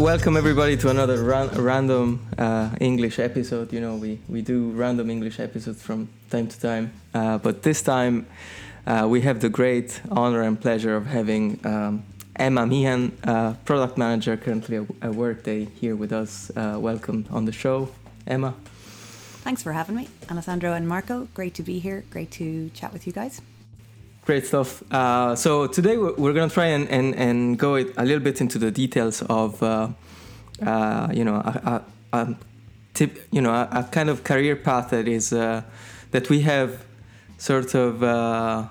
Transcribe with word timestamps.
welcome 0.00 0.34
everybody 0.34 0.78
to 0.78 0.88
another 0.88 1.22
ran- 1.22 1.50
random 1.50 2.26
uh, 2.38 2.70
English 2.80 3.18
episode. 3.18 3.70
You 3.70 3.80
know, 3.80 3.96
we, 3.96 4.18
we 4.28 4.40
do 4.40 4.70
random 4.70 5.10
English 5.10 5.38
episodes 5.38 5.82
from 5.82 6.08
time 6.30 6.48
to 6.48 6.58
time, 6.58 6.92
uh, 7.12 7.36
but 7.36 7.62
this 7.62 7.82
time 7.82 8.26
uh, 8.86 9.06
we 9.08 9.20
have 9.20 9.40
the 9.40 9.50
great 9.50 10.00
honor 10.10 10.40
and 10.40 10.58
pleasure 10.58 10.96
of 10.96 11.04
having 11.04 11.60
um, 11.66 12.02
Emma 12.36 12.66
Meehan, 12.66 13.12
uh, 13.24 13.52
product 13.66 13.98
manager 13.98 14.38
currently 14.38 14.86
at 15.02 15.14
Workday, 15.14 15.66
here 15.66 15.96
with 15.96 16.14
us. 16.14 16.50
Uh, 16.56 16.78
welcome 16.80 17.26
on 17.30 17.44
the 17.44 17.52
show, 17.52 17.90
Emma. 18.26 18.54
Thanks 19.42 19.62
for 19.62 19.72
having 19.72 19.96
me, 19.96 20.08
Alessandro 20.30 20.72
and 20.72 20.88
Marco. 20.88 21.28
Great 21.34 21.52
to 21.54 21.62
be 21.62 21.78
here. 21.78 22.04
Great 22.08 22.30
to 22.32 22.70
chat 22.70 22.94
with 22.94 23.06
you 23.06 23.12
guys. 23.12 23.42
Great 24.30 24.46
stuff. 24.46 24.84
Uh, 24.92 25.34
so 25.34 25.66
today 25.66 25.96
we're 25.96 26.32
going 26.32 26.48
to 26.48 26.54
try 26.54 26.66
and, 26.66 26.88
and, 26.88 27.16
and 27.16 27.58
go 27.58 27.74
a 27.74 28.04
little 28.04 28.20
bit 28.20 28.40
into 28.40 28.60
the 28.60 28.70
details 28.70 29.22
of, 29.22 29.60
uh, 29.60 29.88
uh, 30.64 31.08
you 31.12 31.24
know, 31.24 31.34
a, 31.34 31.82
a, 32.12 32.16
a, 32.16 32.36
tip, 32.94 33.26
you 33.32 33.40
know, 33.40 33.50
a, 33.50 33.68
a, 33.72 33.82
kind 33.90 34.08
of 34.08 34.22
career 34.22 34.54
path 34.54 34.90
that 34.90 35.08
is 35.08 35.32
uh, 35.32 35.62
that 36.12 36.30
we 36.30 36.42
have 36.42 36.84
sort 37.38 37.74
of 37.74 38.04
uh, 38.04 38.68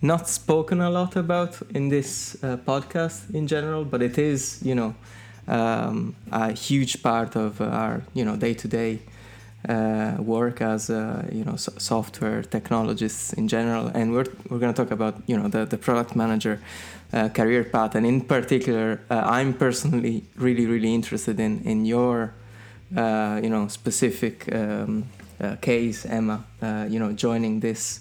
not 0.00 0.30
spoken 0.30 0.80
a 0.80 0.88
lot 0.88 1.14
about 1.14 1.60
in 1.74 1.90
this 1.90 2.42
uh, 2.42 2.56
podcast 2.56 3.34
in 3.34 3.46
general, 3.46 3.84
but 3.84 4.00
it 4.00 4.16
is, 4.16 4.62
you 4.64 4.74
know, 4.74 4.94
um, 5.46 6.16
a 6.30 6.52
huge 6.52 7.02
part 7.02 7.36
of 7.36 7.60
our, 7.60 8.02
you 8.14 8.24
know, 8.24 8.34
day 8.34 8.54
to 8.54 8.66
day 8.66 8.98
uh, 9.68 10.16
work 10.18 10.60
as 10.60 10.90
uh, 10.90 11.24
you 11.30 11.44
know 11.44 11.56
so 11.56 11.72
software 11.78 12.42
technologists 12.42 13.32
in 13.32 13.48
general, 13.48 13.86
and 13.94 14.12
we're 14.12 14.26
we're 14.48 14.58
going 14.58 14.72
to 14.72 14.82
talk 14.82 14.90
about 14.90 15.14
you 15.26 15.36
know 15.36 15.48
the 15.48 15.64
the 15.64 15.78
product 15.78 16.16
manager 16.16 16.58
uh, 17.12 17.28
career 17.28 17.64
path, 17.64 17.94
and 17.94 18.06
in 18.06 18.20
particular, 18.20 19.00
uh, 19.10 19.22
I'm 19.24 19.54
personally 19.54 20.24
really 20.36 20.66
really 20.66 20.94
interested 20.94 21.38
in 21.38 21.62
in 21.64 21.84
your 21.84 22.34
uh, 22.96 23.40
you 23.42 23.50
know 23.50 23.68
specific 23.68 24.52
um, 24.54 25.04
uh, 25.40 25.56
case, 25.60 26.06
Emma. 26.06 26.44
you 26.88 26.98
know, 26.98 27.12
joining 27.12 27.60
this 27.60 28.00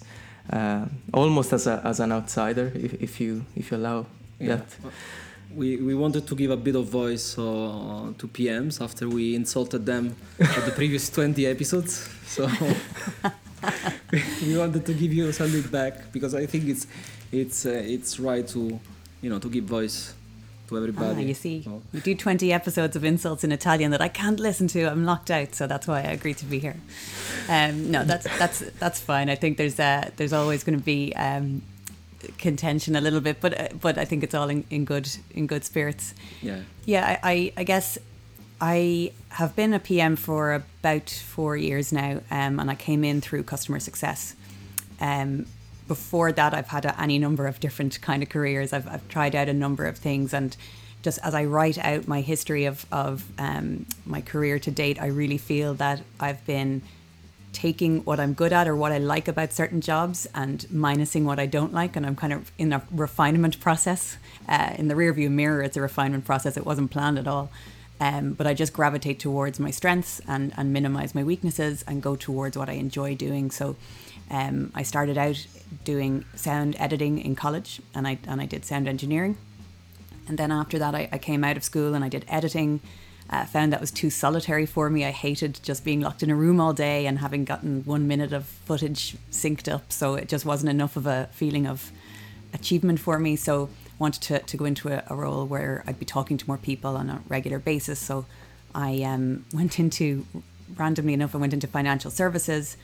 almost 1.14 1.54
as 1.54 1.68
a 1.68 1.82
as 1.84 2.00
an 2.00 2.12
outsider, 2.12 2.72
if, 2.74 2.94
if 3.02 3.22
you 3.22 3.46
if 3.56 3.72
you 3.72 3.78
allow 3.78 4.06
yeah. 4.40 4.56
that 4.56 4.66
we, 5.56 5.78
we 5.78 5.96
wanted 5.96 6.28
to 6.28 6.36
give 6.36 6.52
a 6.52 6.58
bit 6.58 6.76
of 6.76 6.86
voice 6.86 7.38
uh, 7.38 8.14
to 8.18 8.28
PMs 8.28 8.82
after 8.82 9.08
we 9.10 9.36
insulted 9.36 9.86
them 9.86 10.16
at 10.40 10.66
the 10.66 10.72
previous 10.72 11.10
20 11.18 11.46
episodes. 11.46 12.10
So 12.26 12.48
we 14.42 14.58
wanted 14.58 14.86
to 14.86 14.94
give 14.94 15.14
you 15.14 15.32
something 15.32 15.64
back 15.64 16.12
because 16.12 16.34
I 16.36 16.46
think 16.46 16.68
it's 16.68 16.88
it's 17.32 17.66
uh, 17.66 17.82
it's 17.86 18.20
right 18.20 18.48
to 18.50 18.80
you 19.22 19.30
know 19.30 19.40
to 19.40 19.50
give 19.50 19.66
voice 19.66 20.14
to 20.68 20.78
everybody. 20.78 21.24
Ah, 21.24 21.28
you 21.28 21.34
see, 21.34 21.62
so. 21.64 21.82
you 21.94 22.02
do 22.02 22.16
20 22.16 22.52
episodes 22.52 22.96
of 22.96 23.04
insults 23.04 23.44
in 23.44 23.52
Italian 23.52 23.92
that 23.92 24.02
I 24.02 24.08
can't 24.08 24.40
listen 24.40 24.68
to. 24.70 24.86
I'm 24.86 25.06
locked 25.06 25.30
out, 25.30 25.54
so 25.54 25.68
that's 25.68 25.88
why 25.88 26.00
I 26.00 26.12
agreed 26.14 26.38
to 26.38 26.46
be 26.46 26.60
here. 26.60 26.78
Um, 27.50 27.92
no, 27.92 28.04
that's 28.04 28.26
that's 28.38 28.60
that's 28.80 29.00
fine. 29.00 29.30
I 29.30 29.36
think 29.36 29.58
there's 29.58 29.80
uh, 29.80 30.10
there's 30.18 30.34
always 30.34 30.64
going 30.64 30.78
to 30.78 30.84
be 30.84 31.14
um, 31.16 31.62
contention 32.38 32.96
a 32.96 33.02
little 33.02 33.22
bit, 33.22 33.42
but 33.42 33.60
uh, 33.60 33.68
but 33.80 33.98
I 33.98 34.06
think 34.06 34.24
it's 34.24 34.36
all 34.36 34.50
in, 34.50 34.64
in 34.70 34.86
good 34.86 35.10
in 35.34 35.48
good 35.48 35.64
spirits. 35.64 36.14
Yeah. 36.42 36.62
Yeah, 36.86 37.18
I, 37.24 37.32
I, 37.32 37.54
I 37.58 37.64
guess 37.64 37.98
I 38.60 39.12
have 39.30 39.56
been 39.56 39.74
a 39.74 39.80
PM 39.80 40.16
for 40.16 40.54
about 40.54 41.10
four 41.10 41.58
years 41.58 41.92
now, 41.92 42.22
um, 42.30 42.60
and 42.60 42.70
I 42.70 42.76
came 42.76 43.04
in 43.04 43.22
through 43.22 43.44
customer 43.44 43.80
success. 43.80 44.36
Um, 45.00 45.48
before 45.88 46.32
that, 46.32 46.54
I've 46.54 46.68
had 46.68 46.86
a, 46.86 47.02
any 47.02 47.20
number 47.20 47.48
of 47.48 47.60
different 47.60 48.00
kind 48.02 48.24
of 48.24 48.30
careers. 48.30 48.72
I've, 48.72 48.88
I've 48.88 49.08
tried 49.10 49.36
out 49.36 49.50
a 49.50 49.54
number 49.54 49.86
of 49.86 49.98
things, 49.98 50.34
and 50.34 50.56
just 51.02 51.20
as 51.24 51.34
I 51.34 51.46
write 51.46 51.78
out 51.80 52.08
my 52.08 52.22
history 52.22 52.66
of 52.66 52.86
of 52.92 53.26
um, 53.40 53.86
my 54.06 54.22
career 54.22 54.60
to 54.60 54.72
date, 54.72 55.02
I 55.02 55.08
really 55.08 55.40
feel 55.40 55.74
that 55.76 56.02
I've 56.20 56.46
been 56.46 56.84
taking 57.54 58.00
what 58.06 58.20
I'm 58.20 58.34
good 58.34 58.54
at 58.54 58.68
or 58.68 58.76
what 58.76 58.92
I 58.92 58.98
like 58.98 59.28
about 59.28 59.52
certain 59.52 59.82
jobs 59.82 60.28
and 60.34 60.60
minusing 60.72 61.24
what 61.24 61.40
I 61.40 61.46
don't 61.46 61.74
like. 61.74 61.96
And 61.96 62.06
I'm 62.06 62.16
kind 62.16 62.34
of 62.34 62.52
in 62.58 62.74
a 62.74 62.82
refinement 62.92 63.60
process. 63.60 64.18
Uh, 64.48 64.74
in 64.78 64.88
the 64.88 64.94
rearview 64.94 65.30
mirror, 65.30 65.62
it's 65.62 65.78
a 65.78 65.82
refinement 65.82 66.26
process. 66.26 66.58
It 66.58 66.66
wasn't 66.66 66.92
planned 66.92 67.20
at 67.20 67.28
all. 67.28 67.52
Um, 68.00 68.34
but 68.34 68.48
I 68.48 68.56
just 68.56 68.74
gravitate 68.74 69.20
towards 69.20 69.60
my 69.60 69.70
strengths 69.70 70.22
and, 70.28 70.54
and 70.58 70.74
minimize 70.74 71.14
my 71.14 71.24
weaknesses 71.24 71.84
and 71.88 72.02
go 72.02 72.16
towards 72.16 72.58
what 72.58 72.68
I 72.68 72.74
enjoy 72.74 73.16
doing. 73.16 73.52
So 73.52 73.76
um, 74.32 74.72
I 74.74 74.82
started 74.82 75.18
out 75.18 75.46
doing 75.84 76.26
sound 76.36 76.76
editing 76.80 77.20
in 77.20 77.36
college 77.36 77.80
and 77.94 78.08
I, 78.08 78.18
and 78.28 78.42
I 78.42 78.48
did 78.48 78.66
sound 78.66 78.88
engineering. 78.88 79.38
And 80.28 80.38
then 80.38 80.52
after 80.52 80.80
that, 80.80 80.96
I, 80.96 81.10
I 81.12 81.18
came 81.20 81.44
out 81.44 81.58
of 81.58 81.64
school 81.64 81.94
and 81.94 82.04
I 82.04 82.10
did 82.10 82.26
editing 82.28 82.80
uh, 83.32 83.46
found 83.46 83.72
that 83.72 83.80
was 83.80 83.92
too 83.92 84.10
solitary 84.10 84.66
for 84.66 84.90
me. 84.90 85.06
I 85.06 85.12
hated 85.12 85.60
just 85.64 85.86
being 85.86 86.02
locked 86.02 86.22
in 86.22 86.30
a 86.30 86.36
room 86.36 86.60
all 86.60 86.74
day 86.74 87.06
and 87.06 87.20
having 87.20 87.46
gotten 87.46 87.84
one 87.86 88.08
minute 88.08 88.34
of 88.34 88.46
footage 88.46 89.16
synced 89.32 89.72
up. 89.72 89.92
So 89.92 90.16
it 90.16 90.28
just 90.28 90.46
wasn't 90.46 90.70
enough 90.70 90.98
of 90.98 91.08
a 91.08 91.30
feeling 91.32 91.66
of 91.66 91.92
achievement 92.54 93.00
for 93.00 93.18
me. 93.18 93.38
So 93.38 93.70
wanted 94.00 94.22
to, 94.24 94.40
to 94.40 94.58
go 94.58 94.66
into 94.66 94.90
a, 94.90 95.04
a 95.08 95.16
role 95.16 95.46
where 95.46 95.84
I'd 95.88 96.00
be 96.00 96.06
talking 96.06 96.38
to 96.38 96.48
more 96.48 96.58
people 96.58 96.98
on 96.98 97.10
a 97.10 97.22
regular 97.30 97.60
basis. 97.60 98.00
So 98.00 98.26
I 98.76 99.04
um, 99.04 99.46
went 99.54 99.80
into, 99.80 100.26
randomly 100.76 101.14
enough, 101.14 101.34
I 101.34 101.38
went 101.38 101.54
into 101.54 101.68
financial 101.68 102.12
services 102.12 102.76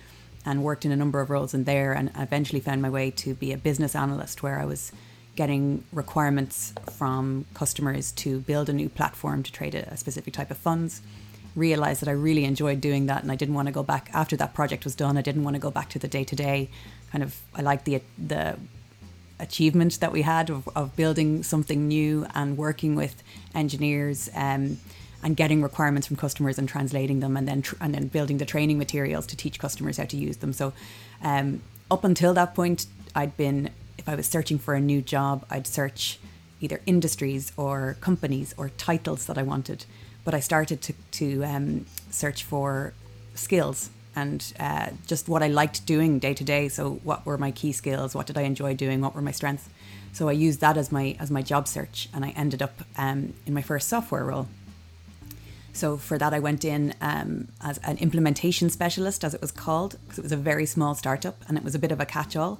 and 0.45 0.63
worked 0.63 0.85
in 0.85 0.93
a 0.93 0.95
number 0.95 1.19
of 1.19 1.29
roles 1.29 1.53
in 1.53 1.65
there 1.65 1.91
and 1.91 2.09
eventually 2.17 2.61
found 2.61 2.81
my 2.81 2.89
way 2.89 3.11
to 3.11 3.33
be 3.33 3.51
a 3.51 3.57
business 3.57 3.95
analyst 3.95 4.43
where 4.43 4.59
I 4.59 4.65
was 4.65 4.93
getting 5.37 5.83
requirements 5.93 6.73
from 6.91 7.45
customers 7.53 8.11
to 8.11 8.41
build 8.41 8.67
a 8.67 8.73
new 8.73 8.89
platform 8.89 9.43
to 9.43 9.51
trade 9.51 9.75
a, 9.75 9.95
specific 9.95 10.33
type 10.33 10.51
of 10.51 10.57
funds. 10.57 11.01
Realized 11.55 12.01
that 12.01 12.09
I 12.09 12.13
really 12.13 12.43
enjoyed 12.43 12.81
doing 12.81 13.05
that 13.05 13.21
and 13.23 13.31
I 13.31 13.35
didn't 13.35 13.55
want 13.55 13.67
to 13.67 13.71
go 13.71 13.83
back 13.83 14.09
after 14.13 14.35
that 14.37 14.53
project 14.53 14.83
was 14.83 14.95
done 14.95 15.17
I 15.17 15.21
didn't 15.21 15.43
want 15.43 15.55
to 15.55 15.59
go 15.59 15.71
back 15.71 15.89
to 15.89 15.99
the 15.99 16.07
day 16.07 16.23
to 16.23 16.35
day 16.35 16.69
kind 17.11 17.23
of 17.23 17.39
I 17.55 17.61
liked 17.61 17.85
the 17.85 18.01
the 18.17 18.57
achievement 19.39 19.99
that 19.99 20.11
we 20.11 20.23
had 20.23 20.49
of, 20.49 20.67
of 20.75 20.95
building 20.95 21.43
something 21.43 21.87
new 21.87 22.25
and 22.33 22.57
working 22.57 22.95
with 22.95 23.23
engineers 23.53 24.29
um, 24.35 24.79
and 25.23 25.35
getting 25.35 25.61
requirements 25.61 26.07
from 26.07 26.15
customers 26.15 26.57
and 26.57 26.67
translating 26.67 27.19
them 27.19 27.37
and 27.37 27.47
then 27.47 27.61
tr- 27.61 27.75
and 27.79 27.93
then 27.93 28.07
building 28.07 28.37
the 28.39 28.45
training 28.45 28.77
materials 28.77 29.25
to 29.27 29.35
teach 29.37 29.59
customers 29.59 29.97
how 29.97 30.05
to 30.05 30.17
use 30.17 30.37
them. 30.37 30.53
So 30.53 30.73
um, 31.23 31.61
up 31.89 32.03
until 32.03 32.33
that 32.33 32.53
point 32.55 32.87
I'd 33.15 33.35
been 33.37 33.69
if 34.07 34.13
I 34.13 34.15
was 34.15 34.27
searching 34.27 34.57
for 34.57 34.73
a 34.73 34.79
new 34.79 35.01
job, 35.01 35.45
I'd 35.49 35.67
search 35.67 36.17
either 36.61 36.79
industries 36.85 37.51
or 37.57 37.97
companies 37.99 38.55
or 38.55 38.69
titles 38.69 39.25
that 39.25 39.37
I 39.37 39.43
wanted. 39.43 39.83
But 40.23 40.33
I 40.33 40.39
started 40.39 40.81
to, 40.83 40.93
to 41.11 41.43
um, 41.43 41.85
search 42.09 42.45
for 42.45 42.93
skills 43.35 43.89
and 44.15 44.53
uh, 44.61 44.91
just 45.07 45.27
what 45.27 45.43
I 45.43 45.49
liked 45.49 45.85
doing 45.85 46.19
day 46.19 46.33
to 46.33 46.43
day. 46.45 46.69
So, 46.69 47.01
what 47.03 47.25
were 47.25 47.37
my 47.37 47.51
key 47.51 47.73
skills? 47.73 48.15
What 48.15 48.27
did 48.27 48.37
I 48.37 48.43
enjoy 48.43 48.75
doing? 48.75 49.01
What 49.01 49.13
were 49.13 49.21
my 49.21 49.31
strengths? 49.31 49.67
So, 50.13 50.29
I 50.29 50.31
used 50.31 50.61
that 50.61 50.77
as 50.77 50.89
my 50.89 51.17
as 51.19 51.29
my 51.29 51.41
job 51.41 51.67
search, 51.67 52.07
and 52.13 52.23
I 52.23 52.29
ended 52.29 52.61
up 52.61 52.83
um, 52.97 53.33
in 53.45 53.53
my 53.53 53.61
first 53.61 53.89
software 53.89 54.23
role. 54.23 54.47
So, 55.73 55.97
for 55.97 56.17
that, 56.17 56.33
I 56.33 56.39
went 56.39 56.63
in 56.63 56.95
um, 57.01 57.49
as 57.61 57.77
an 57.79 57.97
implementation 57.97 58.69
specialist, 58.69 59.25
as 59.25 59.33
it 59.33 59.41
was 59.41 59.51
called, 59.51 59.97
because 60.05 60.17
it 60.17 60.23
was 60.23 60.31
a 60.31 60.37
very 60.37 60.65
small 60.65 60.95
startup 60.95 61.43
and 61.49 61.57
it 61.57 61.63
was 61.63 61.75
a 61.75 61.79
bit 61.79 61.91
of 61.91 61.99
a 61.99 62.05
catch 62.05 62.37
all. 62.37 62.59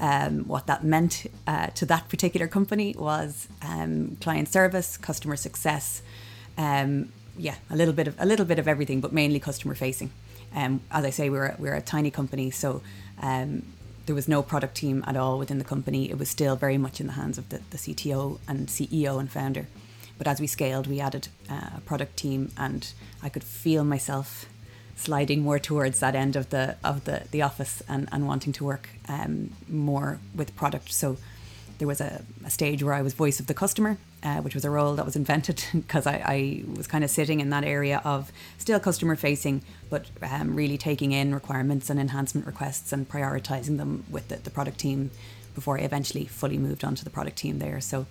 Um, 0.00 0.44
what 0.44 0.66
that 0.66 0.84
meant 0.84 1.26
uh, 1.46 1.68
to 1.68 1.86
that 1.86 2.08
particular 2.08 2.46
company 2.46 2.94
was 2.96 3.48
um, 3.62 4.16
client 4.20 4.48
service, 4.48 4.96
customer 4.96 5.34
success, 5.34 6.02
um, 6.56 7.12
yeah, 7.36 7.54
a 7.70 7.76
little 7.76 7.94
bit 7.94 8.08
of 8.08 8.14
a 8.18 8.26
little 8.26 8.44
bit 8.44 8.58
of 8.58 8.68
everything, 8.68 9.00
but 9.00 9.12
mainly 9.12 9.40
customer 9.40 9.74
facing. 9.74 10.10
Um, 10.54 10.80
as 10.90 11.04
I 11.04 11.10
say, 11.10 11.30
we're 11.30 11.54
we're 11.58 11.74
a 11.74 11.80
tiny 11.80 12.10
company, 12.10 12.50
so 12.50 12.82
um, 13.22 13.62
there 14.06 14.14
was 14.14 14.28
no 14.28 14.42
product 14.42 14.76
team 14.76 15.04
at 15.06 15.16
all 15.16 15.38
within 15.38 15.58
the 15.58 15.64
company. 15.64 16.10
It 16.10 16.18
was 16.18 16.28
still 16.28 16.56
very 16.56 16.78
much 16.78 17.00
in 17.00 17.06
the 17.06 17.12
hands 17.12 17.38
of 17.38 17.48
the, 17.50 17.60
the 17.70 17.76
CTO 17.76 18.38
and 18.48 18.68
CEO 18.68 19.20
and 19.20 19.30
founder. 19.30 19.66
But 20.16 20.26
as 20.26 20.40
we 20.40 20.48
scaled, 20.48 20.86
we 20.88 20.98
added 20.98 21.28
uh, 21.48 21.70
a 21.76 21.80
product 21.80 22.16
team, 22.16 22.50
and 22.56 22.92
I 23.22 23.28
could 23.28 23.44
feel 23.44 23.84
myself 23.84 24.46
sliding 24.98 25.42
more 25.42 25.58
towards 25.58 26.00
that 26.00 26.14
end 26.14 26.36
of 26.36 26.50
the 26.50 26.76
of 26.82 27.04
the, 27.04 27.22
the 27.30 27.40
office 27.42 27.82
and, 27.88 28.08
and 28.12 28.26
wanting 28.26 28.52
to 28.52 28.64
work 28.64 28.88
um, 29.08 29.50
more 29.68 30.18
with 30.34 30.54
product. 30.56 30.92
So 30.92 31.16
there 31.78 31.86
was 31.86 32.00
a, 32.00 32.22
a, 32.44 32.50
stage 32.50 32.82
where 32.82 32.94
I 32.94 33.02
was 33.02 33.14
voice 33.14 33.38
of 33.38 33.46
the 33.46 33.54
customer, 33.54 33.98
uh, 34.24 34.38
which 34.38 34.54
was 34.54 34.64
a 34.64 34.70
role 34.70 34.96
that 34.96 35.04
was 35.04 35.14
invented 35.14 35.64
because 35.72 36.06
I, 36.06 36.22
I, 36.26 36.64
was 36.76 36.88
kind 36.88 37.04
of 37.04 37.10
sitting 37.10 37.38
in 37.38 37.50
that 37.50 37.62
area 37.62 38.02
of 38.04 38.32
still 38.58 38.80
customer 38.80 39.14
facing, 39.14 39.62
but 39.88 40.06
um, 40.22 40.56
really 40.56 40.76
taking 40.76 41.12
in 41.12 41.32
requirements 41.32 41.88
and 41.88 42.00
enhancement 42.00 42.46
requests 42.46 42.92
and 42.92 43.08
prioritizing 43.08 43.78
them 43.78 44.04
with 44.10 44.26
the, 44.28 44.36
the 44.36 44.50
product 44.50 44.78
team 44.78 45.12
before 45.54 45.78
I 45.78 45.82
eventually 45.82 46.24
fully 46.24 46.58
moved 46.58 46.84
on 46.84 46.96
to 46.96 47.04
the 47.04 47.10
product 47.10 47.36
team 47.38 47.60
there. 47.60 47.80
So 47.80 48.06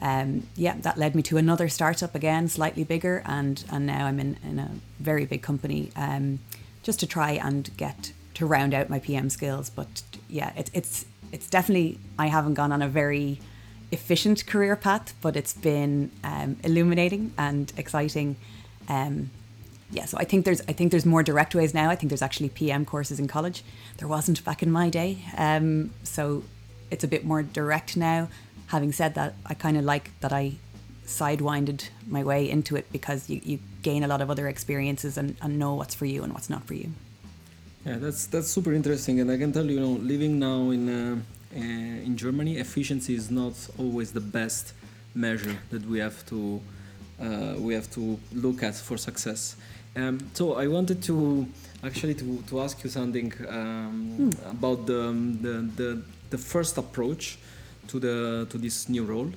um, 0.00 0.46
yeah, 0.56 0.76
that 0.80 0.98
led 0.98 1.14
me 1.14 1.22
to 1.22 1.36
another 1.36 1.68
startup 1.68 2.14
again, 2.14 2.48
slightly 2.48 2.84
bigger, 2.84 3.22
and 3.24 3.64
and 3.70 3.86
now 3.86 4.06
I'm 4.06 4.20
in, 4.20 4.36
in 4.42 4.58
a 4.58 4.70
very 4.98 5.24
big 5.24 5.42
company, 5.42 5.90
um, 5.96 6.40
just 6.82 7.00
to 7.00 7.06
try 7.06 7.32
and 7.32 7.70
get 7.76 8.12
to 8.34 8.46
round 8.46 8.74
out 8.74 8.90
my 8.90 8.98
PM 8.98 9.30
skills. 9.30 9.70
But 9.70 10.02
yeah, 10.28 10.52
it's 10.56 10.70
it's 10.74 11.06
it's 11.32 11.48
definitely 11.48 11.98
I 12.18 12.26
haven't 12.26 12.54
gone 12.54 12.72
on 12.72 12.82
a 12.82 12.88
very 12.88 13.40
efficient 13.92 14.46
career 14.46 14.76
path, 14.76 15.14
but 15.20 15.36
it's 15.36 15.52
been 15.52 16.10
um, 16.22 16.56
illuminating 16.64 17.32
and 17.38 17.72
exciting. 17.76 18.36
Um, 18.88 19.30
yeah, 19.90 20.06
so 20.06 20.18
I 20.18 20.24
think 20.24 20.44
there's 20.44 20.60
I 20.62 20.72
think 20.72 20.90
there's 20.90 21.06
more 21.06 21.22
direct 21.22 21.54
ways 21.54 21.72
now. 21.72 21.88
I 21.88 21.94
think 21.96 22.10
there's 22.10 22.22
actually 22.22 22.48
PM 22.48 22.84
courses 22.84 23.20
in 23.20 23.28
college. 23.28 23.62
There 23.98 24.08
wasn't 24.08 24.44
back 24.44 24.62
in 24.62 24.70
my 24.70 24.90
day, 24.90 25.18
um, 25.36 25.92
so 26.02 26.42
it's 26.90 27.04
a 27.04 27.08
bit 27.08 27.24
more 27.24 27.42
direct 27.42 27.96
now. 27.96 28.28
Having 28.66 28.92
said 28.92 29.14
that, 29.14 29.34
I 29.46 29.54
kind 29.54 29.76
of 29.76 29.84
like 29.84 30.10
that 30.20 30.32
I 30.32 30.52
sidewinded 31.06 31.88
my 32.06 32.24
way 32.24 32.48
into 32.48 32.76
it 32.76 32.90
because 32.90 33.28
you, 33.28 33.40
you 33.44 33.58
gain 33.82 34.02
a 34.02 34.08
lot 34.08 34.20
of 34.22 34.30
other 34.30 34.48
experiences 34.48 35.18
and, 35.18 35.36
and 35.42 35.58
know 35.58 35.74
what's 35.74 35.94
for 35.94 36.06
you 36.06 36.22
and 36.22 36.32
what's 36.32 36.48
not 36.48 36.64
for 36.64 36.74
you. 36.74 36.90
Yeah, 37.84 37.98
that's 37.98 38.26
that's 38.26 38.48
super 38.48 38.72
interesting, 38.72 39.20
and 39.20 39.30
I 39.30 39.36
can 39.36 39.52
tell 39.52 39.66
you, 39.66 39.74
you 39.74 39.80
know, 39.80 39.92
living 40.00 40.38
now 40.38 40.70
in 40.70 40.88
uh, 40.88 41.16
uh, 41.54 41.58
in 41.58 42.16
Germany, 42.16 42.56
efficiency 42.56 43.14
is 43.14 43.30
not 43.30 43.52
always 43.78 44.12
the 44.12 44.20
best 44.20 44.72
measure 45.14 45.56
that 45.70 45.84
we 45.86 45.98
have 45.98 46.24
to 46.26 46.60
uh, 47.20 47.54
we 47.58 47.74
have 47.74 47.90
to 47.92 48.18
look 48.32 48.62
at 48.62 48.74
for 48.74 48.96
success. 48.96 49.56
Um, 49.96 50.18
so 50.32 50.54
I 50.54 50.66
wanted 50.66 51.02
to 51.04 51.46
actually 51.84 52.14
to, 52.14 52.42
to 52.48 52.60
ask 52.62 52.82
you 52.82 52.90
something 52.90 53.32
um, 53.48 54.16
mm. 54.18 54.50
about 54.50 54.86
the, 54.86 55.12
the, 55.40 55.70
the 55.76 56.02
the 56.30 56.38
first 56.38 56.78
approach 56.78 57.38
to 57.88 57.98
the 57.98 58.46
to 58.50 58.58
this 58.58 58.88
new 58.88 59.04
role. 59.04 59.30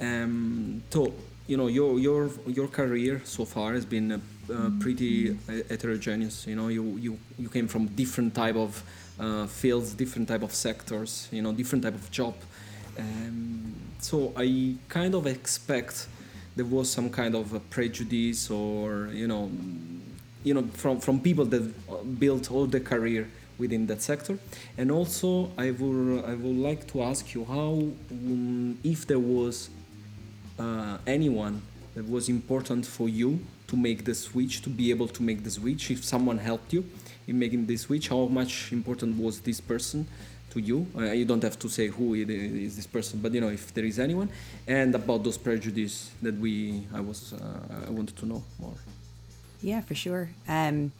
Um, 0.00 0.82
so 0.90 1.12
you 1.46 1.56
know 1.56 1.68
your 1.68 1.98
your 1.98 2.30
your 2.46 2.68
career 2.68 3.20
so 3.24 3.44
far 3.44 3.74
has 3.74 3.84
been 3.84 4.12
uh, 4.12 4.70
pretty 4.80 5.36
heterogeneous. 5.68 6.46
You 6.46 6.56
know 6.56 6.68
you 6.68 6.96
you 6.98 7.18
you 7.38 7.48
came 7.48 7.68
from 7.68 7.86
different 7.86 8.34
type 8.34 8.56
of 8.56 8.82
uh, 9.18 9.46
fields, 9.46 9.94
different 9.94 10.28
type 10.28 10.42
of 10.42 10.54
sectors. 10.54 11.28
You 11.30 11.42
know 11.42 11.52
different 11.52 11.84
type 11.84 11.94
of 11.94 12.10
job. 12.10 12.34
Um, 12.98 13.74
so 13.98 14.32
I 14.36 14.74
kind 14.88 15.14
of 15.14 15.26
expect 15.26 16.08
there 16.56 16.66
was 16.66 16.90
some 16.90 17.08
kind 17.10 17.34
of 17.34 17.58
prejudice 17.70 18.50
or 18.50 19.08
you 19.12 19.26
know 19.26 19.50
you 20.44 20.54
know 20.54 20.64
from 20.74 21.00
from 21.00 21.20
people 21.20 21.44
that 21.46 22.18
built 22.18 22.50
all 22.50 22.66
the 22.66 22.80
career 22.80 23.28
within 23.62 23.82
that 23.90 24.00
sector 24.10 24.34
and 24.78 24.90
also 24.98 25.28
i 25.66 25.68
would 25.78 26.24
i 26.32 26.34
would 26.42 26.60
like 26.70 26.82
to 26.92 26.96
ask 27.10 27.24
you 27.34 27.42
how 27.54 27.70
um, 28.10 28.78
if 28.94 29.06
there 29.10 29.24
was 29.36 29.54
uh, 30.58 30.96
anyone 31.06 31.54
that 31.94 32.06
was 32.16 32.28
important 32.28 32.84
for 32.96 33.08
you 33.08 33.30
to 33.70 33.76
make 33.76 34.00
the 34.04 34.14
switch 34.14 34.54
to 34.64 34.70
be 34.80 34.86
able 34.94 35.08
to 35.08 35.22
make 35.22 35.40
the 35.46 35.50
switch 35.58 35.90
if 35.90 36.00
someone 36.04 36.38
helped 36.50 36.70
you 36.76 36.82
in 37.26 37.38
making 37.38 37.62
the 37.66 37.76
switch 37.76 38.08
how 38.08 38.26
much 38.40 38.72
important 38.72 39.10
was 39.24 39.40
this 39.40 39.60
person 39.60 40.06
to 40.52 40.60
you. 40.60 40.86
Uh, 40.96 41.12
you 41.12 41.24
don't 41.24 41.42
have 41.42 41.58
to 41.58 41.68
say 41.68 41.88
who 41.88 42.14
it 42.14 42.28
is 42.28 42.76
this 42.76 42.86
person, 42.86 43.20
but 43.20 43.32
you 43.32 43.40
know 43.40 43.48
if 43.48 43.72
there 43.74 43.84
is 43.84 43.98
anyone, 43.98 44.28
and 44.66 44.94
about 44.94 45.24
those 45.24 45.38
prejudices 45.38 46.10
that 46.20 46.36
we 46.38 46.86
I 46.94 47.00
was 47.00 47.32
uh, 47.32 47.86
I 47.88 47.90
wanted 47.90 48.16
to 48.16 48.26
know 48.26 48.42
more. 48.58 48.78
Yeah, 49.62 49.80
for 49.80 49.94
sure. 49.94 50.28
Um, 50.48 50.92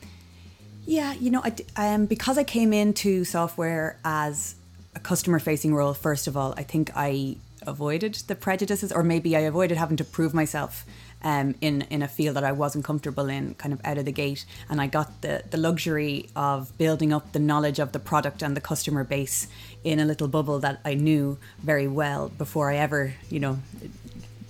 yeah, 0.85 1.13
you 1.15 1.31
know, 1.31 1.43
I, 1.45 1.55
um, 1.77 2.07
because 2.07 2.39
I 2.39 2.45
came 2.45 2.73
into 2.73 3.25
software 3.25 3.99
as 4.05 4.57
a 4.95 5.01
customer 5.01 5.39
facing 5.39 5.75
role. 5.75 5.95
First 5.95 6.27
of 6.27 6.37
all, 6.37 6.55
I 6.57 6.63
think 6.63 6.91
I 6.95 7.37
avoided 7.67 8.15
the 8.27 8.35
prejudices, 8.35 8.93
or 8.93 9.03
maybe 9.03 9.37
I 9.37 9.41
avoided 9.41 9.79
having 9.79 9.97
to 9.99 10.05
prove 10.05 10.35
myself 10.35 10.85
um, 11.23 11.55
in 11.61 11.83
in 11.83 12.03
a 12.03 12.09
field 12.09 12.37
that 12.37 12.45
I 12.45 12.53
wasn't 12.53 12.85
comfortable 12.85 13.29
in, 13.29 13.55
kind 13.55 13.73
of 13.73 13.81
out 13.85 13.99
of 13.99 14.05
the 14.05 14.13
gate. 14.13 14.45
And 14.69 14.81
I 14.81 14.89
got 14.89 15.23
the 15.23 15.45
the 15.49 15.57
luxury 15.57 16.29
of 16.35 16.77
building 16.79 17.13
up 17.13 17.33
the 17.33 17.39
knowledge 17.39 17.79
of 17.79 17.93
the 17.93 18.01
product 18.01 18.43
and 18.43 18.57
the 18.57 18.61
customer 18.61 19.05
base 19.05 19.47
in 19.85 20.01
a 20.01 20.05
little 20.05 20.29
bubble 20.29 20.59
that 20.61 20.81
I 20.85 20.95
knew 20.95 21.39
very 21.63 21.87
well 21.87 22.29
before 22.29 22.71
I 22.71 22.77
ever, 22.77 23.15
you 23.31 23.39
know, 23.39 23.59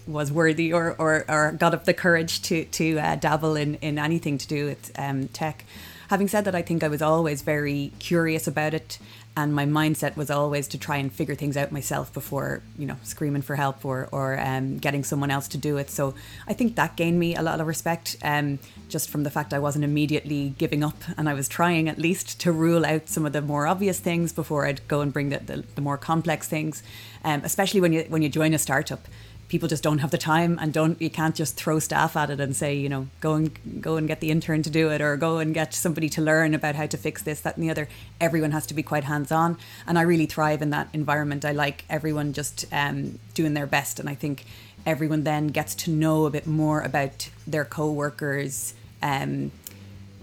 was 0.07 0.33
worthy 0.33 0.73
or, 0.73 0.95
or, 0.99 1.25
or 1.29 1.53
got 1.53 1.75
up 1.75 1.85
the 1.85 1.95
courage 1.95 2.43
to 2.43 2.65
to 2.65 2.99
uh, 2.99 3.17
dabble 3.17 3.57
in, 3.57 3.75
in 3.77 3.99
anything 3.99 4.39
to 4.39 4.49
do 4.49 4.67
with 4.67 4.91
um, 4.99 5.29
tech. 5.29 5.65
Having 6.13 6.29
said 6.29 6.45
that, 6.45 6.55
I 6.55 6.61
think 6.61 6.85
I 6.85 6.89
was 6.89 7.01
always 7.01 7.41
very 7.41 7.91
curious 7.99 8.47
about 8.47 8.75
it 8.75 8.99
and 9.35 9.55
my 9.55 9.65
mindset 9.65 10.15
was 10.15 10.31
always 10.31 10.69
to 10.69 10.77
try 10.79 10.99
and 10.99 11.11
figure 11.11 11.35
things 11.35 11.57
out 11.57 11.73
myself 11.73 12.13
before 12.13 12.63
you 12.77 12.87
know 12.87 12.97
screaming 13.03 13.41
for 13.41 13.57
help 13.57 13.83
or 13.83 14.11
or 14.13 14.39
um, 14.39 14.77
getting 14.77 15.05
someone 15.05 15.31
else 15.31 15.49
to 15.49 15.57
do 15.59 15.79
it. 15.79 15.89
So 15.89 16.15
I 16.47 16.53
think 16.53 16.77
that 16.77 16.97
gained 16.97 17.19
me 17.19 17.35
a 17.35 17.41
lot 17.41 17.63
of 17.63 17.67
respect 17.67 18.17
um, 18.23 18.59
just 18.91 19.09
from 19.09 19.23
the 19.23 19.31
fact 19.31 19.55
I 19.55 19.59
wasn't 19.59 19.85
immediately 19.85 20.55
giving 20.59 20.85
up 20.85 21.03
and 21.17 21.31
I 21.31 21.35
was 21.35 21.49
trying 21.49 21.89
at 21.89 21.99
least 21.99 22.39
to 22.41 22.53
rule 22.53 22.85
out 22.85 23.09
some 23.09 23.25
of 23.25 23.33
the 23.33 23.41
more 23.41 23.67
obvious 23.67 23.99
things 23.99 24.35
before 24.35 24.67
I'd 24.67 24.87
go 24.89 25.01
and 25.01 25.15
bring 25.15 25.31
the, 25.31 25.39
the, 25.39 25.65
the 25.77 25.81
more 25.81 25.97
complex 25.97 26.47
things 26.47 26.83
um, 27.25 27.41
especially 27.45 27.81
when 27.81 27.93
you 27.95 28.05
when 28.09 28.21
you 28.21 28.29
join 28.29 28.53
a 28.53 28.59
startup 28.59 29.09
people 29.53 29.69
just 29.69 29.83
don't 29.83 29.99
have 29.99 30.11
the 30.11 30.17
time 30.17 30.59
and 30.63 30.73
don't 30.73 30.99
you 30.99 31.11
can't 31.11 31.35
just 31.35 31.57
throw 31.57 31.79
staff 31.79 32.17
at 32.17 32.31
it 32.31 32.41
and 32.41 32.57
say 32.57 32.75
you 32.75 32.89
know 32.89 33.07
go 33.21 33.35
and 33.35 33.83
go 33.83 33.97
and 33.97 34.09
get 34.09 34.21
the 34.21 34.31
intern 34.31 34.63
to 34.63 34.71
do 34.71 34.89
it 34.89 35.03
or 35.03 35.15
go 35.15 35.37
and 35.37 35.53
get 35.53 35.75
somebody 35.75 36.09
to 36.09 36.23
learn 36.23 36.55
about 36.55 36.75
how 36.75 36.87
to 36.87 36.97
fix 36.97 37.23
this 37.23 37.43
that 37.43 37.55
and 37.57 37.63
the 37.63 37.69
other. 37.69 37.87
Everyone 38.19 38.53
has 38.53 38.67
to 38.69 38.73
be 38.73 38.83
quite 38.83 39.05
hands 39.05 39.31
on 39.31 39.59
and 39.87 39.99
I 39.99 40.03
really 40.03 40.25
thrive 40.25 40.63
in 40.63 40.71
that 40.71 40.89
environment. 40.95 41.45
I 41.45 41.53
like 41.53 41.85
everyone 41.91 42.33
just 42.33 42.65
um, 42.73 43.19
doing 43.35 43.53
their 43.53 43.67
best. 43.67 44.01
And 44.01 44.09
I 44.09 44.15
think 44.15 44.47
everyone 44.87 45.25
then 45.25 45.49
gets 45.49 45.75
to 45.85 45.91
know 45.91 46.25
a 46.25 46.31
bit 46.31 46.47
more 46.47 46.81
about 46.81 47.29
their 47.47 47.67
co-workers 47.67 48.73
um, 49.03 49.53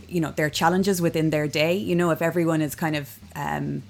you 0.08 0.22
know 0.22 0.31
their 0.31 0.50
challenges 0.50 1.04
within 1.04 1.30
their 1.30 1.48
day. 1.48 1.76
You 1.76 1.96
know 1.96 2.10
if 2.10 2.24
everyone 2.24 2.64
is 2.64 2.74
kind 2.74 2.96
of 2.96 3.20
um, 3.36 3.84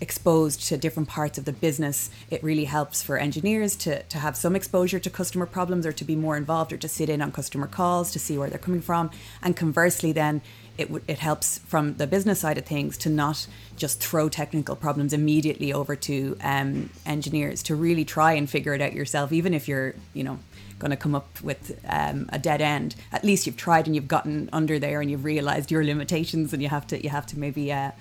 exposed 0.00 0.62
to 0.68 0.76
different 0.76 1.08
parts 1.08 1.38
of 1.38 1.44
the 1.44 1.52
business, 1.52 2.10
it 2.30 2.42
really 2.42 2.64
helps 2.64 3.02
for 3.02 3.18
engineers 3.18 3.76
to, 3.76 4.02
to 4.04 4.18
have 4.18 4.36
some 4.36 4.56
exposure 4.56 4.98
to 4.98 5.10
customer 5.10 5.46
problems 5.46 5.86
or 5.86 5.92
to 5.92 6.04
be 6.04 6.16
more 6.16 6.36
involved 6.36 6.72
or 6.72 6.76
to 6.76 6.88
sit 6.88 7.08
in 7.08 7.22
on 7.22 7.32
customer 7.32 7.66
calls 7.66 8.10
to 8.12 8.18
see 8.18 8.36
where 8.38 8.48
they're 8.48 8.58
coming 8.58 8.80
from. 8.80 9.10
And 9.42 9.56
conversely, 9.56 10.12
then 10.12 10.42
it, 10.78 10.90
it 11.08 11.18
helps 11.18 11.58
from 11.58 11.96
the 11.96 12.06
business 12.06 12.40
side 12.40 12.58
of 12.58 12.66
things 12.66 12.98
to 12.98 13.08
not 13.08 13.46
just 13.76 14.00
throw 14.00 14.28
technical 14.28 14.76
problems 14.76 15.12
immediately 15.12 15.72
over 15.72 15.96
to 15.96 16.36
um, 16.42 16.90
engineers 17.04 17.62
to 17.64 17.74
really 17.74 18.04
try 18.04 18.32
and 18.32 18.48
figure 18.48 18.74
it 18.74 18.80
out 18.80 18.92
yourself, 18.92 19.32
even 19.32 19.54
if 19.54 19.68
you're, 19.68 19.94
you 20.12 20.24
know, 20.24 20.38
going 20.78 20.90
to 20.90 20.96
come 20.96 21.14
up 21.14 21.40
with 21.42 21.80
um, 21.88 22.28
a 22.32 22.38
dead 22.38 22.60
end. 22.60 22.94
At 23.12 23.24
least 23.24 23.46
you've 23.46 23.56
tried 23.56 23.86
and 23.86 23.94
you've 23.94 24.08
gotten 24.08 24.50
under 24.52 24.78
there 24.78 25.00
and 25.00 25.10
you've 25.10 25.24
realized 25.24 25.70
your 25.70 25.84
limitations 25.84 26.52
and 26.52 26.62
you 26.62 26.68
have 26.68 26.86
to 26.88 27.02
you 27.02 27.10
have 27.10 27.26
to 27.26 27.38
maybe 27.38 27.72
uh, 27.72 27.92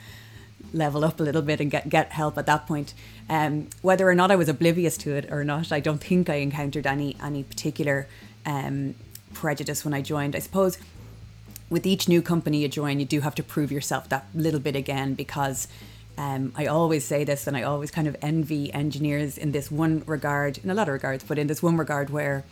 level 0.74 1.04
up 1.04 1.20
a 1.20 1.24
little 1.24 1.42
bit 1.42 1.60
and 1.60 1.72
get 1.72 1.90
get 1.90 2.12
help 2.12 2.38
at 2.38 2.46
that 2.46 2.68
point. 2.68 2.94
Um, 3.30 3.68
whether 3.82 4.08
or 4.08 4.16
not 4.16 4.32
I 4.32 4.36
was 4.36 4.50
oblivious 4.50 4.98
to 4.98 5.16
it 5.16 5.32
or 5.32 5.44
not, 5.44 5.72
I 5.72 5.80
don't 5.80 6.04
think 6.04 6.30
I 6.30 6.36
encountered 6.36 6.86
any 6.88 7.16
any 7.22 7.44
particular 7.44 8.08
um, 8.46 8.96
prejudice 9.34 9.84
when 9.84 9.94
I 9.94 10.02
joined. 10.02 10.36
I 10.36 10.40
suppose 10.40 10.78
with 11.70 11.86
each 11.86 12.08
new 12.08 12.22
company 12.22 12.62
you 12.62 12.68
join, 12.68 13.00
you 13.00 13.06
do 13.06 13.22
have 13.22 13.36
to 13.36 13.44
prove 13.44 13.72
yourself 13.72 14.10
that 14.10 14.28
little 14.34 14.60
bit 14.60 14.76
again 14.76 15.14
because. 15.14 15.68
Um, 16.18 16.54
I 16.56 16.68
always 16.68 17.04
say 17.04 17.26
this, 17.26 17.46
and 17.46 17.58
I 17.58 17.64
always 17.64 17.92
kind 17.92 18.08
of 18.08 18.16
envy 18.22 18.74
engineers 18.74 19.38
in 19.38 19.52
this 19.52 19.70
one 19.70 20.02
regard, 20.06 20.60
in 20.60 20.70
a 20.70 20.74
lot 20.74 20.88
of 20.88 20.94
regards, 20.94 21.26
but 21.26 21.38
in 21.38 21.48
this 21.48 21.62
one 21.62 21.76
regard 21.76 22.10
where 22.10 22.46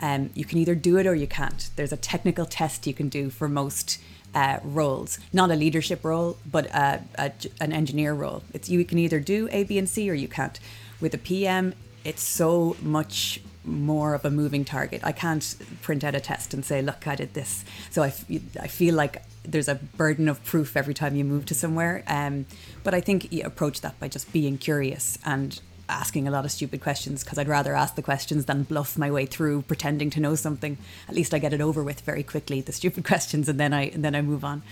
um, 0.00 0.30
you 0.34 0.44
can 0.44 0.58
either 0.58 0.74
do 0.74 0.96
it 0.98 1.06
or 1.06 1.14
you 1.14 1.26
can't. 1.26 1.70
There's 1.76 1.92
a 1.92 1.96
technical 1.96 2.46
test 2.46 2.86
you 2.86 2.94
can 2.94 3.08
do 3.08 3.30
for 3.30 3.48
most 3.48 3.98
uh, 4.38 4.60
roles, 4.62 5.18
not 5.32 5.50
a 5.50 5.56
leadership 5.56 6.04
role, 6.04 6.36
but 6.46 6.66
a, 6.66 7.02
a, 7.16 7.32
an 7.60 7.72
engineer 7.72 8.14
role. 8.14 8.44
It's 8.54 8.68
you 8.68 8.84
can 8.84 8.96
either 8.98 9.18
do 9.18 9.48
A, 9.50 9.64
B, 9.64 9.78
and 9.78 9.88
C, 9.88 10.08
or 10.08 10.14
you 10.14 10.28
can't. 10.28 10.60
With 11.00 11.12
a 11.12 11.18
PM, 11.18 11.74
it's 12.04 12.22
so 12.22 12.76
much 12.80 13.40
more 13.64 14.14
of 14.14 14.24
a 14.24 14.30
moving 14.30 14.64
target. 14.64 15.00
I 15.02 15.10
can't 15.10 15.56
print 15.82 16.04
out 16.04 16.14
a 16.14 16.20
test 16.20 16.54
and 16.54 16.64
say, 16.64 16.80
"Look, 16.82 17.08
I 17.08 17.16
did 17.16 17.34
this." 17.34 17.64
So 17.90 18.04
I, 18.04 18.12
I 18.60 18.68
feel 18.68 18.94
like 18.94 19.22
there's 19.42 19.68
a 19.68 19.74
burden 19.74 20.28
of 20.28 20.44
proof 20.44 20.76
every 20.76 20.94
time 20.94 21.16
you 21.16 21.24
move 21.24 21.44
to 21.46 21.54
somewhere. 21.54 22.04
Um, 22.06 22.46
but 22.84 22.94
I 22.94 23.00
think 23.00 23.32
you 23.32 23.42
approach 23.42 23.80
that 23.80 23.98
by 23.98 24.06
just 24.06 24.32
being 24.32 24.56
curious 24.56 25.18
and 25.24 25.60
asking 25.88 26.28
a 26.28 26.30
lot 26.30 26.44
of 26.44 26.50
stupid 26.50 26.80
questions 26.80 27.24
because 27.24 27.38
I'd 27.38 27.48
rather 27.48 27.74
ask 27.74 27.94
the 27.94 28.02
questions 28.02 28.44
than 28.44 28.64
bluff 28.64 28.98
my 28.98 29.10
way 29.10 29.26
through 29.26 29.62
pretending 29.62 30.10
to 30.10 30.20
know 30.20 30.34
something. 30.34 30.78
At 31.08 31.14
least 31.14 31.34
I 31.34 31.38
get 31.38 31.52
it 31.52 31.60
over 31.60 31.82
with 31.82 32.00
very 32.02 32.22
quickly, 32.22 32.60
the 32.60 32.72
stupid 32.72 33.04
questions, 33.12 33.48
and 33.48 33.58
then 33.58 33.72
I 33.72 33.86
and 33.88 34.04
then 34.04 34.14
I 34.14 34.22
move 34.22 34.44
on. 34.44 34.62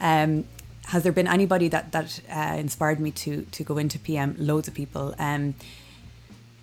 Um, 0.00 0.44
has 0.86 1.02
there 1.02 1.12
been 1.12 1.26
anybody 1.26 1.68
that 1.68 1.92
that 1.92 2.20
uh, 2.30 2.56
inspired 2.58 3.00
me 3.00 3.10
to 3.12 3.42
to 3.52 3.64
go 3.64 3.78
into 3.78 3.98
PM? 3.98 4.36
Loads 4.38 4.68
of 4.68 4.74
people. 4.74 5.14
Um, 5.18 5.54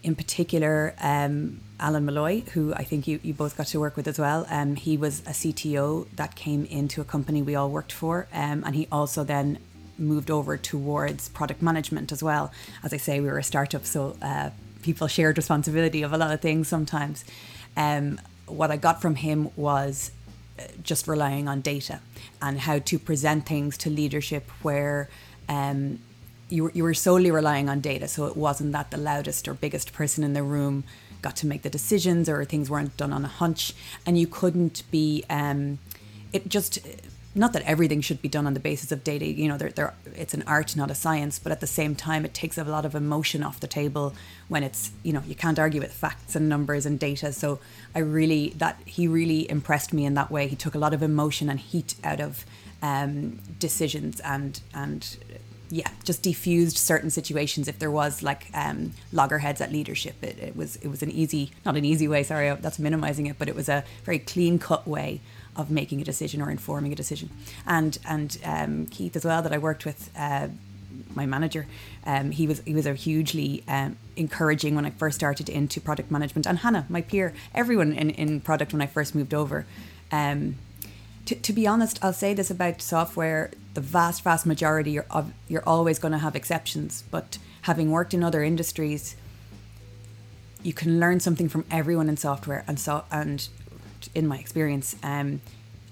in 0.04 0.16
particular, 0.16 0.94
um, 1.02 1.62
Alan 1.80 2.06
Malloy, 2.06 2.42
who 2.54 2.74
I 2.74 2.84
think 2.84 3.08
you, 3.08 3.22
you 3.24 3.34
both 3.34 3.56
got 3.56 3.68
to 3.68 3.80
work 3.80 3.96
with 3.96 4.06
as 4.08 4.20
well. 4.20 4.46
Um, 4.50 4.76
he 4.76 4.98
was 4.98 5.22
a 5.22 5.32
CTO 5.32 6.08
that 6.18 6.36
came 6.36 6.66
into 6.66 7.00
a 7.00 7.06
company 7.06 7.42
we 7.42 7.56
all 7.56 7.70
worked 7.70 7.94
for, 7.94 8.28
um, 8.34 8.64
and 8.66 8.76
he 8.76 8.88
also 8.92 9.24
then 9.24 9.60
moved 9.98 10.32
over 10.32 10.58
towards 10.58 11.30
product 11.30 11.62
management 11.62 12.12
as 12.12 12.24
well. 12.24 12.52
As 12.84 12.94
I 12.94 12.98
say, 12.98 13.20
we 13.20 13.28
were 13.28 13.38
a 13.38 13.44
startup, 13.44 13.86
so 13.86 14.16
uh, 14.22 14.50
people 14.82 15.08
shared 15.08 15.38
responsibility 15.38 16.02
of 16.02 16.14
a 16.14 16.18
lot 16.18 16.32
of 16.32 16.42
things 16.42 16.68
sometimes. 16.68 17.26
Um, 17.76 18.20
what 18.46 18.72
I 18.72 18.78
got 18.78 19.02
from 19.02 19.16
him 19.16 19.50
was 19.56 20.12
uh, 20.60 20.64
just 20.84 21.08
relying 21.08 21.48
on 21.48 21.62
data 21.62 22.00
and 22.42 22.60
how 22.60 22.80
to 22.80 23.00
present 23.00 23.46
things 23.46 23.78
to 23.80 23.90
leadership 23.90 24.50
where 24.62 25.10
um, 25.50 26.00
you 26.50 26.64
were, 26.64 26.72
you 26.72 26.84
were 26.84 26.94
solely 26.94 27.32
relying 27.32 27.70
on 27.70 27.80
data, 27.80 28.08
so 28.08 28.26
it 28.26 28.38
wasn't 28.38 28.72
that 28.74 28.92
the 28.92 28.98
loudest 28.98 29.48
or 29.48 29.54
biggest 29.54 29.94
person 29.94 30.24
in 30.24 30.34
the 30.34 30.44
room 30.44 30.84
got 31.22 31.36
to 31.38 31.48
make 31.48 31.62
the 31.62 31.70
decisions 31.70 32.28
or 32.28 32.44
things 32.46 32.70
weren't 32.70 32.96
done 32.98 33.14
on 33.14 33.24
a 33.26 33.30
hunch, 33.30 33.74
and 34.06 34.18
you 34.18 34.28
couldn't 34.28 34.84
be. 34.92 35.24
Um, 35.30 35.80
it 36.32 36.50
just 36.50 36.80
not 37.36 37.54
that 37.54 37.64
everything 37.64 38.02
should 38.02 38.22
be 38.22 38.30
done 38.30 38.46
on 38.46 38.54
the 38.54 38.60
basis 38.60 38.92
of 38.92 39.04
data. 39.04 39.26
You 39.26 39.48
know, 39.48 39.58
there, 39.58 39.94
it's 40.16 40.34
an 40.34 40.44
art, 40.46 40.76
not 40.76 40.92
a 40.92 40.96
science. 40.96 41.40
But 41.40 41.52
at 41.52 41.62
the 41.62 41.68
same 41.68 41.96
time, 41.96 42.26
it 42.26 42.34
takes 42.34 42.58
a 42.58 42.64
lot 42.64 42.86
of 42.86 42.94
emotion 42.94 43.44
off 43.44 43.60
the 43.60 43.68
table 43.68 44.14
when 44.48 44.64
it's, 44.64 44.92
you 45.02 45.14
know, 45.14 45.24
you 45.26 45.36
can't 45.36 45.58
argue 45.58 45.82
with 45.82 45.92
facts 45.94 46.36
and 46.36 46.48
numbers 46.48 46.86
and 46.86 47.00
data. 47.00 47.34
So 47.34 47.60
I 47.96 48.00
really 48.00 48.50
that 48.58 48.80
he 48.86 49.08
really 49.08 49.50
impressed 49.50 49.94
me 49.94 50.06
in 50.06 50.14
that 50.14 50.30
way. 50.30 50.48
He 50.48 50.56
took 50.56 50.76
a 50.76 50.80
lot 50.80 50.94
of 50.94 51.02
emotion 51.02 51.50
and 51.50 51.60
heat 51.60 51.96
out 52.04 52.20
of 52.20 52.46
um, 52.82 53.40
decisions 53.60 54.20
and 54.20 54.60
and 54.74 55.18
yeah, 55.70 55.90
just 56.04 56.22
diffused 56.22 56.78
certain 56.78 57.10
situations. 57.10 57.68
If 57.68 57.80
there 57.80 57.90
was 57.90 58.22
like 58.22 58.52
um, 58.54 58.94
loggerheads 59.12 59.60
at 59.60 59.72
leadership, 59.72 60.16
it, 60.22 60.38
it 60.38 60.56
was 60.56 60.76
it 60.78 60.88
was 60.88 61.02
an 61.02 61.10
easy, 61.10 61.52
not 61.66 61.76
an 61.76 61.84
easy 61.84 62.08
way. 62.08 62.22
Sorry, 62.22 62.56
that's 62.62 62.78
minimizing 62.78 63.26
it, 63.26 63.40
but 63.40 63.48
it 63.48 63.56
was 63.56 63.70
a 63.70 63.84
very 64.04 64.20
clean 64.20 64.60
cut 64.60 64.88
way 64.88 65.22
of 65.56 65.70
making 65.70 66.02
a 66.02 66.04
decision 66.04 66.42
or 66.42 66.50
informing 66.50 66.92
a 66.92 66.96
decision. 66.96 67.30
And 67.66 67.98
and 68.06 68.38
um, 68.44 68.88
Keith 68.88 69.16
as 69.16 69.26
well 69.26 69.42
that 69.42 69.54
I 69.54 69.58
worked 69.58 69.86
with. 69.86 70.10
Uh, 70.18 70.50
my 71.16 71.26
manager, 71.26 71.66
um, 72.06 72.32
he 72.32 72.48
was 72.48 72.62
he 72.66 72.74
was 72.74 72.86
a 72.86 72.94
hugely 72.94 73.64
um, 73.68 73.98
encouraging 74.16 74.76
when 74.76 74.86
I 74.86 74.92
first 74.92 75.16
started 75.16 75.50
into 75.50 75.82
product 75.82 76.12
management, 76.12 76.46
and 76.46 76.60
Hannah, 76.60 76.86
my 76.90 77.02
peer, 77.02 77.34
everyone 77.54 77.94
in, 77.94 78.10
in 78.12 78.42
product 78.42 78.74
when 78.74 78.82
I 78.82 78.88
first 78.88 79.16
moved 79.16 79.34
over. 79.34 79.66
Um, 80.12 80.56
to, 81.26 81.36
to 81.36 81.54
be 81.54 81.66
honest, 81.66 82.04
I'll 82.04 82.14
say 82.14 82.34
this 82.34 82.52
about 82.52 82.82
software: 82.82 83.52
the 83.74 83.82
vast, 83.82 84.24
vast 84.24 84.46
majority 84.46 84.92
you're 84.92 85.06
of, 85.10 85.32
you're 85.48 85.68
always 85.68 86.00
going 86.00 86.12
to 86.12 86.18
have 86.18 86.36
exceptions. 86.36 87.04
But 87.12 87.38
having 87.64 87.92
worked 87.92 88.14
in 88.14 88.24
other 88.24 88.44
industries, 88.44 89.16
you 90.62 90.74
can 90.74 91.00
learn 91.00 91.20
something 91.20 91.50
from 91.50 91.66
everyone 91.72 92.10
in 92.10 92.18
software, 92.18 92.64
and 92.68 92.80
so 92.80 93.06
and 93.12 93.48
in 94.14 94.28
my 94.28 94.38
experience. 94.38 94.96
Um, 95.04 95.42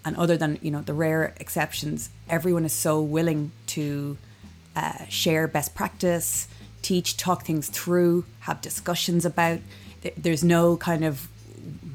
and 0.04 0.16
other 0.18 0.38
than 0.38 0.58
you 0.62 0.72
know 0.72 0.82
the 0.82 0.94
rare 0.94 1.34
exceptions, 1.40 2.10
everyone 2.30 2.66
is 2.66 2.74
so 2.74 3.02
willing 3.02 3.52
to 3.68 4.18
uh, 4.76 5.06
share 5.10 5.48
best 5.48 5.76
practice, 5.76 6.48
teach, 6.82 7.18
talk 7.18 7.46
things 7.46 7.70
through, 7.70 8.26
have 8.42 8.62
discussions 8.62 9.26
about. 9.26 9.60
There's 10.18 10.44
no 10.44 10.78
kind 10.78 11.04
of 11.06 11.30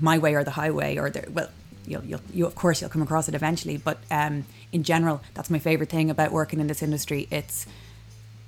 my 0.00 0.18
way 0.18 0.34
or 0.34 0.44
the 0.44 0.52
highway, 0.52 0.96
or 0.96 1.10
there. 1.10 1.26
Well, 1.32 1.48
you'll, 1.86 2.04
you'll, 2.04 2.20
you 2.32 2.46
of 2.46 2.54
course 2.54 2.80
you'll 2.80 2.90
come 2.90 3.02
across 3.02 3.28
it 3.28 3.34
eventually, 3.34 3.76
but 3.76 3.98
um, 4.10 4.44
in 4.72 4.84
general, 4.84 5.20
that's 5.34 5.50
my 5.50 5.58
favorite 5.58 5.90
thing 5.90 6.10
about 6.10 6.30
working 6.30 6.60
in 6.60 6.68
this 6.68 6.82
industry. 6.82 7.26
It's 7.30 7.66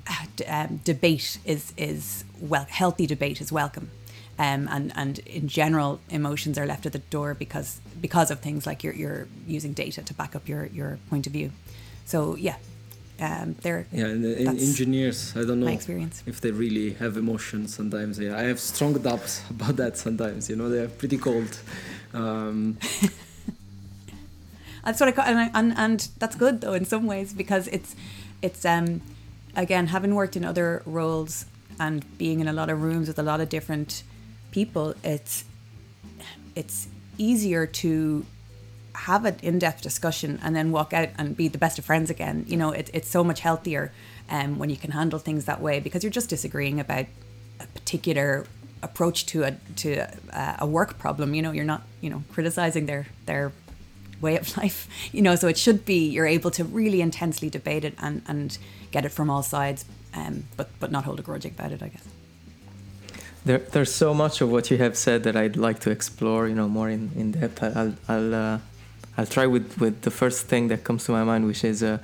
uh, 0.08 0.26
um, 0.46 0.80
debate 0.84 1.38
is 1.44 1.72
is 1.76 2.24
well 2.40 2.66
healthy 2.68 3.06
debate 3.06 3.40
is 3.40 3.50
welcome 3.50 3.90
um, 4.38 4.68
and 4.70 4.92
and 4.94 5.18
in 5.20 5.48
general 5.48 6.00
emotions 6.10 6.58
are 6.58 6.66
left 6.66 6.86
at 6.86 6.92
the 6.92 7.02
door 7.10 7.34
because 7.34 7.80
because 8.00 8.30
of 8.30 8.40
things 8.40 8.66
like 8.66 8.84
you're 8.84 8.94
you're 8.94 9.26
using 9.46 9.72
data 9.72 10.02
to 10.02 10.14
back 10.14 10.36
up 10.36 10.48
your 10.48 10.66
your 10.66 10.98
point 11.10 11.26
of 11.26 11.32
view. 11.32 11.50
So 12.04 12.36
yeah, 12.36 12.56
um, 13.20 13.56
they're 13.62 13.86
yeah. 13.92 14.06
And 14.06 14.24
the 14.24 14.38
engineers, 14.38 15.34
I 15.36 15.44
don't 15.44 15.60
know 15.60 15.66
experience. 15.66 16.22
if 16.24 16.40
they 16.40 16.52
really 16.52 16.92
have 16.94 17.16
emotions. 17.16 17.74
Sometimes 17.74 18.18
yeah, 18.18 18.36
I 18.36 18.42
have 18.42 18.60
strong 18.60 18.94
doubts 18.94 19.42
about 19.50 19.76
that. 19.76 19.96
Sometimes 19.96 20.48
you 20.48 20.56
know 20.56 20.68
they're 20.68 20.88
pretty 20.88 21.18
cold. 21.18 21.58
Um, 22.14 22.78
that's 24.84 25.00
what 25.00 25.08
I 25.08 25.12
call, 25.12 25.24
and, 25.24 25.38
I, 25.38 25.50
and 25.52 25.76
and 25.76 26.08
that's 26.18 26.36
good 26.36 26.60
though 26.60 26.74
in 26.74 26.84
some 26.84 27.06
ways 27.06 27.32
because 27.32 27.66
it's 27.68 27.96
it's 28.40 28.64
um 28.64 29.00
again 29.56 29.88
having 29.88 30.14
worked 30.14 30.36
in 30.36 30.44
other 30.44 30.82
roles 30.86 31.44
and 31.80 32.04
being 32.18 32.38
in 32.38 32.46
a 32.46 32.52
lot 32.52 32.70
of 32.70 32.82
rooms 32.82 33.08
with 33.08 33.18
a 33.18 33.22
lot 33.22 33.40
of 33.40 33.48
different 33.48 34.04
people, 34.50 34.94
it's 35.02 35.44
it's 36.54 36.88
easier 37.18 37.66
to 37.66 38.24
have 38.94 39.24
an 39.24 39.36
in-depth 39.42 39.80
discussion 39.80 40.40
and 40.42 40.56
then 40.56 40.72
walk 40.72 40.92
out 40.92 41.08
and 41.18 41.36
be 41.36 41.46
the 41.46 41.58
best 41.58 41.78
of 41.78 41.84
friends 41.84 42.10
again. 42.10 42.44
You 42.48 42.56
know, 42.56 42.72
it, 42.72 42.90
it's 42.92 43.08
so 43.08 43.22
much 43.22 43.40
healthier 43.40 43.92
um, 44.28 44.58
when 44.58 44.70
you 44.70 44.76
can 44.76 44.90
handle 44.90 45.20
things 45.20 45.44
that 45.44 45.60
way 45.60 45.78
because 45.78 46.02
you're 46.02 46.10
just 46.10 46.28
disagreeing 46.28 46.80
about 46.80 47.06
a 47.60 47.66
particular 47.66 48.46
approach 48.82 49.26
to 49.26 49.44
a 49.44 49.52
to 49.76 50.06
a, 50.32 50.56
a 50.60 50.66
work 50.66 50.98
problem. 50.98 51.34
You 51.34 51.42
know, 51.42 51.52
you're 51.52 51.64
not 51.64 51.82
you 52.00 52.10
know 52.10 52.22
criticizing 52.32 52.86
their 52.86 53.06
their 53.26 53.52
way 54.20 54.36
of 54.36 54.56
life. 54.62 54.88
You 55.12 55.22
know, 55.22 55.36
so 55.36 55.48
it 55.48 55.58
should 55.58 55.84
be 55.84 56.08
you're 56.08 56.26
able 56.26 56.50
to 56.52 56.64
really 56.64 57.00
intensely 57.00 57.50
debate 57.50 57.84
it 57.84 57.94
and 57.98 58.22
and 58.26 58.58
get 58.90 59.04
it 59.04 59.10
from 59.10 59.30
all 59.30 59.42
sides, 59.42 59.84
um, 60.14 60.44
but 60.56 60.70
but 60.80 60.90
not 60.90 61.04
hold 61.04 61.20
a 61.20 61.22
grudge 61.22 61.44
about 61.44 61.72
it. 61.72 61.82
I 61.82 61.88
guess. 61.88 62.17
There, 63.48 63.60
there's 63.60 63.94
so 63.94 64.12
much 64.12 64.42
of 64.42 64.50
what 64.50 64.70
you 64.70 64.76
have 64.76 64.94
said 64.94 65.22
that 65.22 65.34
I'd 65.34 65.56
like 65.56 65.78
to 65.80 65.90
explore, 65.90 66.48
you 66.48 66.54
know, 66.54 66.68
more 66.68 66.90
in, 66.90 67.10
in 67.16 67.30
depth. 67.30 67.62
I'll, 67.62 67.94
I'll, 68.06 68.34
uh, 68.34 68.58
I'll 69.16 69.24
try 69.24 69.46
with, 69.46 69.80
with 69.80 70.02
the 70.02 70.10
first 70.10 70.48
thing 70.48 70.68
that 70.68 70.84
comes 70.84 71.06
to 71.06 71.12
my 71.12 71.24
mind, 71.24 71.46
which 71.46 71.64
is, 71.64 71.82
uh, 71.82 71.96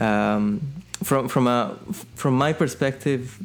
um, 0.00 0.60
from 1.04 1.28
from 1.28 1.46
a 1.46 1.76
from 2.16 2.34
my 2.34 2.52
perspective, 2.52 3.38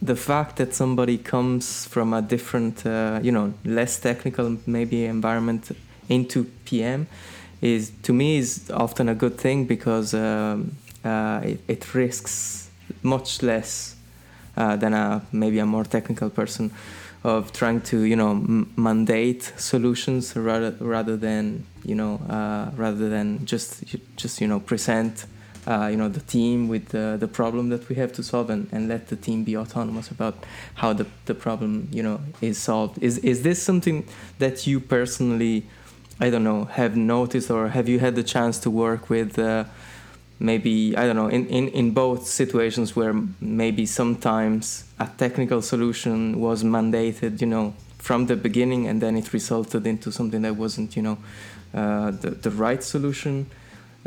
the 0.00 0.14
fact 0.14 0.58
that 0.58 0.74
somebody 0.74 1.18
comes 1.18 1.86
from 1.86 2.14
a 2.14 2.22
different, 2.22 2.86
uh, 2.86 3.18
you 3.20 3.32
know, 3.32 3.52
less 3.64 3.98
technical 3.98 4.56
maybe 4.64 5.06
environment 5.06 5.72
into 6.08 6.44
PM, 6.66 7.08
is 7.62 7.90
to 8.04 8.12
me 8.12 8.38
is 8.38 8.70
often 8.70 9.08
a 9.08 9.14
good 9.16 9.38
thing 9.38 9.64
because 9.64 10.14
um, 10.14 10.76
uh, 11.04 11.40
it, 11.42 11.58
it 11.66 11.94
risks 11.94 12.70
much 13.02 13.42
less 13.42 13.95
uh, 14.56 14.76
than 14.76 14.94
a 14.94 15.22
maybe 15.32 15.58
a 15.58 15.66
more 15.66 15.84
technical 15.84 16.30
person 16.30 16.70
of 17.24 17.52
trying 17.52 17.80
to 17.80 18.02
you 18.02 18.16
know 18.16 18.30
m- 18.30 18.72
mandate 18.76 19.42
solutions 19.56 20.36
rather 20.36 20.74
rather 20.80 21.16
than 21.16 21.64
you 21.84 21.94
know 21.94 22.16
uh, 22.28 22.70
rather 22.76 23.08
than 23.08 23.44
just 23.44 23.84
just 24.16 24.40
you 24.40 24.46
know 24.46 24.60
present 24.60 25.26
uh, 25.66 25.88
you 25.90 25.96
know 25.96 26.08
the 26.08 26.20
team 26.20 26.68
with 26.68 26.88
the, 26.90 27.16
the 27.18 27.26
problem 27.26 27.68
that 27.70 27.88
we 27.88 27.96
have 27.96 28.12
to 28.12 28.22
solve 28.22 28.50
and, 28.50 28.68
and 28.72 28.88
let 28.88 29.08
the 29.08 29.16
team 29.16 29.42
be 29.42 29.56
autonomous 29.56 30.10
about 30.10 30.34
how 30.76 30.92
the, 30.92 31.06
the 31.24 31.34
problem 31.34 31.88
you 31.90 32.02
know 32.02 32.20
is 32.40 32.58
solved. 32.58 33.02
Is 33.02 33.18
is 33.18 33.42
this 33.42 33.62
something 33.62 34.06
that 34.38 34.66
you 34.66 34.78
personally 34.78 35.66
I 36.20 36.30
don't 36.30 36.44
know 36.44 36.64
have 36.64 36.96
noticed 36.96 37.50
or 37.50 37.68
have 37.68 37.88
you 37.88 37.98
had 37.98 38.14
the 38.14 38.22
chance 38.22 38.58
to 38.60 38.70
work 38.70 39.10
with 39.10 39.38
uh, 39.38 39.64
maybe 40.38 40.96
I 40.96 41.06
don't 41.06 41.16
know 41.16 41.28
in, 41.28 41.46
in, 41.46 41.68
in 41.68 41.92
both 41.92 42.26
situations 42.26 42.94
where 42.94 43.14
maybe 43.40 43.86
sometimes 43.86 44.84
a 44.98 45.08
technical 45.16 45.62
solution 45.62 46.40
was 46.40 46.62
mandated 46.62 47.40
you 47.40 47.46
know 47.46 47.74
from 47.98 48.26
the 48.26 48.36
beginning 48.36 48.86
and 48.86 49.00
then 49.00 49.16
it 49.16 49.32
resulted 49.32 49.86
into 49.86 50.12
something 50.12 50.42
that 50.42 50.56
wasn't 50.56 50.94
you 50.96 51.02
know 51.02 51.18
uh, 51.74 52.10
the, 52.10 52.30
the 52.30 52.50
right 52.50 52.82
solution. 52.82 53.50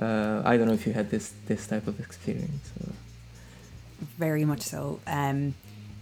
Uh, 0.02 0.42
I 0.46 0.56
don't 0.56 0.68
know 0.68 0.74
if 0.74 0.88
you 0.88 0.94
had 0.94 1.10
this 1.10 1.34
this 1.48 1.68
type 1.68 1.88
of 1.88 2.00
experience 2.00 2.72
or... 2.80 2.94
very 4.18 4.46
much 4.46 4.62
so. 4.62 5.00
Um, 5.08 5.56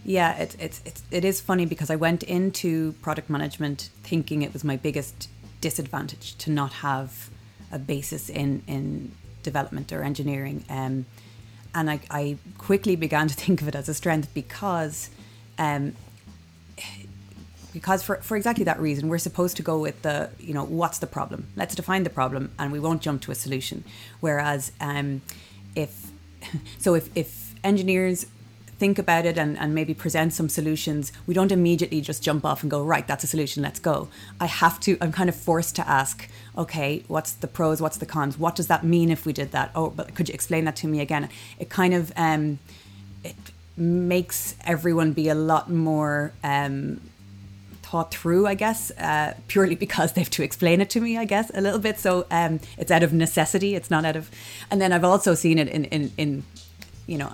yeah 0.05 0.38
it, 0.38 0.55
it's, 0.60 0.81
it's 0.86 1.03
it 1.12 1.25
is 1.25 1.41
funny 1.41 1.65
because 1.65 1.89
I 1.89 1.96
went 1.96 2.24
into 2.24 2.93
product 3.01 3.29
management 3.29 3.89
thinking 4.03 4.41
it 4.41 4.53
was 4.53 4.63
my 4.63 4.77
biggest 4.77 5.29
disadvantage 5.60 6.36
to 6.38 6.51
not 6.51 6.72
have 6.74 7.29
a 7.72 7.79
basis 7.79 8.29
in 8.29 8.63
in 8.67 9.12
development 9.44 9.91
or 9.91 10.03
engineering. 10.03 10.63
Um, 10.70 11.06
and 11.74 11.89
I, 11.89 12.00
I, 12.10 12.38
quickly 12.58 12.96
began 12.96 13.27
to 13.27 13.36
think 13.44 13.62
of 13.62 13.67
it 13.67 13.75
as 13.75 13.88
a 13.88 13.94
strength 13.94 14.34
because, 14.34 15.10
um, 15.58 15.96
because 17.74 18.03
for, 18.03 18.17
for 18.17 18.36
exactly 18.36 18.63
that 18.65 18.79
reason, 18.79 19.10
we're 19.10 19.17
supposed 19.20 19.58
to 19.58 19.63
go 19.63 19.79
with 19.79 20.01
the, 20.01 20.29
you 20.39 20.53
know, 20.53 20.63
what's 20.63 21.00
the 21.00 21.08
problem? 21.08 21.48
Let's 21.56 21.75
define 21.75 22.03
the 22.03 22.10
problem 22.10 22.51
and 22.58 22.72
we 22.72 22.79
won't 22.79 23.01
jump 23.01 23.22
to 23.24 23.32
a 23.32 23.36
solution. 23.36 23.84
Whereas 24.20 24.72
um, 24.82 25.22
if, 25.75 26.12
so 26.79 26.96
if, 26.96 27.15
if 27.15 27.53
engineers 27.63 28.25
think 28.79 29.00
about 29.00 29.25
it 29.25 29.38
and, 29.38 29.58
and 29.58 29.74
maybe 29.74 29.94
present 29.94 30.34
some 30.34 30.50
solutions, 30.50 31.12
we 31.25 31.34
don't 31.34 31.51
immediately 31.51 32.01
just 32.01 32.24
jump 32.24 32.46
off 32.46 32.62
and 32.62 32.70
go, 32.70 32.84
right, 32.84 33.08
that's 33.08 33.24
a 33.24 33.27
solution, 33.27 33.63
let's 33.63 33.79
go. 33.79 34.08
I 34.39 34.46
have 34.46 34.79
to, 34.82 34.98
I'm 35.01 35.12
kind 35.12 35.29
of 35.29 35.36
forced 35.36 35.75
to 35.77 35.88
ask, 35.88 36.29
okay, 36.58 37.04
what's 37.08 37.34
the 37.34 37.48
pros, 37.48 37.82
what's 37.82 37.98
the 37.98 38.06
cons? 38.06 38.38
What 38.38 38.56
does 38.56 38.68
that 38.68 38.84
mean 38.84 39.12
if 39.12 39.26
we 39.26 39.34
did 39.34 39.52
that? 39.52 39.72
Oh, 39.76 39.90
but 39.90 40.16
could 40.16 40.28
you 40.28 40.34
explain 40.34 40.66
that 40.66 40.76
to 40.78 40.88
me 40.88 41.00
again? 41.00 41.30
It 41.60 41.70
kind 41.70 41.94
of, 41.94 42.12
um, 42.18 42.60
it 43.24 43.36
makes 43.76 44.56
everyone 44.66 45.14
be 45.14 45.30
a 45.30 45.36
lot 45.36 45.70
more 45.70 46.34
um, 46.44 47.00
thought 47.84 48.12
through, 48.12 48.48
I 48.48 48.56
guess, 48.56 48.92
uh, 48.98 49.36
purely 49.48 49.76
because 49.86 50.14
they 50.14 50.22
have 50.22 50.32
to 50.32 50.44
explain 50.44 50.82
it 50.82 50.90
to 50.92 51.00
me, 51.00 51.18
I 51.18 51.26
guess, 51.26 51.52
a 51.54 51.62
little 51.62 51.80
bit. 51.80 52.00
So 52.00 52.26
um, 52.32 52.60
it's 52.78 52.92
out 52.92 53.04
of 53.04 53.14
necessity. 53.14 53.76
It's 53.76 53.92
not 53.92 54.04
out 54.04 54.16
of, 54.16 54.32
and 54.72 54.82
then 54.82 54.92
I've 54.92 55.06
also 55.06 55.36
seen 55.36 55.60
it 55.60 55.68
in, 55.68 55.86
in, 55.86 56.12
in 56.18 56.44
you 57.06 57.18
know, 57.18 57.34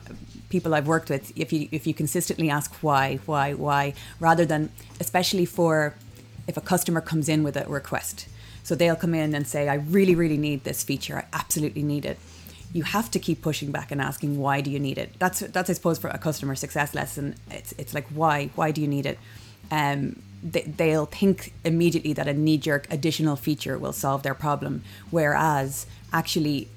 people 0.50 0.76
I've 0.76 0.88
worked 0.88 1.10
with, 1.10 1.34
if 1.36 1.52
you 1.52 1.68
if 1.72 1.88
you 1.88 1.96
consistently 1.96 2.50
ask 2.50 2.72
why, 2.84 3.20
why, 3.26 3.54
why, 3.54 3.94
rather 4.20 4.46
than 4.46 4.70
especially 5.00 5.46
for 5.46 5.96
if 6.48 6.58
a 6.58 6.62
customer 6.62 7.02
comes 7.02 7.28
in 7.28 7.42
with 7.42 7.58
a 7.58 7.66
request. 7.68 8.28
So 8.64 8.76
they'll 8.76 8.96
come 8.96 9.14
in 9.14 9.36
and 9.36 9.46
say, 9.46 9.68
I 9.70 9.76
really, 9.76 10.16
really 10.16 10.38
need 10.38 10.64
this 10.64 10.84
feature. 10.84 11.18
I 11.18 11.26
absolutely 11.34 11.84
need 11.84 12.06
it. 12.06 12.18
you 12.74 12.84
have 12.84 13.12
to 13.12 13.20
keep 13.20 13.42
pushing 13.42 13.72
back 13.72 13.92
and 13.92 14.02
asking 14.02 14.38
why 14.40 14.60
do 14.60 14.72
you 14.72 14.80
need 14.80 14.98
it. 14.98 15.14
That's 15.20 15.40
that's 15.42 15.70
I 15.70 15.74
suppose 15.74 16.00
for 16.00 16.10
a 16.10 16.18
customer 16.18 16.56
success 16.56 16.94
lesson. 16.96 17.36
It's 17.52 17.74
it's 17.78 17.94
like 17.94 18.08
why 18.08 18.50
why 18.56 18.72
do 18.72 18.82
you 18.82 18.88
need 18.88 19.06
it? 19.06 19.20
Um, 19.72 20.22
they, 20.44 20.62
they'll 20.64 21.06
think 21.06 21.54
immediately 21.64 22.14
that 22.14 22.28
a 22.28 22.34
knee 22.34 22.58
jerk 22.58 22.88
additional 22.92 23.36
feature 23.36 23.78
will 23.78 23.94
solve 23.94 24.24
their 24.24 24.34
problem, 24.34 24.84
whereas 25.12 25.86
actually 26.12 26.68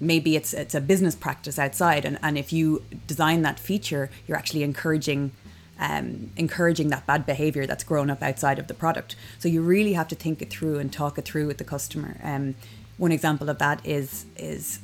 maybe 0.00 0.36
it's 0.36 0.52
it's 0.52 0.74
a 0.74 0.80
business 0.80 1.14
practice 1.14 1.58
outside 1.58 2.04
and, 2.04 2.18
and 2.22 2.38
if 2.38 2.52
you 2.52 2.84
design 3.08 3.42
that 3.42 3.58
feature 3.58 4.08
you're 4.24 4.36
actually 4.38 4.62
encouraging 4.62 5.32
um, 5.78 6.30
encouraging 6.36 6.88
that 6.88 7.06
bad 7.06 7.26
behavior 7.26 7.66
that's 7.66 7.84
grown 7.84 8.10
up 8.10 8.22
outside 8.22 8.58
of 8.58 8.66
the 8.66 8.74
product. 8.74 9.16
So 9.38 9.48
you 9.48 9.62
really 9.62 9.94
have 9.94 10.08
to 10.08 10.14
think 10.14 10.42
it 10.42 10.50
through 10.50 10.78
and 10.78 10.92
talk 10.92 11.18
it 11.18 11.24
through 11.24 11.46
with 11.46 11.58
the 11.58 11.64
customer. 11.64 12.16
Um, 12.22 12.54
one 12.96 13.12
example 13.12 13.48
of 13.48 13.58
that 13.58 13.84
is 13.84 14.26
is 14.36 14.78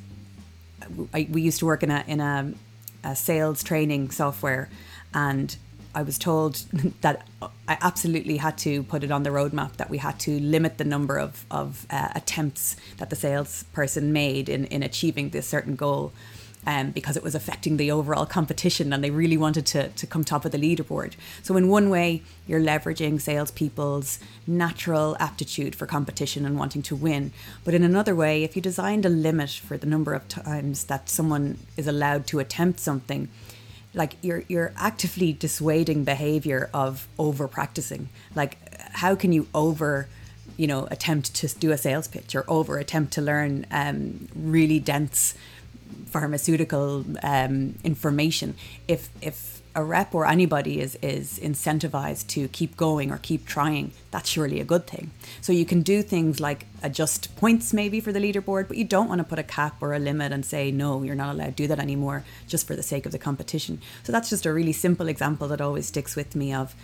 I, 1.14 1.28
we 1.30 1.42
used 1.42 1.58
to 1.60 1.66
work 1.66 1.82
in 1.82 1.90
a 1.90 2.04
in 2.06 2.20
a, 2.20 2.52
a 3.04 3.14
sales 3.14 3.62
training 3.62 4.10
software 4.10 4.68
and 5.14 5.56
I 5.94 6.02
was 6.02 6.18
told 6.18 6.56
that 7.00 7.26
I 7.42 7.78
absolutely 7.80 8.36
had 8.36 8.58
to 8.58 8.82
put 8.84 9.02
it 9.02 9.10
on 9.10 9.22
the 9.22 9.30
roadmap 9.30 9.76
that 9.76 9.90
we 9.90 9.98
had 9.98 10.18
to 10.20 10.38
limit 10.38 10.78
the 10.78 10.84
number 10.84 11.18
of, 11.18 11.44
of 11.50 11.86
uh, 11.90 12.08
attempts 12.14 12.76
that 12.98 13.10
the 13.10 13.16
salesperson 13.16 14.12
made 14.12 14.48
in, 14.48 14.66
in 14.66 14.82
achieving 14.82 15.30
this 15.30 15.48
certain 15.48 15.76
goal 15.76 16.12
um, 16.66 16.90
because 16.90 17.16
it 17.16 17.22
was 17.22 17.34
affecting 17.34 17.76
the 17.76 17.90
overall 17.90 18.26
competition 18.26 18.92
and 18.92 19.02
they 19.02 19.10
really 19.10 19.36
wanted 19.36 19.66
to, 19.66 19.88
to 19.88 20.06
come 20.06 20.24
top 20.24 20.44
of 20.44 20.52
the 20.52 20.58
leaderboard. 20.58 21.14
So, 21.42 21.56
in 21.56 21.68
one 21.68 21.90
way, 21.90 22.22
you're 22.46 22.60
leveraging 22.60 23.20
salespeople's 23.20 24.18
natural 24.46 25.16
aptitude 25.18 25.74
for 25.74 25.86
competition 25.86 26.44
and 26.44 26.58
wanting 26.58 26.82
to 26.82 26.96
win. 26.96 27.32
But 27.64 27.74
in 27.74 27.82
another 27.82 28.14
way, 28.14 28.44
if 28.44 28.56
you 28.56 28.62
designed 28.62 29.06
a 29.06 29.08
limit 29.08 29.50
for 29.50 29.78
the 29.78 29.86
number 29.86 30.12
of 30.12 30.28
times 30.28 30.84
that 30.84 31.08
someone 31.08 31.58
is 31.76 31.86
allowed 31.86 32.26
to 32.28 32.38
attempt 32.38 32.80
something, 32.80 33.28
like 33.94 34.16
you're 34.22 34.44
you're 34.48 34.72
actively 34.76 35.32
dissuading 35.32 36.04
behavior 36.04 36.70
of 36.72 37.08
over 37.18 37.48
practicing 37.48 38.08
like 38.36 38.56
how 38.92 39.14
can 39.14 39.32
you 39.32 39.48
over 39.54 40.08
you 40.56 40.66
know 40.66 40.86
attempt 40.90 41.34
to 41.34 41.48
do 41.58 41.72
a 41.72 41.78
sales 41.78 42.06
pitch 42.06 42.34
or 42.34 42.44
over 42.48 42.78
attempt 42.78 43.12
to 43.12 43.20
learn 43.20 43.66
um, 43.70 44.28
really 44.34 44.78
dense 44.78 45.34
pharmaceutical 46.10 47.04
um, 47.22 47.74
information 47.84 48.54
if 48.88 49.08
if 49.20 49.60
a 49.74 49.84
rep 49.84 50.14
or 50.14 50.26
anybody 50.26 50.80
is 50.80 50.96
is 50.96 51.38
incentivized 51.38 52.26
to 52.26 52.48
keep 52.48 52.76
going 52.76 53.12
or 53.12 53.18
keep 53.18 53.46
trying, 53.46 53.92
that's 54.10 54.28
surely 54.28 54.60
a 54.60 54.64
good 54.64 54.86
thing. 54.86 55.10
So 55.40 55.52
you 55.52 55.64
can 55.64 55.82
do 55.82 56.02
things 56.02 56.40
like 56.40 56.66
adjust 56.82 57.34
points 57.36 57.72
maybe 57.72 58.00
for 58.00 58.12
the 58.12 58.18
leaderboard, 58.18 58.66
but 58.66 58.76
you 58.76 58.84
don't 58.84 59.08
want 59.08 59.20
to 59.20 59.24
put 59.24 59.38
a 59.38 59.44
cap 59.44 59.76
or 59.80 59.94
a 59.94 59.98
limit 59.98 60.32
and 60.32 60.44
say 60.44 60.72
no, 60.72 61.02
you're 61.02 61.14
not 61.14 61.32
allowed 61.32 61.56
to 61.56 61.62
do 61.62 61.66
that 61.68 61.78
anymore 61.78 62.24
just 62.48 62.66
for 62.66 62.74
the 62.74 62.82
sake 62.82 63.06
of 63.06 63.12
the 63.12 63.18
competition. 63.18 63.80
So 64.02 64.10
that's 64.12 64.28
just 64.28 64.44
a 64.44 64.52
really 64.52 64.72
simple 64.72 65.08
example 65.08 65.46
that 65.48 65.60
always 65.60 65.86
sticks 65.86 66.16
with 66.16 66.34
me 66.34 66.52
of 66.52 66.74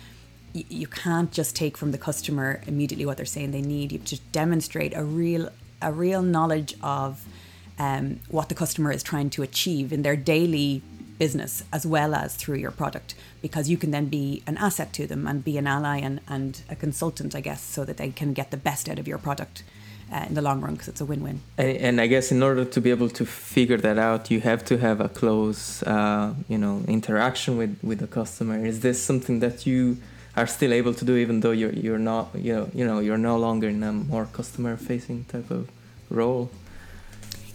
you 0.53 0.87
can't 0.87 1.31
just 1.31 1.55
take 1.55 1.77
from 1.77 1.91
the 1.91 1.97
customer 1.97 2.61
immediately 2.65 3.05
what 3.05 3.17
they're 3.17 3.25
saying 3.25 3.51
they 3.51 3.61
need. 3.61 3.91
You 3.91 3.99
just 3.99 4.31
demonstrate 4.31 4.95
a 4.95 5.03
real 5.03 5.49
a 5.81 5.91
real 5.91 6.23
knowledge 6.23 6.73
of 6.81 7.23
um, 7.79 8.19
what 8.29 8.49
the 8.49 8.55
customer 8.55 8.91
is 8.91 9.03
trying 9.03 9.29
to 9.31 9.43
achieve 9.43 9.93
in 9.93 10.01
their 10.01 10.15
daily 10.15 10.81
business 11.17 11.63
as 11.73 11.85
well 11.85 12.13
as 12.13 12.35
through 12.35 12.57
your 12.57 12.71
product 12.71 13.15
because 13.41 13.69
you 13.69 13.77
can 13.77 13.91
then 13.91 14.05
be 14.05 14.43
an 14.47 14.57
asset 14.57 14.93
to 14.93 15.07
them 15.07 15.27
and 15.27 15.43
be 15.43 15.57
an 15.57 15.67
ally 15.67 15.97
and, 15.97 16.21
and 16.27 16.61
a 16.69 16.75
consultant, 16.75 17.35
I 17.35 17.41
guess, 17.41 17.61
so 17.61 17.85
that 17.85 17.97
they 17.97 18.09
can 18.09 18.33
get 18.33 18.51
the 18.51 18.57
best 18.57 18.89
out 18.89 18.99
of 18.99 19.07
your 19.07 19.17
product. 19.17 19.63
Uh, 20.09 20.25
in 20.29 20.35
the 20.35 20.41
long 20.41 20.61
run, 20.61 20.71
because 20.71 20.87
it's 20.87 21.01
a 21.01 21.05
win-win. 21.05 21.41
And, 21.57 21.77
and, 21.79 21.99
I 21.99 22.07
guess 22.07 22.31
in 22.31 22.41
order 22.41 22.63
to 22.63 22.79
be 22.79 22.91
able 22.91 23.09
to 23.09 23.25
figure 23.25 23.75
that 23.75 23.97
out, 23.97 24.31
you 24.31 24.39
have 24.39 24.63
to 24.63 24.77
have 24.77 25.01
a 25.01 25.09
close, 25.09 25.83
uh, 25.83 26.33
you 26.47 26.57
know, 26.57 26.81
interaction 26.87 27.57
with 27.57 27.77
with 27.83 27.99
the 27.99 28.07
customer. 28.07 28.65
Is 28.65 28.79
this 28.79 29.03
something 29.03 29.41
that 29.41 29.67
you 29.67 29.97
are 30.37 30.47
still 30.47 30.71
able 30.71 30.93
to 30.93 31.03
do, 31.03 31.17
even 31.17 31.41
though 31.41 31.51
you're 31.51 31.73
you're 31.73 31.99
not, 31.99 32.29
you 32.35 32.53
know, 32.55 32.69
you 32.73 32.85
know, 32.85 32.99
you're 32.99 33.17
no 33.17 33.37
longer 33.37 33.67
in 33.67 33.83
a 33.83 33.91
more 33.91 34.27
customer-facing 34.31 35.25
type 35.25 35.51
of 35.51 35.69
role? 36.09 36.49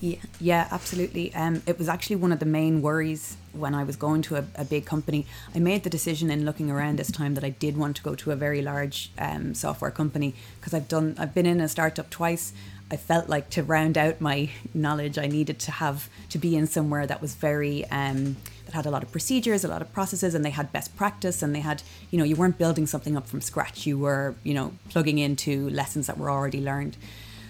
Yeah, 0.03 0.17
yeah, 0.41 0.67
absolutely. 0.73 1.33
Um, 1.33 1.63
it 1.65 1.79
was 1.79 1.89
actually 1.89 2.17
one 2.17 2.33
of 2.33 2.41
the 2.41 2.45
main 2.45 2.83
worries 2.83 3.37
when 3.53 3.73
I 3.73 3.85
was 3.85 3.95
going 3.95 4.23
to 4.23 4.35
a, 4.35 4.45
a, 4.57 4.65
big 4.65 4.85
company. 4.85 5.27
I 5.55 5.61
made 5.61 5.85
the 5.85 5.91
decision 5.91 6.29
in 6.29 6.45
looking 6.45 6.73
around 6.73 6.99
this 6.99 7.13
time 7.13 7.35
that 7.35 7.45
I 7.45 7.51
did 7.51 7.77
want 7.77 7.95
to 7.99 8.03
go 8.03 8.17
to 8.17 8.33
a 8.33 8.35
very 8.35 8.63
large 8.63 9.13
um, 9.17 9.55
software 9.55 9.93
company 9.93 10.35
because 10.59 10.75
I've 10.75 10.89
done, 10.89 11.15
I've 11.19 11.33
been 11.33 11.47
in 11.47 11.61
a 11.61 11.69
startup 11.69 12.11
twice. 12.11 12.53
I 12.91 12.97
felt 12.97 13.29
like 13.29 13.49
to 13.51 13.63
round 13.63 13.97
out 13.97 14.21
my 14.21 14.51
knowledge, 14.75 15.19
I 15.19 15.29
needed 15.29 15.61
to 15.61 15.71
have 15.71 16.11
to 16.31 16.39
be 16.39 16.57
in 16.57 16.67
somewhere 16.67 17.07
that 17.07 17.23
was 17.23 17.37
very 17.37 17.85
um, 17.85 18.39
that 18.67 18.75
had 18.75 18.87
a 18.87 18.91
lot 18.91 19.05
of 19.05 19.13
procedures, 19.13 19.63
a 19.63 19.69
lot 19.69 19.83
of 19.83 19.93
processes, 19.93 20.35
and 20.35 20.45
they 20.45 20.51
had 20.51 20.73
best 20.73 20.97
practice, 20.97 21.43
and 21.45 21.55
they 21.55 21.61
had, 21.61 21.85
you 22.11 22.19
know, 22.19 22.25
you 22.25 22.35
weren't 22.35 22.59
building 22.59 22.89
something 22.89 23.17
up 23.17 23.29
from 23.29 23.41
scratch. 23.41 23.87
You 23.87 24.01
were, 24.01 24.35
you 24.43 24.53
know, 24.53 24.73
plugging 24.89 25.19
into 25.19 25.71
lessons 25.71 26.09
that 26.09 26.19
were 26.19 26.29
already 26.29 26.61
learned. 26.61 26.97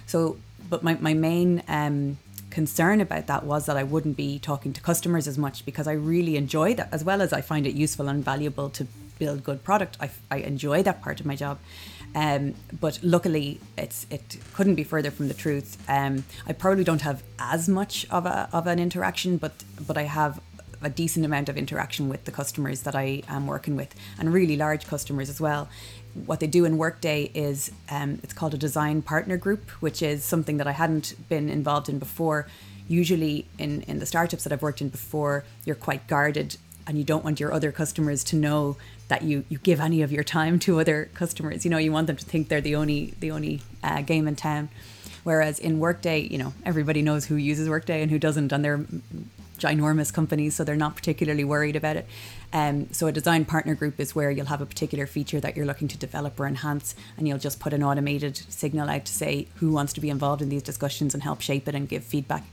So, 0.04 0.36
but 0.68 0.82
my 0.82 0.98
my 1.00 1.14
main 1.14 1.62
um, 1.66 2.18
concern 2.52 3.00
about 3.00 3.26
that 3.26 3.44
was 3.44 3.66
that 3.66 3.76
I 3.76 3.82
wouldn't 3.82 4.16
be 4.16 4.38
talking 4.38 4.72
to 4.74 4.80
customers 4.80 5.26
as 5.26 5.38
much 5.38 5.64
because 5.64 5.88
I 5.88 5.92
really 5.92 6.36
enjoy 6.36 6.74
that 6.74 6.88
as 6.92 7.02
well 7.02 7.22
as 7.22 7.32
I 7.32 7.40
find 7.40 7.66
it 7.66 7.74
useful 7.74 8.08
and 8.08 8.22
valuable 8.22 8.68
to 8.70 8.86
build 9.18 9.42
good 9.42 9.64
product. 9.64 9.96
I, 10.00 10.10
I 10.30 10.36
enjoy 10.38 10.82
that 10.82 11.00
part 11.02 11.18
of 11.18 11.26
my 11.26 11.34
job. 11.34 11.58
Um, 12.14 12.54
but 12.78 12.98
luckily, 13.02 13.58
it's 13.78 14.06
it 14.10 14.36
couldn't 14.52 14.74
be 14.74 14.84
further 14.84 15.10
from 15.10 15.28
the 15.28 15.34
truth. 15.34 15.82
Um, 15.88 16.24
I 16.46 16.52
probably 16.52 16.84
don't 16.84 17.00
have 17.00 17.22
as 17.38 17.68
much 17.68 18.06
of 18.10 18.26
a 18.26 18.48
of 18.52 18.66
an 18.66 18.78
interaction, 18.78 19.38
but 19.38 19.54
but 19.86 19.96
I 19.96 20.02
have 20.02 20.40
a 20.82 20.90
decent 20.90 21.24
amount 21.24 21.48
of 21.48 21.56
interaction 21.56 22.08
with 22.08 22.24
the 22.24 22.30
customers 22.30 22.82
that 22.82 22.94
I 22.94 23.22
am 23.28 23.46
working 23.46 23.76
with, 23.76 23.94
and 24.18 24.32
really 24.32 24.56
large 24.56 24.86
customers 24.86 25.28
as 25.28 25.40
well 25.40 25.68
what 26.14 26.40
they 26.40 26.46
do 26.46 26.64
in 26.64 26.78
Workday 26.78 27.30
is 27.34 27.70
um, 27.90 28.18
it's 28.22 28.32
called 28.32 28.54
a 28.54 28.58
design 28.58 29.02
partner 29.02 29.36
group, 29.36 29.70
which 29.80 30.02
is 30.02 30.24
something 30.24 30.58
that 30.58 30.66
I 30.66 30.72
hadn't 30.72 31.14
been 31.28 31.48
involved 31.48 31.88
in 31.88 31.98
before. 31.98 32.46
Usually, 32.88 33.46
in, 33.58 33.82
in 33.82 33.98
the 33.98 34.06
startups 34.06 34.44
that 34.44 34.52
I've 34.52 34.62
worked 34.62 34.80
in 34.80 34.88
before, 34.88 35.44
you're 35.64 35.76
quite 35.76 36.06
guarded 36.06 36.56
and 36.86 36.98
you 36.98 37.04
don't 37.04 37.24
want 37.24 37.38
your 37.38 37.52
other 37.52 37.70
customers 37.70 38.24
to 38.24 38.36
know 38.36 38.76
that 39.06 39.22
you, 39.22 39.44
you 39.48 39.58
give 39.58 39.80
any 39.80 40.02
of 40.02 40.10
your 40.10 40.24
time 40.24 40.58
to 40.58 40.80
other 40.80 41.08
customers. 41.14 41.64
You 41.64 41.70
know, 41.70 41.78
you 41.78 41.92
want 41.92 42.08
them 42.08 42.16
to 42.16 42.24
think 42.24 42.48
they're 42.48 42.60
the 42.60 42.74
only 42.74 43.14
the 43.20 43.30
only 43.30 43.62
uh, 43.82 44.02
game 44.02 44.26
in 44.26 44.36
town. 44.36 44.68
Whereas 45.22 45.60
in 45.60 45.78
Workday, 45.78 46.20
you 46.22 46.38
know, 46.38 46.52
everybody 46.66 47.00
knows 47.00 47.26
who 47.26 47.36
uses 47.36 47.68
Workday 47.68 48.02
and 48.02 48.10
who 48.10 48.18
doesn't, 48.18 48.50
and 48.52 48.64
they're 48.64 48.84
ginormous 49.62 50.12
companies, 50.12 50.56
so 50.56 50.64
they're 50.64 50.76
not 50.76 50.96
particularly 50.96 51.44
worried 51.44 51.76
about 51.76 51.96
it. 51.96 52.06
Um, 52.52 52.92
so 52.92 53.06
a 53.06 53.12
design 53.12 53.44
partner 53.44 53.74
group 53.74 54.00
is 54.00 54.14
where 54.14 54.30
you'll 54.30 54.46
have 54.46 54.60
a 54.60 54.66
particular 54.66 55.06
feature 55.06 55.40
that 55.40 55.56
you're 55.56 55.64
looking 55.64 55.88
to 55.88 55.96
develop 55.96 56.38
or 56.38 56.46
enhance, 56.46 56.94
and 57.16 57.26
you'll 57.26 57.38
just 57.38 57.60
put 57.60 57.72
an 57.72 57.82
automated 57.82 58.36
signal 58.36 58.90
out 58.90 59.04
to 59.04 59.12
say 59.12 59.46
who 59.56 59.70
wants 59.72 59.92
to 59.94 60.00
be 60.00 60.10
involved 60.10 60.42
in 60.42 60.48
these 60.48 60.62
discussions 60.62 61.14
and 61.14 61.22
help 61.22 61.40
shape 61.40 61.68
it 61.68 61.74
and 61.74 61.88
give 61.88 62.04
feedback. 62.04 62.44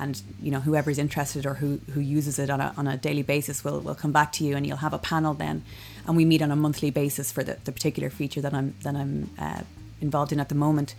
And 0.00 0.22
you 0.40 0.52
know 0.52 0.60
whoever's 0.60 0.98
interested 0.98 1.44
or 1.44 1.54
who, 1.54 1.80
who 1.92 2.00
uses 2.00 2.38
it 2.38 2.50
on 2.50 2.60
a, 2.60 2.72
on 2.76 2.86
a 2.86 2.96
daily 2.96 3.22
basis 3.22 3.64
will, 3.64 3.80
will 3.80 3.96
come 3.96 4.12
back 4.12 4.30
to 4.32 4.44
you, 4.44 4.56
and 4.56 4.64
you'll 4.66 4.76
have 4.76 4.92
a 4.92 4.98
panel 4.98 5.34
then, 5.34 5.64
and 6.06 6.16
we 6.16 6.24
meet 6.24 6.42
on 6.42 6.52
a 6.52 6.56
monthly 6.56 6.90
basis 6.90 7.32
for 7.32 7.42
the, 7.42 7.56
the 7.64 7.72
particular 7.72 8.10
feature 8.10 8.42
that 8.42 8.54
I'm 8.54 8.74
that 8.82 8.94
I'm 8.94 9.30
uh, 9.38 9.62
involved 10.00 10.32
in 10.32 10.38
at 10.38 10.48
the 10.48 10.54
moment 10.54 10.94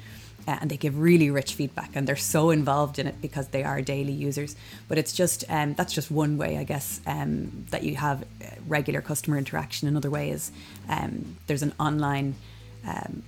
uh, 0.47 0.58
and 0.62 0.69
they 0.69 0.78
give 0.78 0.97
really 0.99 1.30
rich 1.30 1.54
feedback 1.54 1.91
and 1.95 2.08
they're 2.08 2.15
so 2.15 2.49
involved 2.49 2.99
in 2.99 3.08
it 3.08 3.21
because 3.21 3.47
they 3.49 3.63
are 3.63 3.82
daily 3.82 4.12
users. 4.12 4.56
But 4.88 4.97
it's 4.97 5.13
just 5.13 5.43
um, 5.49 5.73
that's 5.73 5.93
just 5.93 6.10
one 6.12 6.38
way 6.38 6.58
i 6.58 6.63
guess 6.63 7.02
um, 7.06 7.65
that 7.71 7.84
you 7.84 7.95
have 7.95 8.23
uh, 8.23 8.45
regular 8.67 9.02
customer 9.02 9.38
interaction. 9.38 9.88
Another 9.88 10.10
way 10.10 10.30
is 10.32 10.52
um, 10.88 11.38
there's 11.47 11.63
an 11.63 11.73
online 11.80 12.36
um, 12.88 13.23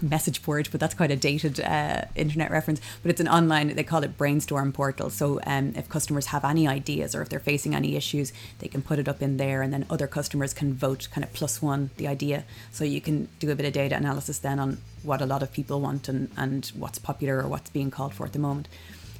message 0.00 0.42
board, 0.42 0.68
but 0.70 0.80
that's 0.80 0.94
quite 0.94 1.10
a 1.10 1.16
dated 1.16 1.60
uh, 1.60 2.02
internet 2.14 2.50
reference. 2.50 2.80
But 3.02 3.10
it's 3.10 3.20
an 3.20 3.28
online, 3.28 3.74
they 3.74 3.84
call 3.84 4.02
it 4.02 4.16
brainstorm 4.16 4.72
portal. 4.72 5.10
So 5.10 5.40
um, 5.46 5.72
if 5.76 5.88
customers 5.88 6.26
have 6.26 6.44
any 6.44 6.66
ideas 6.68 7.14
or 7.14 7.22
if 7.22 7.28
they're 7.28 7.40
facing 7.40 7.74
any 7.74 7.96
issues, 7.96 8.32
they 8.58 8.68
can 8.68 8.82
put 8.82 8.98
it 8.98 9.08
up 9.08 9.22
in 9.22 9.36
there 9.36 9.62
and 9.62 9.72
then 9.72 9.86
other 9.90 10.06
customers 10.06 10.52
can 10.54 10.74
vote 10.74 11.08
kind 11.10 11.24
of 11.24 11.32
plus 11.32 11.62
one 11.62 11.90
the 11.96 12.08
idea. 12.08 12.44
So 12.70 12.84
you 12.84 13.00
can 13.00 13.28
do 13.38 13.50
a 13.50 13.54
bit 13.54 13.66
of 13.66 13.72
data 13.72 13.96
analysis 13.96 14.38
then 14.38 14.58
on 14.58 14.78
what 15.02 15.20
a 15.20 15.26
lot 15.26 15.42
of 15.42 15.52
people 15.52 15.80
want 15.80 16.08
and, 16.08 16.30
and 16.36 16.66
what's 16.74 16.98
popular 16.98 17.40
or 17.40 17.48
what's 17.48 17.70
being 17.70 17.90
called 17.90 18.14
for 18.14 18.26
at 18.26 18.32
the 18.32 18.38
moment. 18.38 18.68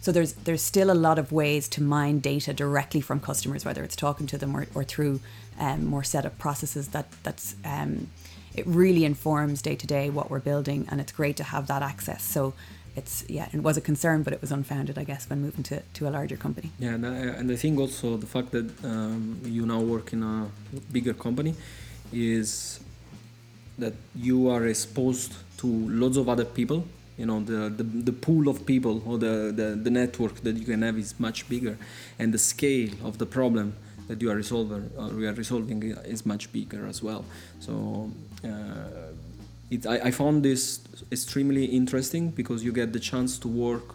So 0.00 0.12
there's 0.12 0.34
there's 0.34 0.62
still 0.62 0.92
a 0.92 0.94
lot 0.94 1.18
of 1.18 1.32
ways 1.32 1.68
to 1.70 1.82
mine 1.82 2.20
data 2.20 2.52
directly 2.52 3.00
from 3.00 3.18
customers, 3.18 3.64
whether 3.64 3.82
it's 3.82 3.96
talking 3.96 4.28
to 4.28 4.38
them 4.38 4.56
or, 4.56 4.66
or 4.72 4.84
through 4.84 5.20
um, 5.58 5.86
more 5.86 6.04
set 6.04 6.24
up 6.24 6.38
processes 6.38 6.88
that 6.88 7.10
that's 7.24 7.56
um, 7.64 8.08
it 8.56 8.66
really 8.66 9.04
informs 9.04 9.62
day 9.62 9.76
to 9.76 9.86
day 9.86 10.10
what 10.10 10.26
we're 10.30 10.44
building, 10.52 10.88
and 10.90 11.00
it's 11.00 11.12
great 11.12 11.36
to 11.36 11.44
have 11.44 11.66
that 11.66 11.82
access. 11.82 12.22
So 12.22 12.54
it's 12.96 13.24
yeah, 13.28 13.48
it 13.52 13.62
was 13.62 13.76
a 13.76 13.80
concern, 13.80 14.22
but 14.22 14.32
it 14.32 14.40
was 14.40 14.50
unfounded, 14.52 14.98
I 14.98 15.04
guess, 15.04 15.28
when 15.28 15.40
moving 15.42 15.64
to, 15.64 15.82
to 15.94 16.08
a 16.08 16.10
larger 16.10 16.36
company. 16.36 16.70
Yeah, 16.78 16.94
and 16.94 17.06
I, 17.06 17.16
and 17.38 17.50
I 17.50 17.56
think 17.56 17.78
also 17.78 18.16
the 18.16 18.26
fact 18.26 18.50
that 18.52 18.66
um, 18.84 19.40
you 19.44 19.66
now 19.66 19.80
work 19.80 20.12
in 20.12 20.22
a 20.22 20.48
bigger 20.92 21.14
company 21.14 21.54
is 22.12 22.80
that 23.78 23.94
you 24.14 24.48
are 24.48 24.66
exposed 24.66 25.32
to 25.58 25.66
lots 25.66 26.16
of 26.16 26.28
other 26.28 26.44
people 26.44 26.84
You 27.16 27.24
know, 27.24 27.40
the, 27.40 27.70
the, 27.70 27.82
the 27.82 28.12
pool 28.12 28.48
of 28.48 28.66
people 28.66 29.02
or 29.06 29.18
the, 29.18 29.50
the, 29.54 29.74
the 29.82 29.90
network 29.90 30.42
that 30.42 30.56
you 30.56 30.66
can 30.66 30.82
have 30.82 30.98
is 30.98 31.18
much 31.18 31.48
bigger, 31.48 31.78
and 32.18 32.32
the 32.32 32.38
scale 32.38 32.90
of 33.02 33.16
the 33.18 33.26
problem 33.26 33.74
that 34.08 34.20
you 34.20 34.30
are 34.30 34.36
resolving, 34.36 34.90
or 34.96 35.08
we 35.08 35.26
are 35.26 35.32
resolving 35.32 35.82
is 35.82 36.26
much 36.26 36.52
bigger 36.52 36.86
as 36.86 37.02
well. 37.02 37.24
So 37.58 37.72
uh, 37.72 38.35
it, 39.70 39.86
I, 39.86 40.08
I 40.08 40.10
found 40.10 40.42
this 40.42 40.80
extremely 41.10 41.64
interesting 41.64 42.30
because 42.30 42.62
you 42.64 42.72
get 42.72 42.92
the 42.92 43.00
chance 43.00 43.38
to 43.38 43.48
work 43.48 43.94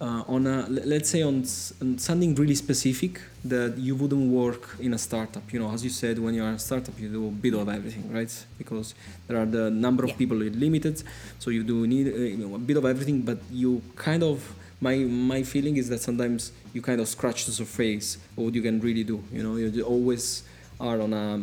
uh, 0.00 0.22
on 0.28 0.46
a 0.46 0.66
let's 0.68 1.08
say 1.08 1.22
on, 1.22 1.44
on, 1.80 1.98
something 1.98 2.34
really 2.34 2.54
specific 2.54 3.20
that 3.44 3.78
you 3.78 3.94
wouldn't 3.96 4.30
work 4.30 4.76
in 4.78 4.92
a 4.92 4.98
startup. 4.98 5.50
You 5.52 5.60
know 5.60 5.70
as 5.70 5.82
you 5.82 5.90
said 5.90 6.18
when 6.18 6.34
you're 6.34 6.50
a 6.50 6.58
startup 6.58 6.98
you 6.98 7.08
do 7.08 7.28
a 7.28 7.30
bit 7.30 7.54
of 7.54 7.68
everything 7.68 8.12
right? 8.12 8.44
Because 8.58 8.94
there 9.26 9.38
are 9.38 9.46
the 9.46 9.70
number 9.70 10.04
of 10.04 10.10
yeah. 10.10 10.16
people 10.16 10.36
limited 10.36 11.02
so 11.38 11.50
you 11.50 11.62
do 11.62 11.86
need 11.86 12.08
uh, 12.08 12.16
you 12.16 12.36
know, 12.36 12.54
a 12.54 12.58
bit 12.58 12.76
of 12.76 12.84
everything 12.84 13.22
but 13.22 13.38
you 13.50 13.80
kind 13.94 14.22
of 14.22 14.54
my 14.80 14.96
my 14.96 15.42
feeling 15.42 15.76
is 15.78 15.88
that 15.88 16.00
sometimes 16.00 16.52
you 16.74 16.82
kind 16.82 17.00
of 17.00 17.08
scratch 17.08 17.46
the 17.46 17.52
surface 17.52 18.16
of 18.16 18.44
what 18.44 18.54
you 18.54 18.60
can 18.60 18.80
really 18.80 19.04
do. 19.04 19.22
You 19.32 19.42
know 19.42 19.56
you 19.56 19.82
always 19.82 20.42
are 20.78 21.00
on 21.00 21.12
a 21.14 21.40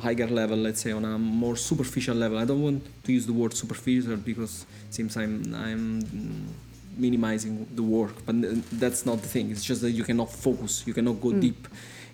higher 0.00 0.26
level 0.26 0.56
let's 0.56 0.80
say 0.80 0.92
on 0.92 1.04
a 1.04 1.18
more 1.18 1.56
superficial 1.56 2.16
level. 2.16 2.38
I 2.38 2.44
don't 2.44 2.62
want 2.62 3.04
to 3.04 3.12
use 3.12 3.26
the 3.26 3.32
word 3.32 3.54
superficial 3.54 4.16
because 4.16 4.66
it 4.88 4.94
seems 4.94 5.16
i'm 5.16 5.54
i'm 5.54 6.02
minimizing 6.96 7.66
the 7.74 7.82
work 7.82 8.14
but 8.26 8.34
that's 8.78 9.06
not 9.06 9.22
the 9.22 9.28
thing. 9.28 9.50
It's 9.50 9.64
just 9.64 9.80
that 9.82 9.92
you 9.92 10.04
cannot 10.04 10.30
focus 10.30 10.84
you 10.86 10.94
cannot 10.94 11.20
go 11.20 11.30
mm. 11.30 11.40
deep 11.40 11.68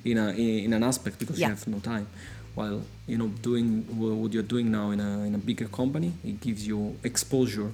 in 0.05 0.19
a 0.19 0.31
in, 0.33 0.73
an 0.73 0.83
aspect 0.83 1.19
because 1.19 1.39
yeah. 1.39 1.49
you 1.49 1.55
have 1.55 1.67
no 1.67 1.79
time. 1.79 2.07
While 2.55 2.83
you 3.07 3.19
know 3.19 3.29
doing 3.29 3.83
what 3.99 4.33
you're 4.33 4.51
doing 4.55 4.71
now 4.71 4.91
in 4.91 5.01
a 5.01 5.25
in 5.25 5.35
a 5.35 5.39
bigger 5.39 5.67
company 5.67 6.13
it 6.25 6.41
gives 6.41 6.67
you 6.67 6.97
exposure 7.03 7.73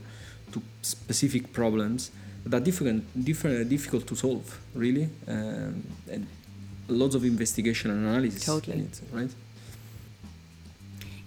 to 0.52 0.62
specific 0.82 1.52
problems 1.52 2.10
that 2.44 2.56
are 2.56 2.64
different 2.64 3.04
different 3.24 3.68
difficult 3.68 4.06
to 4.06 4.16
solve 4.16 4.58
really 4.74 5.08
um, 5.28 5.82
and 6.10 6.26
lots 6.88 7.14
of 7.14 7.24
investigation 7.24 7.90
and 7.90 8.06
analysis 8.06 8.44
totally. 8.44 8.80
it, 8.80 9.00
right 9.12 9.30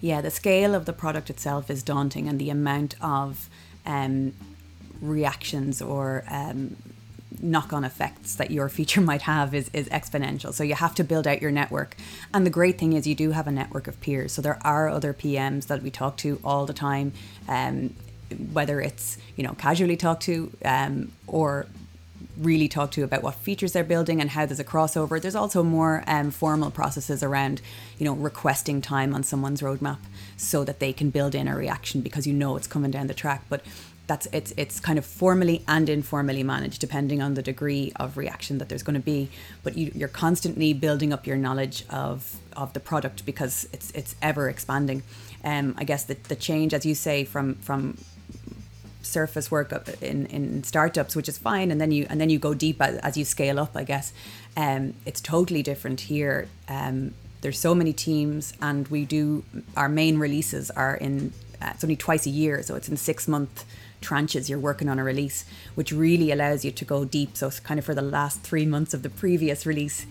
yeah 0.04 0.20
the 0.20 0.30
scale 0.30 0.74
of 0.74 0.84
the 0.84 0.92
product 0.92 1.30
itself 1.30 1.70
is 1.70 1.82
daunting 1.82 2.28
and 2.28 2.38
the 2.38 2.50
amount 2.50 2.94
of 3.00 3.48
um, 3.86 4.32
reactions 5.00 5.80
or 5.82 6.24
um, 6.28 6.76
knock-on 7.40 7.84
effects 7.84 8.36
that 8.36 8.50
your 8.50 8.68
feature 8.78 9.00
might 9.00 9.22
have 9.22 9.54
is, 9.54 9.68
is 9.72 9.88
exponential. 9.88 10.52
So 10.52 10.62
you 10.62 10.74
have 10.74 10.94
to 10.96 11.04
build 11.04 11.26
out 11.26 11.42
your 11.42 11.50
network. 11.50 11.96
And 12.32 12.46
the 12.46 12.50
great 12.50 12.78
thing 12.78 12.92
is 12.92 13.06
you 13.06 13.14
do 13.14 13.32
have 13.32 13.46
a 13.46 13.52
network 13.52 13.86
of 13.86 14.00
peers. 14.00 14.32
So 14.32 14.40
there 14.40 14.58
are 14.62 14.88
other 14.88 15.12
pms 15.12 15.66
that 15.66 15.82
we 15.82 15.90
talk 15.90 16.16
to 16.18 16.40
all 16.44 16.64
the 16.64 16.72
time 16.72 17.12
um, 17.48 17.94
whether 18.52 18.80
it's 18.80 19.18
you 19.36 19.44
know 19.44 19.52
casually 19.54 19.96
talk 19.96 20.20
to 20.20 20.50
um, 20.64 21.12
or 21.26 21.66
really 22.36 22.68
talk 22.68 22.90
to 22.92 23.04
about 23.04 23.22
what 23.22 23.34
features 23.36 23.72
they're 23.72 23.84
building 23.84 24.20
and 24.20 24.30
how 24.30 24.46
there's 24.46 24.60
a 24.60 24.64
crossover. 24.64 25.20
There's 25.20 25.34
also 25.34 25.62
more 25.62 26.02
um, 26.06 26.30
formal 26.30 26.70
processes 26.70 27.22
around 27.22 27.60
you 27.98 28.04
know 28.04 28.14
requesting 28.14 28.80
time 28.80 29.14
on 29.14 29.22
someone's 29.22 29.60
roadmap 29.60 29.98
so 30.36 30.64
that 30.64 30.80
they 30.80 30.92
can 30.92 31.10
build 31.10 31.34
in 31.34 31.48
a 31.48 31.56
reaction 31.56 32.00
because 32.00 32.26
you 32.26 32.32
know 32.32 32.56
it's 32.56 32.66
coming 32.66 32.90
down 32.90 33.06
the 33.06 33.14
track. 33.14 33.44
But 33.48 33.62
that's 34.06 34.26
it's 34.32 34.52
it's 34.56 34.80
kind 34.80 34.98
of 34.98 35.04
formally 35.04 35.62
and 35.66 35.88
informally 35.88 36.42
managed 36.42 36.80
depending 36.80 37.22
on 37.22 37.34
the 37.34 37.42
degree 37.42 37.92
of 37.96 38.16
reaction 38.16 38.58
that 38.58 38.68
there's 38.68 38.82
going 38.82 38.94
to 38.94 39.00
be. 39.00 39.30
But 39.62 39.78
you, 39.78 39.90
you're 39.94 40.08
constantly 40.08 40.72
building 40.72 41.12
up 41.12 41.26
your 41.26 41.36
knowledge 41.36 41.84
of 41.88 42.36
of 42.56 42.72
the 42.72 42.80
product 42.80 43.24
because 43.24 43.68
it's 43.72 43.90
it's 43.92 44.14
ever 44.20 44.48
expanding. 44.48 45.02
Um 45.42 45.74
i 45.78 45.84
guess 45.84 46.04
the, 46.04 46.14
the 46.28 46.36
change 46.36 46.72
as 46.72 46.86
you 46.86 46.94
say 46.94 47.24
from 47.24 47.54
from 47.56 47.98
surface 49.04 49.50
work 49.50 49.72
in 50.00 50.26
in 50.26 50.64
startups 50.64 51.14
which 51.16 51.28
is 51.28 51.38
fine. 51.38 51.70
And 51.70 51.80
then 51.80 51.92
you 51.92 52.06
and 52.10 52.20
then 52.20 52.30
you 52.30 52.38
go 52.38 52.54
deep 52.54 52.80
as, 52.80 52.96
as 52.98 53.16
you 53.16 53.24
scale 53.24 53.58
up 53.60 53.72
i 53.76 53.84
guess. 53.84 54.12
Um 54.56 54.94
it's 55.04 55.20
totally 55.20 55.62
different 55.62 56.00
here. 56.02 56.48
Um 56.68 57.14
there's 57.42 57.58
so 57.58 57.74
many 57.74 57.92
teams 57.92 58.54
and 58.60 58.88
we 58.88 59.04
do 59.04 59.44
our 59.76 59.88
main 59.88 60.18
releases 60.18 60.70
are 60.70 60.96
in 60.96 61.32
uh, 61.60 61.72
it's 61.74 61.84
only 61.84 61.96
twice 61.96 62.26
a 62.26 62.30
year. 62.30 62.62
So 62.62 62.74
it's 62.74 62.88
in 62.88 62.96
six 62.96 63.28
month 63.28 63.64
tranches 64.04 64.48
you're 64.48 64.58
working 64.58 64.88
on 64.88 64.98
a 64.98 65.04
release, 65.04 65.44
which 65.74 65.90
really 65.90 66.30
allows 66.30 66.64
you 66.64 66.70
to 66.70 66.84
go 66.84 67.04
deep. 67.04 67.36
So, 67.36 67.48
it's 67.48 67.60
kind 67.60 67.78
of 67.78 67.84
for 67.84 67.94
the 67.94 68.02
last 68.02 68.42
three 68.42 68.66
months 68.66 68.94
of 68.94 69.02
the 69.02 69.10
previous 69.10 69.66
release, 69.66 70.06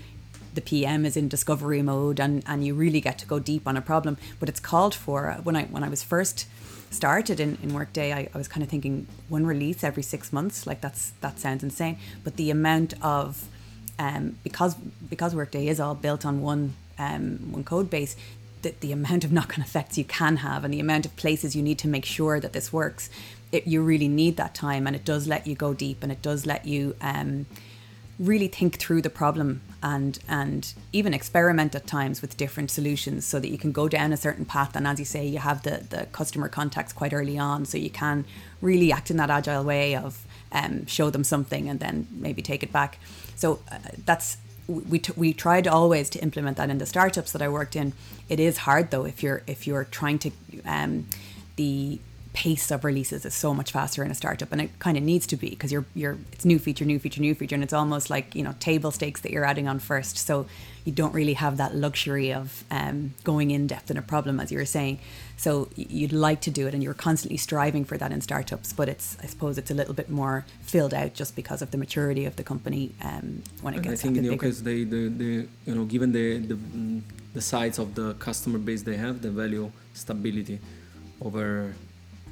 the 0.54 0.62
PM 0.62 1.06
is 1.06 1.18
in 1.18 1.28
discovery 1.28 1.82
mode, 1.82 2.20
and 2.20 2.44
and 2.46 2.66
you 2.66 2.74
really 2.74 3.02
get 3.02 3.18
to 3.20 3.26
go 3.26 3.39
deep 3.39 3.68
on 3.68 3.78
a 3.78 3.82
problem. 3.82 4.18
But 4.39 4.50
it's 4.50 4.60
called 4.60 4.96
for 4.96 5.34
when 5.44 5.56
I 5.56 5.66
when 5.66 5.84
I 5.84 5.89
was 5.89 6.04
first 6.04 6.48
started 6.89 7.39
in, 7.39 7.58
in 7.63 7.74
Workday, 7.74 8.13
I, 8.13 8.30
I 8.34 8.38
was 8.38 8.48
kind 8.48 8.63
of 8.63 8.70
thinking 8.70 9.08
one 9.28 9.48
release 9.48 9.84
every 9.84 10.04
six 10.04 10.32
months, 10.32 10.68
like 10.68 10.82
that's 10.82 11.12
that 11.22 11.39
sounds 11.39 11.63
insane. 11.63 11.98
But 12.24 12.36
the 12.36 12.52
amount 12.52 12.94
of 13.02 13.46
um, 14.00 14.38
because 14.44 14.76
because 15.10 15.36
Workday 15.36 15.68
is 15.68 15.80
all 15.80 15.96
built 15.96 16.26
on 16.26 16.42
one 16.42 16.76
um, 17.00 17.52
one 17.52 17.63
code 17.63 17.89
base, 17.89 18.16
the, 18.62 18.74
the 18.80 18.92
amount 18.92 19.24
of 19.24 19.32
knock-on 19.38 19.62
effects 19.63 19.98
you 19.98 20.06
can 20.06 20.38
have 20.38 20.63
and 20.63 20.74
the 20.74 20.80
amount 20.80 21.06
of 21.06 21.16
places 21.16 21.56
you 21.56 21.63
need 21.63 21.80
to 21.80 21.88
make 21.88 22.06
sure 22.06 22.39
that 22.39 22.54
this 22.54 22.72
works 22.72 23.10
it, 23.54 23.68
you 23.68 23.82
really 23.84 24.08
need 24.08 24.36
that 24.38 24.56
time 24.56 24.88
and 24.88 24.96
it 24.96 25.06
does 25.06 25.28
let 25.28 25.46
you 25.46 25.56
go 25.56 25.74
deep 25.74 26.02
and 26.02 26.12
it 26.12 26.22
does 26.22 26.46
let 26.46 26.66
you 26.66 26.96
um, 27.02 27.46
really 28.19 28.47
think 28.47 28.78
through 28.78 29.02
the 29.02 29.10
problem 29.10 29.62
and 29.82 30.19
and 30.28 30.73
even 30.91 31.13
experiment 31.13 31.73
at 31.73 31.88
times 31.88 32.21
with 32.21 32.38
different 32.38 32.69
solutions 32.69 33.26
so 33.26 33.39
that 33.39 33.49
you 33.49 33.58
can 33.58 33.71
go 33.71 33.89
down 33.89 34.13
a 34.13 34.17
certain 34.17 34.45
path 34.45 34.76
and 34.76 34.88
as 34.88 34.99
you 34.99 35.06
say 35.06 35.26
you 35.26 35.39
have 35.39 35.63
the 35.63 35.84
the 35.89 36.06
customer 36.12 36.47
contacts 36.47 36.93
quite 36.93 37.12
early 37.12 37.38
on 37.38 37.65
so 37.65 37.78
you 37.78 37.89
can 37.89 38.23
really 38.62 38.91
act 38.91 39.10
in 39.10 39.17
that 39.17 39.30
agile 39.30 39.63
way 39.63 39.95
of 39.95 40.26
um, 40.52 40.86
show 40.86 41.10
them 41.10 41.23
something 41.23 41.67
and 41.67 41.80
then 41.80 42.08
maybe 42.12 42.41
take 42.41 42.62
it 42.62 42.71
back 42.71 42.99
so 43.36 43.60
uh, 43.71 43.78
that's 44.06 44.38
we, 44.67 44.99
t- 44.99 45.13
we 45.15 45.34
tried 45.34 45.67
always 45.67 46.10
to 46.12 46.19
implement 46.19 46.58
that 46.58 46.69
in 46.69 46.78
the 46.78 46.86
startups 46.86 47.32
that 47.34 47.41
I 47.41 47.49
worked 47.49 47.76
in. 47.76 47.93
It 48.30 48.39
is 48.39 48.60
hard 48.60 48.91
though 48.91 49.06
if 49.06 49.21
you're 49.21 49.43
if 49.47 49.67
you're 49.67 49.84
trying 49.84 50.19
to 50.19 50.32
um, 50.65 51.08
the 51.56 51.99
pace 52.34 52.72
of 52.72 52.84
releases 52.84 53.26
is 53.26 53.34
so 53.34 53.54
much 53.54 53.72
faster 53.72 54.04
in 54.04 54.10
a 54.10 54.15
startup 54.15 54.52
and 54.52 54.60
it 54.60 54.80
kind 54.80 54.98
of 54.98 55.04
needs 55.04 55.28
to 55.28 55.38
be 55.38 55.52
because 55.52 55.72
you're 55.72 55.86
you're 55.93 56.17
it's 56.32 56.43
new 56.43 56.58
feature 56.58 56.84
new 56.84 56.98
feature 56.98 57.22
new 57.22 57.36
feature 57.36 57.54
and 57.54 57.63
it's 57.63 57.74
almost 57.74 58.10
like 58.10 58.34
you 58.34 58.43
know 58.43 58.56
table 58.60 58.91
stakes 58.91 59.22
that 59.22 59.32
you're 59.32 59.46
adding 59.46 59.67
on 59.67 59.80
first. 59.80 60.17
So 60.17 60.48
you 60.84 60.91
don't 60.91 61.13
really 61.13 61.34
have 61.34 61.58
that 61.58 61.76
luxury 61.76 62.34
of 62.34 62.65
um, 62.69 63.13
going 63.24 63.52
in 63.52 63.67
depth 63.67 63.89
in 63.89 63.98
a 63.98 64.02
problem 64.02 64.39
as 64.39 64.52
you 64.52 64.58
were 64.58 64.65
saying. 64.65 65.00
So 65.38 65.69
you'd 65.76 66.12
like 66.12 66.41
to 66.41 66.52
do 66.52 66.67
it 66.67 66.74
and 66.74 66.84
you're 66.84 66.93
constantly 66.93 67.38
striving 67.38 67.86
for 67.86 67.98
that 67.98 68.12
in 68.12 68.22
startups 68.22 68.72
but 68.74 68.88
it's 68.88 69.17
i 69.22 69.26
suppose 69.26 69.58
it's 69.58 69.72
a 69.72 69.74
little 69.74 69.93
bit 69.93 70.10
more 70.10 70.46
filled 70.62 70.93
out 70.93 71.13
just 71.13 71.36
because 71.36 71.62
of 71.62 71.72
the 71.72 71.78
maturity 71.78 72.26
of 72.26 72.36
the 72.36 72.43
company 72.43 72.93
um, 73.02 73.43
when 73.62 73.74
it 73.74 73.82
gets 73.82 74.02
i 74.02 74.04
think 74.04 74.17
in 74.17 74.24
your 74.24 74.38
case 74.38 74.62
they 74.62 74.84
the, 74.84 75.10
the 75.10 75.48
you 75.65 75.76
know 75.76 75.86
given 75.86 76.12
the, 76.12 76.38
the 76.38 76.58
the 77.34 77.41
size 77.41 77.80
of 77.80 77.96
the 77.96 78.13
customer 78.15 78.60
base 78.60 78.84
they 78.84 78.96
have 78.96 79.22
the 79.22 79.32
value 79.32 79.72
stability 79.93 80.60
over 81.22 81.74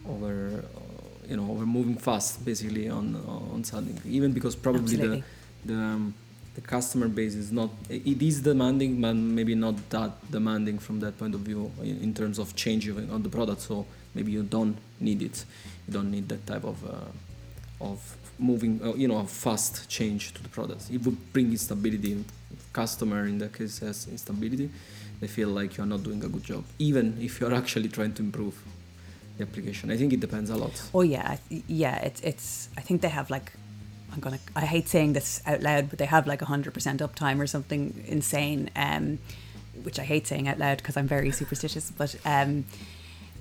over 0.10 0.64
uh, 0.64 1.28
you 1.28 1.38
know 1.38 1.50
over 1.52 1.66
moving 1.66 1.98
fast 1.98 2.44
basically 2.44 2.90
on 2.90 3.16
on 3.54 3.64
something 3.64 4.00
even 4.06 4.32
because 4.32 4.56
probably 4.56 4.96
Absolutely. 4.96 5.24
the 5.66 5.74
the 5.74 5.80
um, 5.80 6.14
the 6.56 6.62
customer 6.62 7.08
base 7.08 7.36
is 7.36 7.52
not 7.52 7.70
it 7.90 8.22
is 8.22 8.42
demanding 8.42 9.00
but 9.00 9.14
maybe 9.14 9.56
not 9.56 9.76
that 9.90 10.12
demanding 10.32 10.78
from 10.80 11.00
that 11.00 11.18
point 11.18 11.34
of 11.34 11.42
view 11.42 11.72
in, 11.82 11.98
in 12.02 12.14
terms 12.14 12.40
of 12.40 12.56
changing 12.56 13.10
on 13.10 13.24
the 13.24 13.30
product. 13.30 13.62
So 13.62 13.86
maybe 14.14 14.32
you 14.32 14.44
don't 14.44 14.78
need 15.00 15.22
it. 15.22 15.46
You 15.88 15.94
don't 15.94 16.12
need 16.12 16.28
that 16.30 16.46
type 16.46 16.66
of 16.66 16.84
uh, 16.86 17.86
of 17.90 18.18
moving 18.38 18.82
uh, 18.84 18.94
you 18.96 19.08
know 19.08 19.20
a 19.20 19.26
fast 19.26 19.90
change 19.90 20.34
to 20.34 20.44
the 20.44 20.50
product. 20.50 20.90
It 20.92 21.02
would 21.06 21.32
bring 21.32 21.52
instability 21.52 22.24
customer 22.74 23.26
in 23.26 23.38
that 23.40 23.54
case 23.54 23.80
has 23.80 24.08
instability. 24.08 24.70
They 25.22 25.28
feel 25.28 25.50
like 25.50 25.78
you're 25.78 25.86
not 25.86 26.04
doing 26.04 26.24
a 26.24 26.28
good 26.28 26.44
job 26.44 26.64
even 26.80 27.18
if 27.22 27.40
you're 27.40 27.54
actually 27.62 27.90
trying 27.90 28.14
to 28.16 28.24
improve 28.24 28.62
application. 29.42 29.92
I 29.92 29.98
think 29.98 30.14
it 30.14 30.20
depends 30.20 30.50
a 30.50 30.56
lot. 30.56 30.82
Oh 30.94 31.02
yeah, 31.02 31.38
yeah. 31.68 31.98
It's 31.98 32.22
it's. 32.22 32.70
I 32.78 32.82
think 32.82 33.02
they 33.02 33.10
have 33.10 33.30
like. 33.30 33.52
I'm 34.14 34.20
gonna. 34.20 34.40
I 34.56 34.66
hate 34.66 34.88
saying 34.88 35.14
this 35.14 35.42
out 35.46 35.62
loud, 35.62 35.90
but 35.90 36.00
they 36.00 36.06
have 36.06 36.28
like 36.28 36.42
hundred 36.42 36.74
percent 36.74 37.02
uptime 37.02 37.40
or 37.40 37.48
something 37.48 38.04
insane. 38.08 38.70
Um, 38.76 39.20
which 39.84 40.00
I 40.00 40.04
hate 40.04 40.28
saying 40.28 40.48
out 40.48 40.60
loud 40.60 40.78
because 40.78 40.98
I'm 40.98 41.08
very 41.08 41.32
superstitious. 41.32 41.92
But 41.92 42.16
um, 42.26 42.66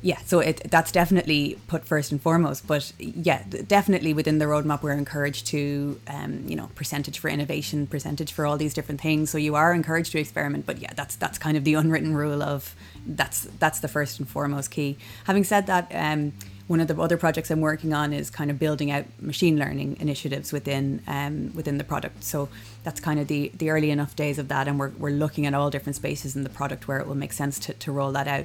yeah, 0.03 0.19
so 0.25 0.41
it 0.41 0.63
that's 0.71 0.93
definitely 0.93 1.59
put 1.67 1.85
first 1.85 2.11
and 2.11 2.21
foremost. 2.21 2.67
But 2.67 2.93
yeah, 2.99 3.43
definitely 3.67 4.15
within 4.15 4.39
the 4.39 4.47
roadmap, 4.47 4.83
we're 4.83 4.93
encouraged 4.93 5.47
to, 5.49 6.01
um, 6.09 6.45
you 6.47 6.57
know, 6.57 6.71
percentage 6.75 7.19
for 7.19 7.29
innovation, 7.29 7.87
percentage 7.87 8.33
for 8.33 8.47
all 8.47 8.57
these 8.57 8.73
different 8.73 9.01
things. 9.01 9.31
So 9.31 9.37
you 9.37 9.57
are 9.57 9.75
encouraged 9.75 10.13
to 10.13 10.19
experiment. 10.19 10.65
But 10.65 10.79
yeah, 10.79 10.93
that's 10.95 11.17
that's 11.17 11.39
kind 11.39 11.57
of 11.57 11.65
the 11.65 11.75
unwritten 11.81 12.15
rule 12.15 12.43
of 12.43 12.75
that's 13.07 13.43
that's 13.59 13.81
the 13.81 13.89
first 13.89 14.19
and 14.19 14.29
foremost 14.29 14.71
key. 14.71 14.97
Having 15.25 15.45
said 15.45 15.67
that. 15.67 15.91
Um, 15.95 16.33
one 16.67 16.79
of 16.79 16.87
the 16.87 16.97
other 17.03 17.17
projects 17.17 17.51
I'm 17.51 17.61
working 17.61 17.93
on 17.93 18.13
is 18.13 18.31
kind 18.31 18.49
of 18.49 18.61
building 18.61 18.93
out 18.93 19.05
machine 19.21 19.59
learning 19.59 19.97
initiatives 19.99 20.53
within 20.53 21.03
um, 21.09 21.53
within 21.53 21.79
the 21.79 21.85
product. 21.85 22.23
So 22.23 22.49
that's 22.85 23.01
kind 23.01 23.19
of 23.19 23.27
the 23.27 23.51
the 23.57 23.71
early 23.71 23.91
enough 23.91 24.15
days 24.15 24.39
of 24.39 24.47
that, 24.49 24.69
and 24.69 24.79
we're, 24.79 24.91
we're 24.91 25.11
looking 25.11 25.47
at 25.47 25.53
all 25.53 25.69
different 25.69 25.97
spaces 25.97 26.37
in 26.37 26.45
the 26.45 26.49
product 26.49 26.87
where 26.87 27.01
it 27.01 27.09
will 27.09 27.17
make 27.17 27.33
sense 27.33 27.59
to, 27.59 27.75
to 27.75 27.91
roll 27.91 28.13
that 28.13 28.29
out 28.29 28.45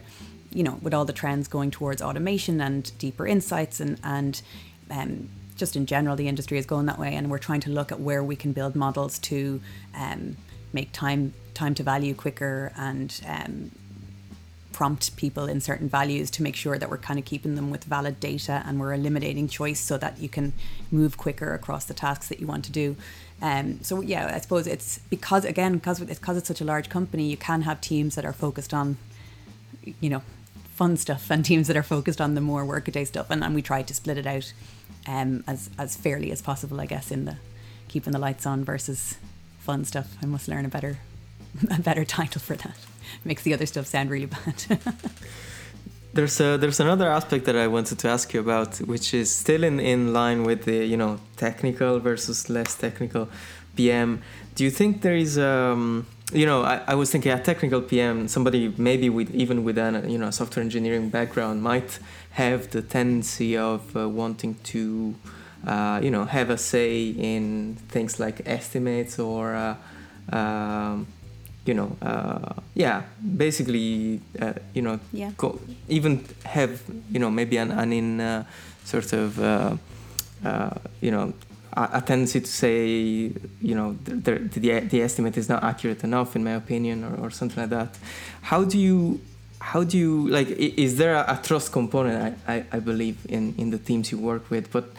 you 0.55 0.63
know, 0.63 0.79
with 0.81 0.93
all 0.93 1.05
the 1.05 1.13
trends 1.13 1.47
going 1.47 1.69
towards 1.69 2.01
automation 2.01 2.61
and 2.61 2.97
deeper 2.97 3.27
insights 3.27 3.79
and 3.79 3.99
and 4.03 4.41
um, 4.89 5.29
just 5.55 5.75
in 5.75 5.85
general, 5.85 6.15
the 6.15 6.27
industry 6.27 6.57
is 6.57 6.65
going 6.65 6.85
that 6.85 6.97
way, 6.97 7.13
and 7.15 7.29
we're 7.29 7.37
trying 7.37 7.61
to 7.61 7.69
look 7.69 7.91
at 7.91 7.99
where 7.99 8.23
we 8.23 8.35
can 8.35 8.53
build 8.53 8.75
models 8.75 9.19
to 9.19 9.61
um, 9.95 10.37
make 10.73 10.91
time 10.91 11.33
time 11.53 11.75
to 11.75 11.83
value 11.83 12.13
quicker 12.13 12.71
and 12.77 13.21
um, 13.27 13.71
prompt 14.71 15.15
people 15.15 15.47
in 15.47 15.61
certain 15.61 15.87
values 15.87 16.29
to 16.29 16.43
make 16.43 16.55
sure 16.55 16.77
that 16.77 16.89
we're 16.89 16.97
kind 16.97 17.17
of 17.17 17.23
keeping 17.23 17.55
them 17.55 17.69
with 17.69 17.85
valid 17.85 18.19
data 18.19 18.61
and 18.65 18.77
we're 18.77 18.93
eliminating 18.93 19.47
choice 19.47 19.79
so 19.79 19.97
that 19.97 20.19
you 20.19 20.27
can 20.27 20.51
move 20.91 21.17
quicker 21.17 21.53
across 21.53 21.85
the 21.85 21.93
tasks 21.93 22.27
that 22.27 22.41
you 22.41 22.47
want 22.47 22.65
to 22.65 22.73
do. 22.73 22.97
Um, 23.41 23.81
so 23.81 24.01
yeah, 24.01 24.31
I 24.33 24.39
suppose 24.39 24.67
it's 24.67 24.99
because 25.09 25.43
again 25.45 25.73
because 25.73 26.01
it's 26.01 26.19
because 26.19 26.37
it's 26.37 26.47
such 26.47 26.61
a 26.61 26.65
large 26.65 26.89
company, 26.89 27.29
you 27.29 27.37
can 27.37 27.61
have 27.61 27.79
teams 27.81 28.15
that 28.15 28.25
are 28.25 28.33
focused 28.33 28.73
on, 28.73 28.97
you 30.01 30.09
know, 30.09 30.23
fun 30.75 30.97
stuff 30.97 31.31
and 31.31 31.45
teams 31.45 31.67
that 31.67 31.77
are 31.77 31.83
focused 31.83 32.19
on 32.19 32.35
the 32.35 32.41
more 32.41 32.65
workaday 32.65 33.05
stuff, 33.05 33.31
and, 33.31 33.43
and 33.43 33.55
we 33.55 33.61
try 33.61 33.81
to 33.81 33.93
split 33.93 34.17
it 34.17 34.27
out 34.27 34.53
um, 35.07 35.43
as 35.47 35.69
as 35.77 35.95
fairly 35.95 36.31
as 36.31 36.41
possible, 36.41 36.81
I 36.81 36.85
guess, 36.85 37.11
in 37.11 37.25
the 37.25 37.37
keeping 37.87 38.13
the 38.13 38.19
lights 38.19 38.45
on 38.45 38.63
versus 38.63 39.17
fun 39.59 39.85
stuff. 39.85 40.17
I 40.21 40.25
must 40.25 40.47
learn 40.47 40.65
a 40.65 40.69
better 40.69 40.99
a 41.71 41.81
better 41.81 42.05
title 42.05 42.41
for 42.41 42.55
that. 42.55 42.77
Makes 43.23 43.43
the 43.43 43.53
other 43.53 43.65
stuff 43.65 43.85
sound 43.85 44.09
really 44.09 44.25
bad. 44.37 44.79
there's 46.13 46.39
a, 46.41 46.57
there's 46.57 46.79
another 46.79 47.09
aspect 47.09 47.45
that 47.45 47.55
I 47.55 47.67
wanted 47.67 47.99
to 47.99 48.09
ask 48.09 48.33
you 48.33 48.39
about, 48.39 48.77
which 48.77 49.13
is 49.13 49.31
still 49.31 49.63
in, 49.63 49.79
in 49.79 50.11
line 50.11 50.43
with 50.43 50.65
the 50.65 50.85
you 50.85 50.97
know 50.97 51.19
technical 51.37 51.99
versus 51.99 52.49
less 52.49 52.75
technical 52.75 53.29
PM. 53.75 54.21
Do 54.55 54.63
you 54.63 54.71
think 54.71 55.01
there 55.01 55.15
is 55.15 55.37
um, 55.37 56.07
you 56.31 56.45
know 56.45 56.63
I, 56.63 56.81
I 56.87 56.95
was 56.95 57.11
thinking 57.11 57.31
a 57.31 57.41
technical 57.41 57.81
PM, 57.81 58.27
somebody 58.27 58.73
maybe 58.77 59.09
with 59.09 59.33
even 59.33 59.63
with 59.63 59.77
a 59.77 60.03
you 60.07 60.17
know 60.17 60.31
software 60.31 60.63
engineering 60.63 61.09
background 61.09 61.61
might 61.61 61.99
have 62.31 62.69
the 62.71 62.81
tendency 62.81 63.57
of 63.57 63.95
uh, 63.95 64.09
wanting 64.09 64.55
to 64.65 65.15
uh, 65.67 65.99
you 66.01 66.11
know 66.11 66.25
have 66.25 66.49
a 66.49 66.57
say 66.57 67.09
in 67.09 67.77
things 67.89 68.19
like 68.19 68.41
estimates 68.45 69.19
or 69.19 69.55
uh, 69.55 69.75
um, 70.35 71.07
you 71.65 71.73
know, 71.73 71.97
uh, 72.01 72.53
yeah, 72.75 73.03
basically, 73.37 74.21
uh, 74.39 74.53
you 74.73 74.81
know, 74.81 74.99
yeah. 75.11 75.31
go, 75.35 75.59
even 75.89 76.23
have, 76.43 76.81
you 77.11 77.19
know, 77.19 77.31
maybe 77.31 77.57
an, 77.57 77.71
an 77.71 77.91
in 77.91 78.21
uh, 78.21 78.43
sort 78.83 79.11
of, 79.13 79.39
uh, 79.39 79.75
uh, 80.43 80.69
you 81.01 81.09
know, 81.09 81.33
a, 81.75 82.01
tendency 82.01 82.41
to 82.41 82.47
say, 82.47 82.87
you 82.87 83.75
know, 83.75 83.97
the, 84.03 84.35
the, 84.35 84.79
the 84.79 85.01
estimate 85.01 85.37
is 85.37 85.49
not 85.49 85.63
accurate 85.63 86.03
enough, 86.03 86.35
in 86.35 86.43
my 86.43 86.51
opinion, 86.51 87.03
or, 87.03 87.25
or 87.25 87.29
something 87.29 87.61
like 87.61 87.69
that. 87.69 87.97
How 88.41 88.63
do 88.63 88.77
you, 88.77 89.19
how 89.59 89.83
do 89.83 89.97
you, 89.97 90.27
like, 90.29 90.47
is 90.49 90.97
there 90.97 91.15
a, 91.15 91.25
a 91.27 91.39
trust 91.43 91.71
component, 91.71 92.37
I, 92.47 92.55
I, 92.55 92.65
I 92.73 92.79
believe, 92.79 93.17
in, 93.29 93.55
in 93.57 93.71
the 93.71 93.77
teams 93.77 94.11
you 94.11 94.17
work 94.17 94.49
with, 94.49 94.71
but 94.71 94.89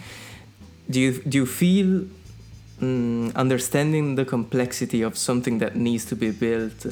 do 0.91 1.01
you, 1.01 1.23
do 1.23 1.39
you 1.39 1.47
feel 1.47 2.07
mm, 2.81 3.35
understanding 3.35 4.15
the 4.15 4.25
complexity 4.25 5.03
of 5.03 5.17
something 5.17 5.59
that 5.59 5.77
needs 5.77 6.05
to 6.07 6.17
be 6.17 6.31
built 6.31 6.87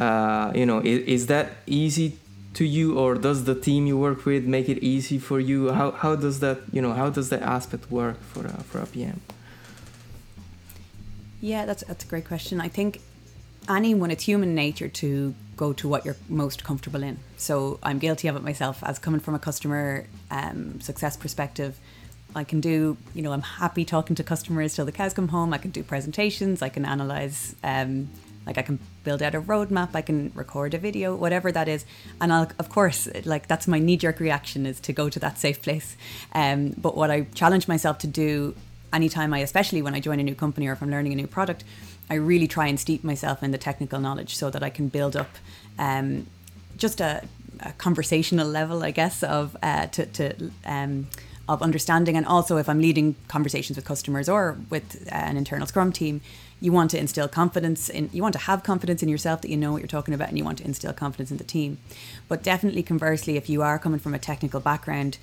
uh, 0.00 0.52
you 0.54 0.66
know 0.66 0.78
is, 0.80 1.00
is, 1.06 1.26
that 1.26 1.56
easy 1.66 2.16
to 2.54 2.64
you 2.64 2.98
or 2.98 3.14
does 3.14 3.44
the 3.44 3.54
team 3.54 3.86
you 3.86 3.96
work 3.96 4.24
with 4.24 4.44
make 4.44 4.68
it 4.68 4.78
easy 4.82 5.18
for 5.18 5.38
you? 5.38 5.72
How, 5.72 5.90
how 5.92 6.16
does 6.16 6.40
that 6.40 6.60
you 6.72 6.82
know 6.82 6.92
how 6.92 7.10
does 7.10 7.28
that 7.30 7.42
aspect 7.42 7.90
work 7.90 8.22
for 8.22 8.46
a, 8.46 8.62
for 8.64 8.78
a 8.80 8.86
pm 8.86 9.20
yeah 11.40 11.66
that's, 11.66 11.84
that's 11.84 12.04
a 12.04 12.08
great 12.08 12.26
question. 12.26 12.60
I 12.60 12.68
think 12.68 13.00
anyone 13.68 14.10
it's 14.10 14.24
human 14.24 14.54
nature 14.54 14.88
to 14.88 15.34
go 15.56 15.72
to 15.72 15.88
what 15.88 16.04
you're 16.04 16.16
most 16.28 16.64
comfortable 16.64 17.02
in. 17.02 17.18
So 17.36 17.78
i'm 17.82 17.98
guilty 17.98 18.28
of 18.28 18.36
it 18.36 18.42
myself. 18.42 18.82
As 18.82 18.98
coming 18.98 19.20
from 19.20 19.34
a 19.34 19.38
customer 19.38 20.06
um, 20.30 20.80
success 20.80 21.16
perspective 21.16 21.78
I 22.34 22.44
can 22.44 22.60
do, 22.60 22.96
you 23.14 23.22
know, 23.22 23.32
I'm 23.32 23.42
happy 23.42 23.84
talking 23.84 24.14
to 24.16 24.22
customers 24.22 24.74
till 24.74 24.84
the 24.84 24.92
cows 24.92 25.14
come 25.14 25.28
home. 25.28 25.52
I 25.52 25.58
can 25.58 25.70
do 25.70 25.82
presentations. 25.82 26.62
I 26.62 26.68
can 26.68 26.84
analyze, 26.84 27.54
um, 27.64 28.10
like 28.48 28.56
I 28.56 28.62
can 28.62 28.78
build 29.04 29.22
out 29.22 29.34
a 29.34 29.40
roadmap. 29.42 29.90
I 29.92 30.00
can 30.00 30.32
record 30.34 30.72
a 30.72 30.78
video, 30.78 31.14
whatever 31.14 31.52
that 31.52 31.68
is. 31.68 31.84
And 32.18 32.32
I'll, 32.32 32.50
of 32.58 32.70
course, 32.70 33.06
like 33.26 33.46
that's 33.46 33.68
my 33.68 33.78
knee 33.78 33.98
jerk 33.98 34.20
reaction 34.20 34.64
is 34.64 34.80
to 34.80 34.92
go 34.94 35.10
to 35.10 35.20
that 35.20 35.38
safe 35.38 35.60
place. 35.60 35.98
Um, 36.32 36.74
but 36.78 36.96
what 36.96 37.10
I 37.10 37.26
challenge 37.34 37.68
myself 37.68 37.98
to 37.98 38.06
do 38.06 38.54
anytime 38.90 39.34
I, 39.34 39.40
especially 39.40 39.82
when 39.82 39.94
I 39.94 40.00
join 40.00 40.18
a 40.18 40.22
new 40.22 40.34
company 40.34 40.66
or 40.66 40.72
if 40.72 40.82
I'm 40.82 40.90
learning 40.90 41.12
a 41.12 41.16
new 41.16 41.26
product, 41.26 41.62
I 42.08 42.14
really 42.14 42.48
try 42.48 42.68
and 42.68 42.80
steep 42.80 43.04
myself 43.04 43.42
in 43.42 43.50
the 43.50 43.58
technical 43.58 44.00
knowledge 44.00 44.34
so 44.34 44.48
that 44.48 44.62
I 44.62 44.70
can 44.70 44.88
build 44.88 45.14
up 45.14 45.30
um, 45.78 46.26
just 46.78 47.02
a, 47.02 47.22
a, 47.60 47.72
conversational 47.72 48.48
level, 48.48 48.82
I 48.82 48.92
guess, 48.92 49.22
of 49.22 49.58
uh, 49.62 49.88
to, 49.88 50.06
to 50.06 50.50
um, 50.64 51.08
of 51.48 51.60
understanding. 51.62 52.16
And 52.16 52.24
also, 52.26 52.56
if 52.56 52.68
I'm 52.68 52.80
leading 52.80 53.14
conversations 53.28 53.76
with 53.76 53.84
customers 53.84 54.28
or 54.28 54.56
with 54.70 55.06
uh, 55.12 55.14
an 55.14 55.36
internal 55.36 55.66
Scrum 55.66 55.92
team, 55.92 56.22
you 56.60 56.72
want 56.72 56.90
to 56.90 56.98
instill 56.98 57.28
confidence 57.28 57.88
in 57.88 58.10
you 58.12 58.22
want 58.22 58.32
to 58.32 58.40
have 58.40 58.62
confidence 58.62 59.02
in 59.02 59.08
yourself 59.08 59.42
that 59.42 59.50
you 59.50 59.56
know 59.56 59.72
what 59.72 59.80
you're 59.80 59.88
talking 59.88 60.14
about 60.14 60.28
and 60.28 60.38
you 60.38 60.44
want 60.44 60.58
to 60.58 60.64
instill 60.64 60.92
confidence 60.92 61.30
in 61.30 61.36
the 61.36 61.44
team. 61.44 61.78
But 62.28 62.42
definitely 62.42 62.82
conversely 62.82 63.36
if 63.36 63.48
you 63.48 63.62
are 63.62 63.78
coming 63.78 64.00
from 64.00 64.14
a 64.14 64.18
technical 64.18 64.60
background 64.60 65.18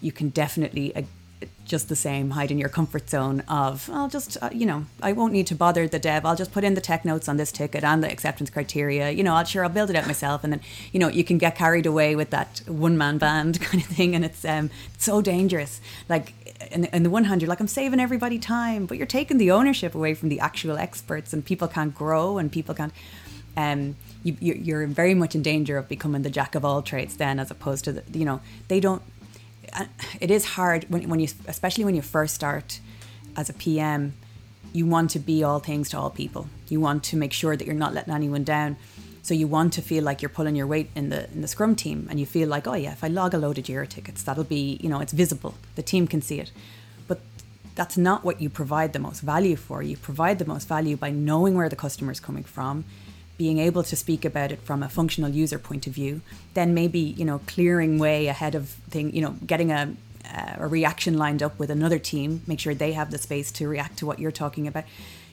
you 0.00 0.12
can 0.12 0.28
definitely 0.28 0.94
uh, 0.94 1.02
just 1.66 1.88
the 1.88 1.96
same 1.96 2.30
hide 2.30 2.50
in 2.50 2.58
your 2.58 2.68
comfort 2.68 3.10
zone 3.10 3.40
of 3.48 3.90
I'll 3.92 4.08
just 4.08 4.36
uh, 4.40 4.50
you 4.52 4.64
know 4.64 4.86
I 5.02 5.12
won't 5.12 5.32
need 5.32 5.46
to 5.48 5.54
bother 5.54 5.86
the 5.88 5.98
dev. 5.98 6.24
I'll 6.24 6.36
just 6.36 6.52
put 6.52 6.64
in 6.64 6.74
the 6.74 6.80
tech 6.80 7.04
notes 7.04 7.28
on 7.28 7.36
this 7.36 7.52
ticket 7.52 7.84
and 7.84 8.02
the 8.02 8.10
acceptance 8.10 8.50
criteria. 8.50 9.10
You 9.10 9.24
know 9.24 9.34
I'll 9.34 9.44
sure 9.44 9.64
I'll 9.64 9.70
build 9.70 9.90
it 9.90 9.96
out 9.96 10.06
myself. 10.06 10.44
And 10.44 10.52
then 10.52 10.60
you 10.92 11.00
know 11.00 11.08
you 11.08 11.24
can 11.24 11.38
get 11.38 11.56
carried 11.56 11.86
away 11.86 12.16
with 12.16 12.30
that 12.30 12.62
one 12.66 12.96
man 12.96 13.18
band 13.18 13.60
kind 13.68 13.82
of 13.82 13.88
thing 13.88 14.14
and 14.14 14.24
it's 14.24 14.44
um 14.44 14.70
so 14.96 15.20
dangerous. 15.20 15.80
Like 16.08 16.32
in, 16.70 17.02
the 17.02 17.10
one 17.10 17.24
hand 17.24 17.42
you're 17.42 17.48
like 17.48 17.60
I'm 17.60 17.68
saving 17.68 18.00
everybody 18.00 18.38
time 18.38 18.86
but 18.86 18.96
you're 18.96 19.06
taking 19.06 19.38
the 19.38 19.50
ownership 19.50 19.94
away 19.94 20.14
from 20.14 20.28
the 20.28 20.40
actual 20.40 20.78
experts 20.78 21.32
and 21.32 21.44
people 21.44 21.68
can't 21.68 21.94
grow 21.94 22.38
and 22.38 22.50
people 22.50 22.74
can't 22.74 22.92
um 23.56 23.96
you, 24.22 24.36
you're 24.40 24.86
very 24.86 25.14
much 25.14 25.34
in 25.34 25.42
danger 25.42 25.78
of 25.78 25.88
becoming 25.88 26.22
the 26.22 26.30
jack 26.30 26.54
of 26.54 26.64
all 26.64 26.82
trades 26.82 27.16
then 27.16 27.38
as 27.38 27.50
opposed 27.50 27.84
to 27.84 27.92
the, 27.92 28.18
you 28.18 28.24
know 28.24 28.40
they 28.68 28.80
don't 28.80 29.02
it 30.20 30.30
is 30.30 30.44
hard 30.44 30.86
when, 30.88 31.08
when 31.08 31.20
you, 31.20 31.28
especially 31.46 31.84
when 31.84 31.94
you 31.94 32.02
first 32.02 32.34
start 32.34 32.80
as 33.36 33.48
a 33.48 33.52
PM, 33.52 34.14
you 34.72 34.86
want 34.86 35.10
to 35.10 35.18
be 35.18 35.42
all 35.42 35.58
things 35.58 35.88
to 35.90 35.98
all 35.98 36.10
people. 36.10 36.48
You 36.68 36.80
want 36.80 37.04
to 37.04 37.16
make 37.16 37.32
sure 37.32 37.56
that 37.56 37.66
you're 37.66 37.74
not 37.74 37.94
letting 37.94 38.12
anyone 38.12 38.44
down. 38.44 38.76
So 39.22 39.34
you 39.34 39.48
want 39.48 39.72
to 39.72 39.82
feel 39.82 40.04
like 40.04 40.22
you're 40.22 40.28
pulling 40.28 40.54
your 40.54 40.68
weight 40.68 40.90
in 40.94 41.08
the 41.08 41.28
in 41.32 41.40
the 41.40 41.48
scrum 41.48 41.74
team, 41.74 42.06
and 42.08 42.20
you 42.20 42.26
feel 42.26 42.48
like, 42.48 42.68
oh 42.68 42.74
yeah, 42.74 42.92
if 42.92 43.02
I 43.02 43.08
log 43.08 43.34
a 43.34 43.38
load 43.38 43.58
of 43.58 43.64
Jira 43.64 43.88
tickets, 43.88 44.22
that'll 44.22 44.44
be, 44.44 44.78
you 44.80 44.88
know, 44.88 45.00
it's 45.00 45.12
visible. 45.12 45.54
The 45.74 45.82
team 45.82 46.06
can 46.06 46.22
see 46.22 46.38
it. 46.38 46.52
But 47.08 47.20
that's 47.74 47.96
not 47.96 48.24
what 48.24 48.40
you 48.40 48.48
provide 48.48 48.92
the 48.92 49.00
most 49.00 49.20
value 49.22 49.56
for. 49.56 49.82
You 49.82 49.96
provide 49.96 50.38
the 50.38 50.44
most 50.44 50.68
value 50.68 50.96
by 50.96 51.10
knowing 51.10 51.56
where 51.56 51.68
the 51.68 51.74
customer 51.74 52.12
is 52.12 52.20
coming 52.20 52.44
from, 52.44 52.84
being 53.38 53.58
able 53.58 53.82
to 53.82 53.96
speak 53.96 54.24
about 54.24 54.50
it 54.50 54.60
from 54.62 54.82
a 54.82 54.88
functional 54.88 55.30
user 55.30 55.58
point 55.58 55.86
of 55.86 55.92
view, 55.92 56.22
then 56.54 56.74
maybe 56.74 56.98
you 56.98 57.24
know 57.24 57.40
clearing 57.46 57.98
way 57.98 58.26
ahead 58.26 58.54
of 58.54 58.68
thing, 58.90 59.14
you 59.14 59.22
know, 59.22 59.36
getting 59.46 59.70
a 59.70 59.94
a 60.58 60.66
reaction 60.66 61.16
lined 61.16 61.42
up 61.42 61.58
with 61.58 61.70
another 61.70 61.98
team, 61.98 62.42
make 62.46 62.60
sure 62.60 62.74
they 62.74 62.92
have 62.92 63.10
the 63.10 63.18
space 63.18 63.52
to 63.52 63.68
react 63.68 63.98
to 63.98 64.06
what 64.06 64.18
you're 64.18 64.32
talking 64.32 64.66
about. 64.66 64.84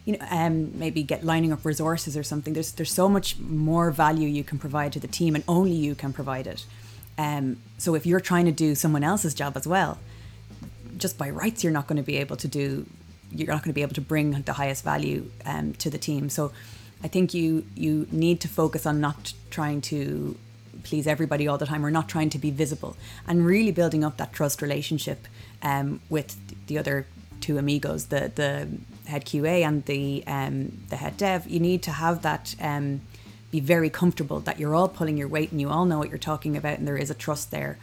You 0.05 0.17
know, 0.17 0.25
um, 0.29 0.77
maybe 0.77 1.01
get 1.01 1.23
lining 1.23 1.53
up 1.53 1.63
resources 1.63 2.17
or 2.17 2.23
something. 2.23 2.53
There's 2.53 2.73
there's 2.73 2.91
so 2.91 3.07
much 3.07 3.39
more 3.39 3.89
value 3.91 4.27
you 4.27 4.43
can 4.43 4.59
provide 4.59 4.91
to 4.93 4.99
the 4.99 5.07
team, 5.07 5.35
and 5.35 5.43
only 5.47 5.71
you 5.71 5.95
can 5.95 6.11
provide 6.11 6.45
it. 6.45 6.65
Um, 7.17 7.57
so 7.77 7.95
if 7.95 8.05
you're 8.05 8.19
trying 8.19 8.45
to 8.45 8.51
do 8.51 8.75
someone 8.75 9.03
else's 9.03 9.33
job 9.33 9.55
as 9.55 9.65
well, 9.65 9.99
just 10.97 11.17
by 11.17 11.29
rights, 11.29 11.63
you're 11.63 11.73
not 11.73 11.87
going 11.87 11.97
to 11.97 12.03
be 12.03 12.17
able 12.17 12.35
to 12.37 12.47
do. 12.47 12.85
You're 13.31 13.47
not 13.47 13.63
going 13.63 13.69
to 13.69 13.73
be 13.73 13.81
able 13.81 13.95
to 13.95 14.01
bring 14.01 14.31
the 14.41 14.53
highest 14.53 14.83
value 14.83 15.31
um, 15.45 15.73
to 15.75 15.89
the 15.89 15.97
team. 15.97 16.29
So 16.29 16.51
I 17.03 17.07
think 17.07 17.33
you 17.33 17.65
you 17.75 18.07
need 18.11 18.39
to 18.41 18.47
focus 18.47 18.85
on 18.85 19.01
not 19.01 19.33
trying 19.49 19.81
to 19.81 20.37
please 20.83 21.07
everybody 21.07 21.47
all 21.47 21.57
the 21.57 21.65
time 21.65 21.85
or 21.85 21.91
not 21.91 22.09
trying 22.09 22.29
to 22.29 22.37
be 22.37 22.51
visible 22.51 22.95
and 23.27 23.45
really 23.45 23.71
building 23.71 24.03
up 24.03 24.17
that 24.17 24.33
trust 24.33 24.61
relationship 24.61 25.27
um, 25.61 26.01
with 26.09 26.37
the 26.67 26.77
other 26.77 27.05
two 27.41 27.57
amigos, 27.57 28.05
the 28.05 28.31
the 28.33 28.67
head 29.09 29.25
QA 29.25 29.65
and 29.67 29.85
the 29.85 30.23
um, 30.27 30.83
the 30.89 30.95
head 30.95 31.17
dev. 31.17 31.47
You 31.47 31.59
need 31.59 31.83
to 31.83 31.91
have 31.91 32.21
that. 32.21 32.55
Um, 32.59 33.01
be 33.51 33.59
very 33.59 33.91
comfortable 33.91 34.39
that 34.39 34.59
you're 34.59 34.73
all 34.73 34.87
pulling 34.87 35.15
your 35.15 35.27
weight 35.27 35.51
and 35.51 35.61
you 35.61 35.69
all 35.69 35.85
know 35.85 35.99
what 35.99 36.09
you're 36.09 36.17
talking 36.17 36.57
about 36.57 36.79
and 36.79 36.87
there 36.87 36.97
is 36.97 37.11
a 37.11 37.13
trust 37.13 37.51
there. 37.51 37.77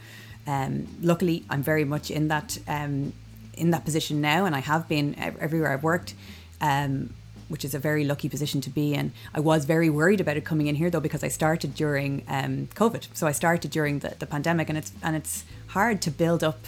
Um, 0.45 0.89
luckily, 1.01 1.45
I'm 1.49 1.63
very 1.63 1.85
much 1.85 2.11
in 2.11 2.27
that 2.27 2.59
um, 2.67 3.13
in 3.55 3.71
that 3.71 3.85
position 3.85 4.21
now, 4.21 4.47
and 4.47 4.57
I 4.57 4.59
have 4.61 4.89
been 4.89 5.15
everywhere 5.17 5.73
I've 5.73 5.85
worked. 5.85 6.15
Um, 6.61 7.11
which 7.51 7.65
is 7.65 7.75
a 7.75 7.79
very 7.79 8.05
lucky 8.05 8.29
position 8.29 8.61
to 8.63 8.71
be 8.71 8.95
in. 8.95 9.13
I 9.35 9.41
was 9.41 9.65
very 9.65 9.91
worried 9.91 10.21
about 10.21 10.37
it 10.37 10.45
coming 10.45 10.69
in 10.69 10.77
here 10.77 10.89
though 10.89 11.01
because 11.01 11.25
I 11.25 11.29
started 11.29 11.75
during 11.75 12.25
um, 12.29 12.69
COVID. 12.75 13.09
So 13.13 13.27
I 13.27 13.33
started 13.33 13.71
during 13.71 13.99
the, 13.99 14.15
the 14.19 14.27
pandemic, 14.27 14.69
and 14.69 14.79
it's 14.79 14.93
and 15.03 15.17
it's 15.17 15.45
hard 15.69 16.01
to 16.03 16.11
build 16.11 16.43
up 16.43 16.61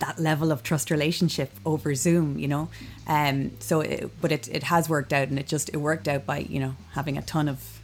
that 0.00 0.18
level 0.18 0.52
of 0.52 0.62
trust 0.62 0.90
relationship 0.90 1.50
over 1.64 1.94
Zoom, 1.94 2.38
you 2.38 2.48
know. 2.48 2.68
Um, 3.06 3.52
so, 3.60 3.80
it, 3.80 4.10
but 4.20 4.32
it, 4.32 4.48
it 4.48 4.64
has 4.64 4.88
worked 4.88 5.12
out, 5.12 5.28
and 5.28 5.38
it 5.38 5.46
just 5.46 5.70
it 5.70 5.78
worked 5.78 6.08
out 6.08 6.26
by 6.26 6.38
you 6.38 6.60
know 6.60 6.76
having 6.92 7.16
a 7.16 7.22
ton 7.22 7.48
of 7.48 7.80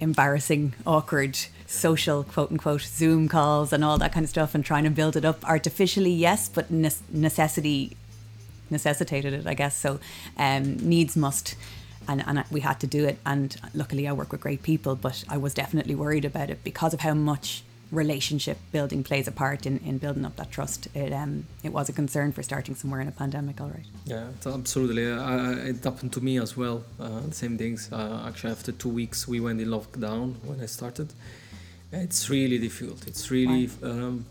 embarrassing, 0.00 0.74
awkward 0.86 1.38
social 1.66 2.24
quote 2.24 2.50
unquote 2.50 2.82
Zoom 2.82 3.28
calls 3.28 3.72
and 3.72 3.84
all 3.84 3.98
that 3.98 4.12
kind 4.12 4.24
of 4.24 4.30
stuff 4.30 4.54
and 4.54 4.64
trying 4.64 4.84
to 4.84 4.90
build 4.90 5.16
it 5.16 5.24
up 5.24 5.48
artificially, 5.48 6.12
yes, 6.12 6.48
but 6.48 6.70
necessity 6.70 7.96
necessitated 8.70 9.32
it, 9.32 9.46
I 9.46 9.54
guess. 9.54 9.76
So 9.76 10.00
um, 10.36 10.76
needs 10.76 11.16
must. 11.16 11.56
And, 12.08 12.24
and 12.26 12.42
we 12.50 12.60
had 12.60 12.80
to 12.80 12.86
do 12.86 13.04
it. 13.04 13.18
And 13.24 13.56
luckily, 13.74 14.08
I 14.08 14.12
work 14.12 14.32
with 14.32 14.40
great 14.40 14.62
people, 14.62 14.96
but 14.96 15.22
I 15.28 15.36
was 15.36 15.54
definitely 15.54 15.94
worried 15.94 16.24
about 16.24 16.50
it 16.50 16.64
because 16.64 16.92
of 16.94 17.00
how 17.00 17.14
much 17.14 17.62
relationship 17.92 18.56
building 18.72 19.02
plays 19.02 19.26
a 19.28 19.32
part 19.32 19.66
in, 19.66 19.78
in 19.78 19.98
building 19.98 20.24
up 20.24 20.36
that 20.36 20.50
trust. 20.50 20.88
It 20.94 21.12
um 21.12 21.46
it 21.62 21.72
was 21.72 21.88
a 21.88 21.92
concern 21.92 22.32
for 22.32 22.42
starting 22.42 22.74
somewhere 22.74 23.00
in 23.00 23.08
a 23.08 23.12
pandemic. 23.12 23.60
All 23.60 23.68
right. 23.68 23.86
Yeah, 24.04 24.28
absolutely. 24.46 25.10
Uh, 25.10 25.52
it 25.70 25.82
happened 25.84 26.12
to 26.12 26.20
me 26.20 26.38
as 26.38 26.56
well. 26.56 26.84
Uh, 26.98 27.20
the 27.20 27.34
same 27.34 27.58
things. 27.58 27.90
Uh, 27.92 28.24
actually, 28.26 28.52
after 28.52 28.72
two 28.72 28.88
weeks, 28.88 29.26
we 29.26 29.40
went 29.40 29.60
in 29.60 29.68
lockdown 29.68 30.34
when 30.44 30.60
I 30.60 30.66
started. 30.66 31.12
It's 31.92 32.30
really 32.30 32.58
difficult. 32.58 33.06
It's 33.06 33.30
really. 33.30 33.68
Um, 33.82 34.24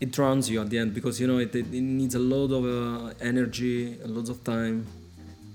it 0.00 0.12
drowns 0.12 0.50
you 0.50 0.60
at 0.60 0.70
the 0.70 0.78
end 0.78 0.94
because 0.94 1.20
you 1.20 1.26
know 1.26 1.38
it, 1.38 1.54
it 1.54 1.70
needs 1.72 2.14
a 2.14 2.18
lot 2.18 2.50
of 2.52 2.64
uh, 2.64 3.14
energy, 3.20 3.98
a 4.02 4.08
lot 4.08 4.28
of 4.28 4.42
time, 4.44 4.86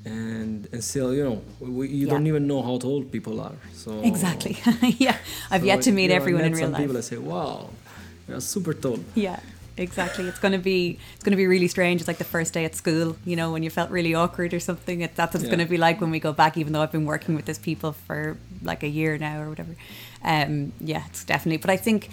and 0.05 0.67
and 0.71 0.83
still 0.83 1.13
you 1.13 1.23
know 1.23 1.41
we, 1.59 1.87
you 1.87 2.07
yeah. 2.07 2.13
don't 2.13 2.27
even 2.27 2.47
know 2.47 2.61
how 2.61 2.79
old 2.83 3.11
people 3.11 3.39
are 3.39 3.55
so 3.73 4.01
exactly. 4.01 4.57
Yeah. 4.97 5.17
I've 5.49 5.61
so 5.61 5.67
yet 5.67 5.81
to 5.83 5.91
meet 5.91 6.11
everyone 6.11 6.45
in 6.45 6.53
real 6.53 6.63
some 6.63 6.71
life 6.71 6.81
people 6.81 6.95
that 6.95 7.03
say 7.03 7.17
wow 7.17 7.69
you're 8.27 8.41
super 8.41 8.73
tall. 8.73 8.99
Yeah 9.15 9.39
exactly. 9.77 10.27
It's 10.27 10.37
going 10.37 10.51
to 10.51 10.59
be 10.59 10.99
it's 11.15 11.23
going 11.23 11.31
to 11.31 11.37
be 11.37 11.47
really 11.47 11.67
strange. 11.67 12.01
It's 12.01 12.07
like 12.07 12.17
the 12.17 12.23
first 12.23 12.53
day 12.53 12.65
at 12.65 12.75
school 12.75 13.15
you 13.25 13.35
know 13.35 13.51
when 13.51 13.63
you 13.63 13.69
felt 13.69 13.89
really 13.89 14.13
awkward 14.13 14.53
or 14.53 14.59
something. 14.59 15.01
It, 15.01 15.15
that's 15.15 15.33
what 15.33 15.41
it's 15.41 15.49
yeah. 15.49 15.55
going 15.55 15.65
to 15.67 15.69
be 15.69 15.77
like 15.77 16.01
when 16.01 16.11
we 16.11 16.19
go 16.19 16.33
back 16.33 16.57
even 16.57 16.73
though 16.73 16.81
i've 16.81 16.91
been 16.91 17.05
working 17.05 17.35
with 17.35 17.45
these 17.45 17.59
people 17.59 17.93
for 17.93 18.37
like 18.63 18.83
a 18.83 18.87
year 18.87 19.17
now 19.17 19.41
or 19.41 19.49
whatever. 19.49 19.75
Um 20.23 20.73
yeah 20.79 21.03
it's 21.07 21.23
definitely 21.23 21.57
but 21.57 21.69
i 21.69 21.77
think 21.77 22.09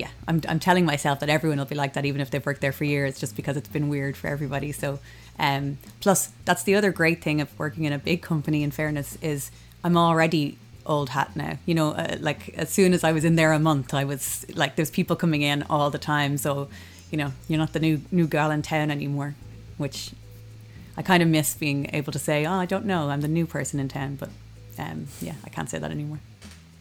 yeah, 0.00 0.08
I'm, 0.26 0.40
I'm 0.48 0.58
telling 0.58 0.86
myself 0.86 1.20
that 1.20 1.28
everyone 1.28 1.58
will 1.58 1.66
be 1.66 1.74
like 1.74 1.92
that, 1.92 2.06
even 2.06 2.22
if 2.22 2.30
they've 2.30 2.44
worked 2.44 2.62
there 2.62 2.72
for 2.72 2.84
years, 2.84 3.20
just 3.20 3.36
because 3.36 3.58
it's 3.58 3.68
been 3.68 3.90
weird 3.90 4.16
for 4.16 4.28
everybody. 4.28 4.72
So, 4.72 4.98
um, 5.38 5.76
plus, 6.00 6.32
that's 6.46 6.62
the 6.62 6.74
other 6.74 6.90
great 6.90 7.22
thing 7.22 7.42
of 7.42 7.56
working 7.58 7.84
in 7.84 7.92
a 7.92 7.98
big 7.98 8.22
company. 8.22 8.62
In 8.62 8.70
fairness, 8.70 9.18
is 9.20 9.50
I'm 9.84 9.98
already 9.98 10.56
old 10.86 11.10
hat 11.10 11.36
now. 11.36 11.58
You 11.66 11.74
know, 11.74 11.90
uh, 11.90 12.16
like 12.18 12.48
as 12.56 12.70
soon 12.70 12.94
as 12.94 13.04
I 13.04 13.12
was 13.12 13.26
in 13.26 13.36
there 13.36 13.52
a 13.52 13.58
month, 13.58 13.92
I 13.92 14.04
was 14.04 14.46
like, 14.54 14.76
there's 14.76 14.90
people 14.90 15.16
coming 15.16 15.42
in 15.42 15.64
all 15.68 15.90
the 15.90 15.98
time. 15.98 16.38
So, 16.38 16.70
you 17.10 17.18
know, 17.18 17.32
you're 17.46 17.58
not 17.58 17.74
the 17.74 17.80
new 17.80 18.00
new 18.10 18.26
girl 18.26 18.50
in 18.50 18.62
town 18.62 18.90
anymore, 18.90 19.34
which 19.76 20.12
I 20.96 21.02
kind 21.02 21.22
of 21.22 21.28
miss 21.28 21.54
being 21.54 21.90
able 21.92 22.12
to 22.12 22.18
say, 22.18 22.46
oh, 22.46 22.54
I 22.54 22.64
don't 22.64 22.86
know, 22.86 23.10
I'm 23.10 23.20
the 23.20 23.28
new 23.28 23.46
person 23.46 23.78
in 23.80 23.88
town. 23.88 24.16
But 24.16 24.30
um, 24.78 25.08
yeah, 25.20 25.34
I 25.44 25.50
can't 25.50 25.68
say 25.68 25.78
that 25.78 25.90
anymore. 25.90 26.20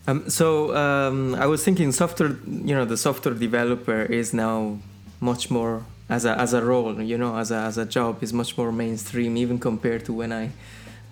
Um, 0.08 0.30
so 0.30 0.76
um, 0.76 1.36
I 1.36 1.46
was 1.46 1.64
thinking, 1.64 1.92
software. 1.92 2.36
You 2.48 2.76
know, 2.76 2.86
the 2.86 2.98
software 2.98 3.34
developer 3.36 4.02
is 4.02 4.34
now 4.34 4.80
much 5.20 5.52
more 5.52 5.86
as 6.10 6.26
a 6.26 6.40
as 6.40 6.54
a 6.54 6.64
role. 6.64 7.02
You 7.02 7.18
know, 7.18 7.38
as 7.38 7.52
a 7.52 7.58
as 7.58 7.78
a 7.78 7.86
job 7.86 8.24
is 8.24 8.34
much 8.34 8.58
more 8.58 8.72
mainstream, 8.72 9.38
even 9.38 9.60
compared 9.60 10.06
to 10.06 10.14
when 10.14 10.32
I 10.32 10.52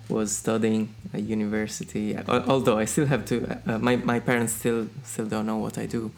was 0.08 0.34
studying 0.36 0.94
at 1.12 1.22
university. 1.22 2.16
Although 2.28 2.78
I 2.78 2.86
still 2.86 3.06
have 3.06 3.24
to, 3.26 3.60
uh, 3.66 3.78
my 3.78 3.96
my 3.96 4.20
parents 4.20 4.54
still 4.54 4.88
still 5.04 5.26
don't 5.26 5.46
know 5.46 5.58
what 5.58 5.78
I 5.78 5.86
do 5.86 6.10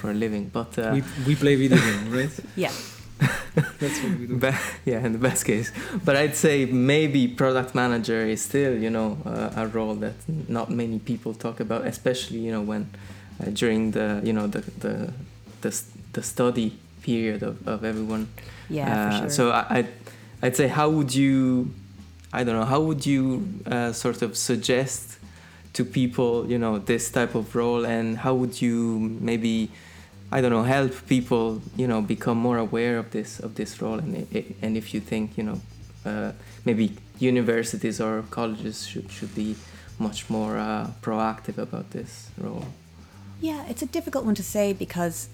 for 0.00 0.10
a 0.10 0.14
living. 0.14 0.50
But 0.52 0.78
uh, 0.78 0.90
we 0.94 1.02
we 1.26 1.34
play 1.36 1.56
video 1.56 1.78
games, 1.78 2.08
right? 2.08 2.30
yeah. 2.56 2.72
That's 3.54 4.02
what 4.02 4.18
we 4.18 4.26
do. 4.26 4.36
But, 4.38 4.54
yeah, 4.84 5.04
in 5.04 5.12
the 5.12 5.18
best 5.18 5.44
case. 5.44 5.72
But 6.04 6.16
I'd 6.16 6.36
say 6.36 6.64
maybe 6.66 7.28
product 7.28 7.74
manager 7.74 8.24
is 8.26 8.42
still, 8.42 8.76
you 8.78 8.90
know, 8.90 9.18
uh, 9.26 9.62
a 9.62 9.66
role 9.66 9.94
that 9.96 10.14
not 10.48 10.70
many 10.70 10.98
people 10.98 11.34
talk 11.34 11.60
about, 11.60 11.86
especially, 11.86 12.38
you 12.38 12.50
know, 12.50 12.62
when 12.62 12.88
uh, 13.40 13.50
during 13.50 13.90
the, 13.92 14.20
you 14.24 14.32
know, 14.32 14.46
the 14.46 14.60
the 14.78 15.12
the, 15.60 15.82
the 16.12 16.22
study 16.22 16.72
period 17.02 17.42
of, 17.42 17.66
of 17.68 17.84
everyone. 17.84 18.28
Yeah, 18.70 18.88
uh, 18.90 19.20
sure. 19.20 19.30
So 19.30 19.50
I, 19.50 19.66
I'd, 19.70 19.88
I'd 20.42 20.56
say, 20.56 20.68
how 20.68 20.88
would 20.88 21.14
you, 21.14 21.70
I 22.32 22.44
don't 22.44 22.54
know, 22.54 22.64
how 22.64 22.80
would 22.80 23.04
you 23.04 23.46
uh, 23.66 23.92
sort 23.92 24.22
of 24.22 24.36
suggest 24.36 25.18
to 25.74 25.84
people, 25.84 26.46
you 26.50 26.58
know, 26.58 26.78
this 26.78 27.10
type 27.10 27.34
of 27.34 27.54
role, 27.54 27.86
and 27.86 28.18
how 28.18 28.34
would 28.34 28.60
you 28.60 28.98
maybe 29.20 29.70
I 30.32 30.40
don't 30.40 30.50
know, 30.50 30.62
help 30.62 30.92
people, 31.06 31.60
you 31.76 31.86
know, 31.86 32.00
become 32.00 32.38
more 32.38 32.56
aware 32.56 32.96
of 32.96 33.10
this 33.10 33.38
of 33.38 33.54
this 33.54 33.82
role, 33.82 33.98
and 33.98 34.26
it, 34.32 34.56
and 34.62 34.76
if 34.76 34.94
you 34.94 35.00
think, 35.00 35.36
you 35.36 35.44
know, 35.44 35.60
uh, 36.06 36.32
maybe 36.64 36.96
universities 37.18 38.00
or 38.00 38.22
colleges 38.30 38.86
should 38.86 39.10
should 39.12 39.34
be 39.34 39.56
much 39.98 40.30
more 40.30 40.56
uh, 40.56 40.90
proactive 41.02 41.58
about 41.58 41.90
this 41.90 42.30
role. 42.38 42.64
Yeah, 43.42 43.66
it's 43.68 43.82
a 43.82 43.86
difficult 43.86 44.24
one 44.24 44.34
to 44.36 44.42
say 44.42 44.72
because 44.72 45.28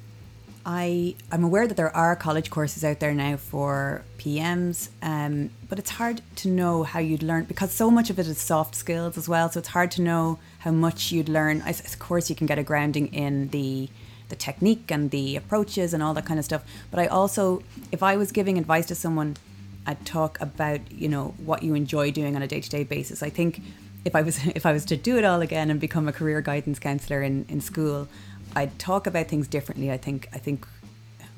I 0.66 1.14
I'm 1.30 1.44
aware 1.44 1.66
that 1.68 1.76
there 1.76 1.94
are 1.96 2.16
college 2.16 2.50
courses 2.50 2.82
out 2.82 2.98
there 2.98 3.14
now 3.14 3.36
for 3.36 4.02
PMs, 4.18 4.88
um, 5.00 5.50
but 5.68 5.78
it's 5.78 5.90
hard 5.90 6.22
to 6.36 6.48
know 6.48 6.82
how 6.82 6.98
you'd 6.98 7.22
learn 7.22 7.44
because 7.44 7.70
so 7.72 7.90
much 7.90 8.10
of 8.10 8.18
it 8.18 8.26
is 8.26 8.38
soft 8.38 8.74
skills 8.74 9.16
as 9.16 9.28
well. 9.28 9.48
So 9.50 9.60
it's 9.60 9.68
hard 9.68 9.92
to 9.92 10.02
know 10.02 10.40
how 10.58 10.72
much 10.72 11.12
you'd 11.12 11.28
learn. 11.28 11.62
I, 11.64 11.70
of 11.70 11.98
course, 12.00 12.28
you 12.28 12.36
can 12.36 12.46
get 12.46 12.58
a 12.58 12.64
grounding 12.64 13.06
in 13.14 13.48
the 13.48 13.88
the 14.28 14.36
technique 14.36 14.90
and 14.90 15.10
the 15.10 15.36
approaches 15.36 15.94
and 15.94 16.02
all 16.02 16.14
that 16.14 16.26
kind 16.26 16.38
of 16.38 16.44
stuff. 16.44 16.64
But 16.90 17.00
I 17.00 17.06
also, 17.06 17.62
if 17.92 18.02
I 18.02 18.16
was 18.16 18.32
giving 18.32 18.58
advice 18.58 18.86
to 18.86 18.94
someone, 18.94 19.36
I'd 19.86 20.04
talk 20.04 20.38
about 20.40 20.92
you 20.92 21.08
know 21.08 21.34
what 21.44 21.62
you 21.62 21.74
enjoy 21.74 22.10
doing 22.10 22.36
on 22.36 22.42
a 22.42 22.46
day 22.46 22.60
to 22.60 22.70
day 22.70 22.84
basis. 22.84 23.22
I 23.22 23.30
think 23.30 23.62
if 24.04 24.14
I 24.14 24.22
was 24.22 24.44
if 24.54 24.66
I 24.66 24.72
was 24.72 24.84
to 24.86 24.96
do 24.96 25.16
it 25.16 25.24
all 25.24 25.40
again 25.40 25.70
and 25.70 25.80
become 25.80 26.08
a 26.08 26.12
career 26.12 26.40
guidance 26.40 26.78
counselor 26.78 27.22
in 27.22 27.46
in 27.48 27.60
school, 27.60 28.08
I'd 28.54 28.78
talk 28.78 29.06
about 29.06 29.28
things 29.28 29.48
differently. 29.48 29.90
I 29.90 29.96
think 29.96 30.28
I 30.32 30.38
think. 30.38 30.66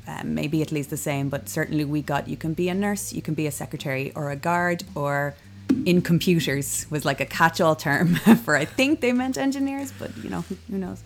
Um, 0.08 0.34
maybe 0.34 0.60
at 0.60 0.72
least 0.72 0.90
the 0.90 0.96
same, 0.96 1.28
but 1.28 1.48
certainly 1.48 1.84
we 1.84 2.02
got 2.02 2.26
you 2.26 2.36
can 2.36 2.52
be 2.52 2.68
a 2.68 2.74
nurse, 2.74 3.12
you 3.12 3.22
can 3.22 3.34
be 3.34 3.46
a 3.46 3.50
secretary 3.52 4.10
or 4.16 4.30
a 4.30 4.34
guard 4.34 4.82
or 4.96 5.34
in 5.86 6.02
computers 6.02 6.86
was 6.90 7.04
like 7.04 7.20
a 7.20 7.26
catch-all 7.26 7.76
term 7.76 8.14
for 8.44 8.56
I 8.56 8.64
think 8.64 9.00
they 9.00 9.12
meant 9.12 9.38
engineers, 9.38 9.92
but 9.98 10.16
you 10.18 10.30
know 10.30 10.42
who, 10.42 10.78
knows. 10.78 11.02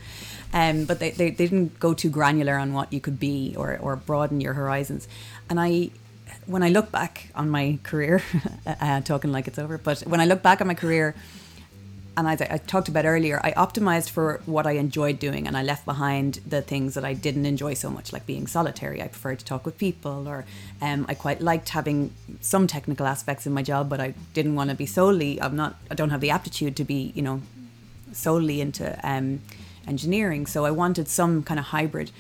Um, 0.53 0.85
but 0.85 1.01
they, 1.01 1.11
they, 1.11 1.31
they 1.31 1.47
didn't 1.47 1.81
go 1.81 1.95
too 1.95 2.11
granular 2.11 2.57
on 2.57 2.73
what 2.73 2.93
you 2.93 3.01
could 3.01 3.19
be 3.19 3.55
or, 3.57 3.79
or 3.79 3.97
broaden 3.97 4.41
your 4.41 4.55
horizons. 4.55 5.09
And 5.51 5.59
I, 5.61 5.91
when 6.47 6.63
I 6.63 6.69
look 6.69 6.93
back 6.93 7.31
on 7.35 7.51
my 7.51 7.79
career, 7.83 8.23
uh, 8.67 9.01
talking 9.01 9.33
like 9.33 9.49
it's 9.49 9.59
over, 9.59 9.79
but 9.79 10.01
when 10.01 10.21
I 10.21 10.27
look 10.27 10.43
back 10.43 10.61
on 10.61 10.67
my 10.67 10.75
career, 10.75 11.15
and 12.17 12.29
as 12.29 12.41
I 12.41 12.59
talked 12.59 12.89
about 12.89 13.05
earlier, 13.05 13.41
I 13.43 13.51
optimized 13.53 14.11
for 14.11 14.41
what 14.47 14.67
I 14.67 14.73
enjoyed 14.73 15.19
doing 15.19 15.47
and 15.49 15.57
I 15.57 15.63
left 15.63 15.85
behind 15.85 16.41
the 16.47 16.63
things 16.63 16.95
that 16.95 17.05
I 17.05 17.13
didn't 17.13 17.45
enjoy 17.45 17.75
so 17.75 17.91
much, 17.91 18.13
like 18.13 18.25
being 18.25 18.47
solitary. 18.47 19.03
I 19.03 19.09
preferred 19.09 19.41
to 19.41 19.45
talk 19.45 19.67
with 19.67 19.79
people, 19.79 20.29
or 20.29 20.45
um, 20.81 21.07
I 21.09 21.15
quite 21.15 21.41
liked 21.41 21.71
having 21.71 22.13
some 22.41 22.67
technical 22.67 23.07
aspects 23.07 23.47
in 23.47 23.53
my 23.53 23.63
job, 23.63 23.89
but 23.89 24.01
I 24.01 24.15
didn't 24.33 24.55
want 24.55 24.71
to 24.71 24.77
be 24.77 24.87
solely, 24.87 25.43
I'm 25.43 25.57
not, 25.57 25.77
I 25.91 25.95
don't 25.95 26.11
have 26.11 26.21
the 26.21 26.31
aptitude 26.31 26.77
to 26.77 26.85
be, 26.85 27.13
you 27.17 27.23
know, 27.23 27.43
solely 28.13 28.61
into 28.61 28.99
um, 29.03 29.41
engineering. 29.89 30.47
So 30.47 30.65
I 30.65 30.71
wanted 30.71 31.09
some 31.09 31.43
kind 31.43 31.59
of 31.59 31.67
hybrid. 31.67 32.13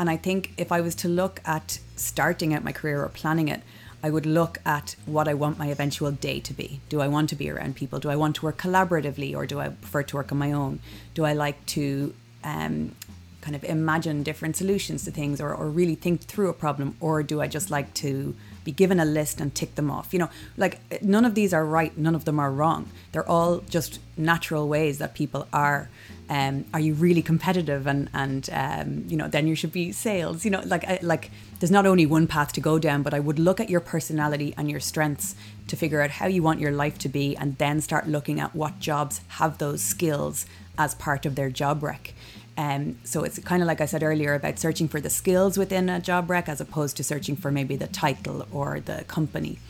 And 0.00 0.10
I 0.10 0.16
think 0.16 0.52
if 0.56 0.72
I 0.72 0.80
was 0.80 0.94
to 0.96 1.08
look 1.08 1.40
at 1.44 1.78
starting 1.94 2.54
out 2.54 2.64
my 2.64 2.72
career 2.72 3.02
or 3.02 3.08
planning 3.08 3.48
it, 3.48 3.62
I 4.02 4.10
would 4.10 4.26
look 4.26 4.58
at 4.64 4.94
what 5.06 5.26
I 5.26 5.34
want 5.34 5.58
my 5.58 5.66
eventual 5.66 6.10
day 6.12 6.40
to 6.40 6.54
be. 6.54 6.80
Do 6.88 7.00
I 7.00 7.08
want 7.08 7.28
to 7.30 7.36
be 7.36 7.50
around 7.50 7.76
people? 7.76 7.98
Do 7.98 8.10
I 8.10 8.16
want 8.16 8.36
to 8.36 8.44
work 8.44 8.58
collaboratively 8.58 9.34
or 9.34 9.46
do 9.46 9.58
I 9.58 9.68
prefer 9.68 10.02
to 10.04 10.16
work 10.16 10.30
on 10.30 10.38
my 10.38 10.52
own? 10.52 10.80
Do 11.14 11.24
I 11.24 11.32
like 11.32 11.64
to 11.66 12.14
um, 12.44 12.94
kind 13.40 13.56
of 13.56 13.64
imagine 13.64 14.22
different 14.22 14.56
solutions 14.56 15.04
to 15.04 15.10
things 15.10 15.40
or, 15.40 15.52
or 15.52 15.68
really 15.68 15.96
think 15.96 16.22
through 16.22 16.48
a 16.48 16.52
problem? 16.52 16.96
Or 17.00 17.22
do 17.22 17.40
I 17.40 17.48
just 17.48 17.70
like 17.70 17.92
to 17.94 18.36
be 18.68 18.72
given 18.82 19.00
a 19.00 19.04
list 19.18 19.40
and 19.40 19.54
tick 19.54 19.70
them 19.76 19.90
off? 19.90 20.12
You 20.12 20.20
know, 20.22 20.30
like 20.64 20.74
none 21.02 21.24
of 21.24 21.34
these 21.34 21.52
are 21.56 21.64
right, 21.78 21.96
none 21.96 22.14
of 22.14 22.24
them 22.26 22.38
are 22.38 22.52
wrong. 22.60 22.82
They're 23.12 23.30
all 23.36 23.52
just 23.76 23.98
natural 24.16 24.68
ways 24.68 24.98
that 24.98 25.14
people 25.14 25.42
are 25.52 25.88
um, 26.30 26.64
are 26.74 26.80
you 26.80 26.94
really 26.94 27.22
competitive 27.22 27.86
and 27.86 28.10
and 28.12 28.50
um, 28.52 29.04
you 29.08 29.16
know 29.16 29.28
then 29.28 29.46
you 29.46 29.54
should 29.54 29.72
be 29.72 29.92
sales 29.92 30.44
you 30.44 30.50
know 30.50 30.62
like 30.66 31.02
like 31.02 31.30
there's 31.58 31.70
not 31.70 31.86
only 31.86 32.06
one 32.06 32.26
path 32.26 32.52
to 32.52 32.60
go 32.60 32.78
down 32.78 33.02
but 33.02 33.14
i 33.14 33.20
would 33.20 33.38
look 33.38 33.60
at 33.60 33.70
your 33.70 33.80
personality 33.80 34.52
and 34.58 34.70
your 34.70 34.80
strengths 34.80 35.34
to 35.68 35.76
figure 35.76 36.02
out 36.02 36.10
how 36.10 36.26
you 36.26 36.42
want 36.42 36.60
your 36.60 36.72
life 36.72 36.98
to 36.98 37.08
be 37.08 37.36
and 37.36 37.56
then 37.58 37.80
start 37.80 38.06
looking 38.06 38.38
at 38.40 38.54
what 38.54 38.78
jobs 38.78 39.20
have 39.38 39.58
those 39.58 39.82
skills 39.82 40.44
as 40.76 40.94
part 40.96 41.24
of 41.24 41.34
their 41.34 41.50
job 41.50 41.82
rec 41.82 42.12
um, 42.58 42.98
so 43.04 43.22
it's 43.22 43.38
kind 43.38 43.62
of 43.62 43.68
like 43.68 43.80
I 43.80 43.86
said 43.86 44.02
earlier 44.02 44.34
about 44.34 44.58
searching 44.58 44.88
for 44.88 45.00
the 45.00 45.08
skills 45.08 45.56
within 45.56 45.88
a 45.88 46.00
job 46.00 46.28
rec 46.28 46.48
as 46.48 46.60
opposed 46.60 46.96
to 46.96 47.04
searching 47.04 47.36
for 47.36 47.52
maybe 47.52 47.76
the 47.76 47.86
title 47.86 48.48
or 48.50 48.80
the 48.80 49.04
company. 49.06 49.60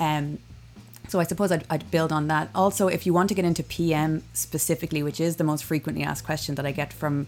Um, 0.00 0.38
so 1.08 1.20
I 1.20 1.24
suppose 1.24 1.52
I'd, 1.52 1.66
I'd, 1.68 1.90
build 1.90 2.10
on 2.10 2.28
that. 2.28 2.48
Also, 2.54 2.88
if 2.88 3.04
you 3.04 3.12
want 3.12 3.28
to 3.28 3.34
get 3.34 3.44
into 3.44 3.62
PM 3.62 4.22
specifically, 4.32 5.02
which 5.02 5.20
is 5.20 5.36
the 5.36 5.44
most 5.44 5.62
frequently 5.62 6.04
asked 6.04 6.24
question 6.24 6.54
that 6.54 6.64
I 6.64 6.72
get 6.72 6.90
from 6.90 7.26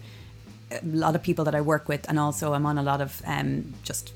a 0.71 0.79
lot 0.83 1.15
of 1.15 1.21
people 1.21 1.45
that 1.45 1.53
I 1.53 1.61
work 1.61 1.87
with, 1.87 2.09
and 2.09 2.17
also 2.17 2.53
I'm 2.53 2.65
on 2.65 2.79
a 2.79 2.83
lot 2.83 2.99
of 2.99 3.21
um, 3.27 3.75
just 3.83 4.11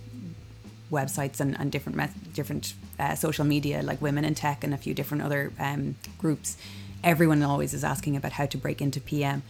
websites 0.92 1.40
and, 1.40 1.56
and 1.60 1.72
different 1.72 2.34
different 2.34 2.74
uh, 2.98 3.14
social 3.14 3.46
media 3.46 3.84
like 3.84 4.02
Women 4.02 4.26
in 4.26 4.34
Tech 4.34 4.64
and 4.64 4.74
a 4.74 4.78
few 4.78 4.96
different 4.96 5.22
other 5.22 5.54
um, 5.60 5.98
groups. 6.18 6.58
everyone 7.04 7.44
always 7.44 7.76
is 7.76 7.84
asking 7.84 8.16
about 8.18 8.32
how 8.32 8.48
to 8.48 8.58
break 8.58 8.82
into 8.82 9.00
PM. 9.00 9.44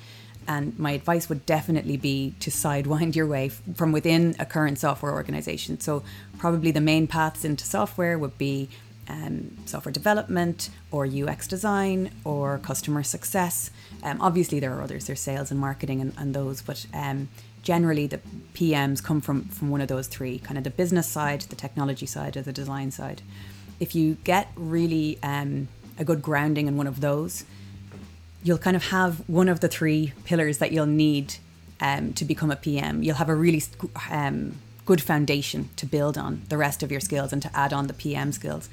And 0.50 0.78
my 0.80 0.92
advice 0.92 1.30
would 1.30 1.46
definitely 1.46 1.96
be 1.96 2.34
to 2.40 2.50
sidewind 2.50 3.16
your 3.16 3.28
way 3.28 3.50
from 3.50 3.92
within 3.92 4.36
a 4.40 4.48
current 4.48 4.80
software 4.80 5.14
organization. 5.14 5.80
So, 5.80 6.04
probably 6.40 6.72
the 6.72 6.82
main 6.82 7.06
paths 7.06 7.46
into 7.46 7.66
software 7.66 8.18
would 8.18 8.36
be 8.40 8.68
um, 9.08 9.56
software 9.66 9.94
development 9.94 10.72
or 10.90 11.06
UX 11.06 11.48
design 11.48 12.10
or 12.24 12.58
customer 12.58 13.04
success. 13.04 13.70
Um, 14.02 14.20
obviously, 14.22 14.60
there 14.60 14.74
are 14.74 14.82
others, 14.82 15.06
there's 15.06 15.20
sales 15.20 15.52
and 15.52 15.60
marketing 15.60 16.02
and, 16.02 16.14
and 16.18 16.34
those, 16.34 16.64
but 16.64 16.84
um, 16.96 17.30
generally 17.62 18.08
the 18.08 18.20
PMs 18.56 19.04
come 19.04 19.22
from, 19.22 19.44
from 19.46 19.70
one 19.70 19.82
of 19.82 19.88
those 19.88 20.08
three 20.08 20.40
kind 20.40 20.58
of 20.58 20.64
the 20.64 20.72
business 20.72 21.08
side, 21.08 21.42
the 21.42 21.56
technology 21.56 22.08
side, 22.08 22.36
or 22.36 22.42
the 22.42 22.54
design 22.54 22.90
side. 22.90 23.22
If 23.80 23.94
you 23.94 24.18
get 24.24 24.50
really 24.56 25.20
um, 25.22 25.68
a 26.00 26.04
good 26.04 26.24
grounding 26.24 26.68
in 26.68 26.76
one 26.76 26.88
of 26.88 27.02
those, 27.02 27.46
you'll 28.44 28.58
kind 28.58 28.76
of 28.76 28.86
have 28.86 29.28
one 29.28 29.50
of 29.50 29.60
the 29.60 29.68
three 29.68 30.14
pillars 30.26 30.60
that 30.60 30.72
you'll 30.72 30.86
need 30.86 31.36
um, 31.82 32.14
to 32.14 32.26
become 32.26 32.52
a 32.52 32.56
PM. 32.56 33.04
You'll 33.04 33.16
have 33.16 33.30
a 33.30 33.36
really 33.36 33.64
um, 34.10 34.56
good 34.86 35.02
foundation 35.02 35.70
to 35.76 35.86
build 35.86 36.18
on 36.18 36.42
the 36.50 36.58
rest 36.58 36.84
of 36.84 36.92
your 36.92 37.00
skills 37.00 37.34
and 37.34 37.42
to 37.42 37.56
add 37.56 37.74
on 37.74 37.88
the 37.88 37.94
PM 37.94 38.32
skills. 38.32 38.70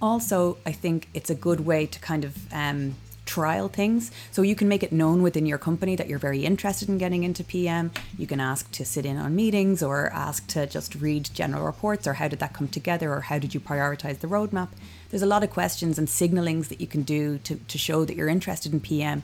Also, 0.00 0.58
I 0.64 0.72
think 0.72 1.08
it's 1.12 1.30
a 1.30 1.34
good 1.34 1.60
way 1.60 1.86
to 1.86 1.98
kind 2.00 2.24
of 2.24 2.52
um, 2.52 2.94
trial 3.28 3.68
things. 3.68 4.10
So 4.32 4.42
you 4.42 4.56
can 4.56 4.68
make 4.68 4.82
it 4.82 4.90
known 4.90 5.22
within 5.22 5.44
your 5.44 5.58
company 5.58 5.94
that 5.96 6.08
you're 6.08 6.18
very 6.18 6.46
interested 6.46 6.88
in 6.88 6.96
getting 6.96 7.22
into 7.22 7.44
PM. 7.44 7.92
You 8.16 8.26
can 8.26 8.40
ask 8.40 8.70
to 8.72 8.84
sit 8.84 9.04
in 9.04 9.18
on 9.18 9.36
meetings 9.36 9.82
or 9.82 10.10
ask 10.12 10.46
to 10.48 10.66
just 10.66 10.94
read 10.94 11.28
general 11.34 11.66
reports 11.66 12.06
or 12.06 12.14
how 12.14 12.28
did 12.28 12.38
that 12.40 12.54
come 12.54 12.68
together 12.68 13.12
or 13.12 13.20
how 13.20 13.38
did 13.38 13.52
you 13.54 13.60
prioritize 13.60 14.20
the 14.20 14.28
roadmap 14.28 14.68
there's 15.10 15.22
a 15.22 15.26
lot 15.26 15.42
of 15.42 15.50
questions 15.50 15.98
and 15.98 16.06
signalings 16.06 16.68
that 16.68 16.80
you 16.80 16.86
can 16.86 17.02
do 17.02 17.38
to, 17.38 17.56
to 17.56 17.78
show 17.78 18.04
that 18.04 18.16
you're 18.16 18.28
interested 18.28 18.72
in 18.72 18.80
PM. 18.80 19.22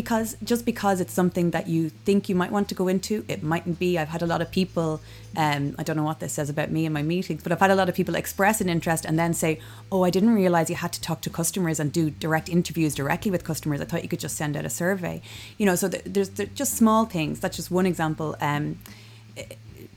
Because 0.00 0.34
just 0.42 0.64
because 0.64 0.98
it's 0.98 1.12
something 1.12 1.50
that 1.50 1.68
you 1.68 1.90
think 1.90 2.30
you 2.30 2.34
might 2.34 2.50
want 2.50 2.70
to 2.70 2.74
go 2.74 2.88
into, 2.88 3.22
it 3.28 3.42
mightn't 3.42 3.78
be. 3.78 3.98
I've 3.98 4.08
had 4.08 4.22
a 4.22 4.26
lot 4.26 4.40
of 4.40 4.50
people, 4.50 5.02
um, 5.36 5.74
I 5.78 5.82
don't 5.82 5.94
know 5.94 6.04
what 6.04 6.20
this 6.20 6.32
says 6.32 6.48
about 6.48 6.70
me 6.70 6.86
in 6.86 6.92
my 6.94 7.02
meetings, 7.02 7.42
but 7.42 7.52
I've 7.52 7.60
had 7.60 7.70
a 7.70 7.74
lot 7.74 7.90
of 7.90 7.94
people 7.94 8.14
express 8.14 8.62
an 8.62 8.70
interest 8.70 9.04
and 9.04 9.18
then 9.18 9.34
say, 9.34 9.60
Oh, 9.92 10.02
I 10.02 10.08
didn't 10.08 10.34
realize 10.34 10.70
you 10.70 10.76
had 10.76 10.94
to 10.94 11.02
talk 11.02 11.20
to 11.20 11.28
customers 11.28 11.78
and 11.78 11.92
do 11.92 12.08
direct 12.08 12.48
interviews 12.48 12.94
directly 12.94 13.30
with 13.30 13.44
customers. 13.44 13.82
I 13.82 13.84
thought 13.84 14.02
you 14.02 14.08
could 14.08 14.20
just 14.20 14.38
send 14.38 14.56
out 14.56 14.64
a 14.64 14.70
survey. 14.70 15.20
You 15.58 15.66
know, 15.66 15.74
so 15.74 15.86
there's, 15.88 16.30
there's 16.30 16.48
just 16.54 16.78
small 16.78 17.04
things. 17.04 17.38
That's 17.40 17.56
just 17.56 17.70
one 17.70 17.84
example. 17.84 18.36
Um, 18.40 18.78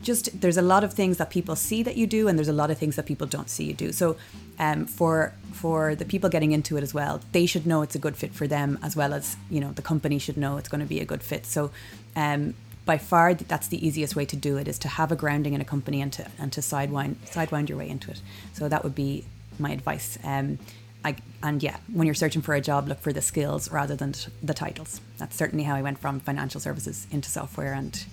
just 0.04 0.40
there's 0.40 0.56
a 0.56 0.62
lot 0.62 0.84
of 0.84 0.92
things 0.92 1.16
that 1.16 1.30
people 1.30 1.56
see 1.56 1.82
that 1.82 1.96
you 1.96 2.06
do 2.06 2.28
and 2.28 2.38
there's 2.38 2.48
a 2.48 2.52
lot 2.52 2.70
of 2.70 2.78
things 2.78 2.96
that 2.96 3.06
people 3.06 3.26
don't 3.26 3.50
see 3.50 3.64
you 3.64 3.74
do. 3.74 3.92
So 3.92 4.16
um, 4.58 4.86
for 4.86 5.32
for 5.52 5.94
the 5.94 6.04
people 6.04 6.30
getting 6.30 6.52
into 6.52 6.76
it 6.76 6.82
as 6.82 6.92
well 6.94 7.20
they 7.32 7.46
should 7.46 7.66
know 7.66 7.82
it's 7.82 7.94
a 7.94 7.98
good 7.98 8.16
fit 8.16 8.32
for 8.32 8.46
them 8.46 8.78
as 8.82 8.94
well 8.96 9.12
as 9.14 9.36
you 9.50 9.60
know 9.60 9.72
the 9.72 9.82
company 9.82 10.18
should 10.18 10.36
know 10.36 10.56
it's 10.58 10.68
going 10.68 10.80
to 10.80 10.86
be 10.86 11.00
a 11.00 11.04
good 11.04 11.22
fit. 11.22 11.46
So 11.46 11.70
um, 12.14 12.54
by 12.84 12.98
far 12.98 13.34
that's 13.34 13.68
the 13.68 13.84
easiest 13.84 14.14
way 14.14 14.26
to 14.26 14.36
do 14.36 14.56
it 14.56 14.68
is 14.68 14.78
to 14.80 14.88
have 14.88 15.10
a 15.10 15.16
grounding 15.16 15.54
in 15.54 15.60
a 15.60 15.64
company 15.64 16.00
and 16.00 16.12
to 16.12 16.30
and 16.38 16.52
to 16.52 16.60
sidewind 16.60 17.16
sidewind 17.26 17.68
your 17.68 17.78
way 17.78 17.88
into 17.88 18.10
it. 18.10 18.20
So 18.52 18.68
that 18.68 18.84
would 18.84 18.94
be 18.94 19.24
my 19.58 19.70
advice. 19.70 20.18
Um, 20.24 20.58
I, 21.04 21.16
and 21.42 21.62
yeah, 21.62 21.76
when 21.92 22.06
you're 22.06 22.14
searching 22.14 22.40
for 22.40 22.54
a 22.54 22.62
job, 22.62 22.88
look 22.88 22.98
for 23.00 23.12
the 23.12 23.20
skills 23.20 23.70
rather 23.70 23.94
than 23.94 24.14
the 24.42 24.54
titles. 24.54 25.02
That's 25.18 25.36
certainly 25.36 25.64
how 25.64 25.74
I 25.74 25.82
went 25.82 25.98
from 25.98 26.18
financial 26.18 26.60
services 26.60 27.06
into 27.10 27.28
software, 27.28 27.74
and 27.74 28.04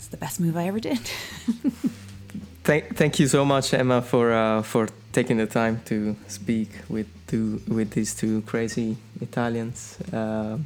it's 0.00 0.08
the 0.08 0.16
best 0.16 0.40
move 0.40 0.56
I 0.56 0.66
ever 0.66 0.80
did. 0.80 0.98
thank, 2.64 2.96
thank 2.96 3.18
you 3.18 3.28
so 3.28 3.44
much, 3.44 3.74
Emma, 3.74 4.00
for 4.00 4.32
uh, 4.32 4.62
for 4.62 4.88
taking 5.12 5.36
the 5.36 5.46
time 5.46 5.82
to 5.84 6.16
speak 6.26 6.70
with 6.88 7.06
two 7.26 7.60
with 7.68 7.90
these 7.90 8.14
two 8.14 8.40
crazy 8.46 8.96
Italians. 9.20 9.98
Uh, 10.10 10.56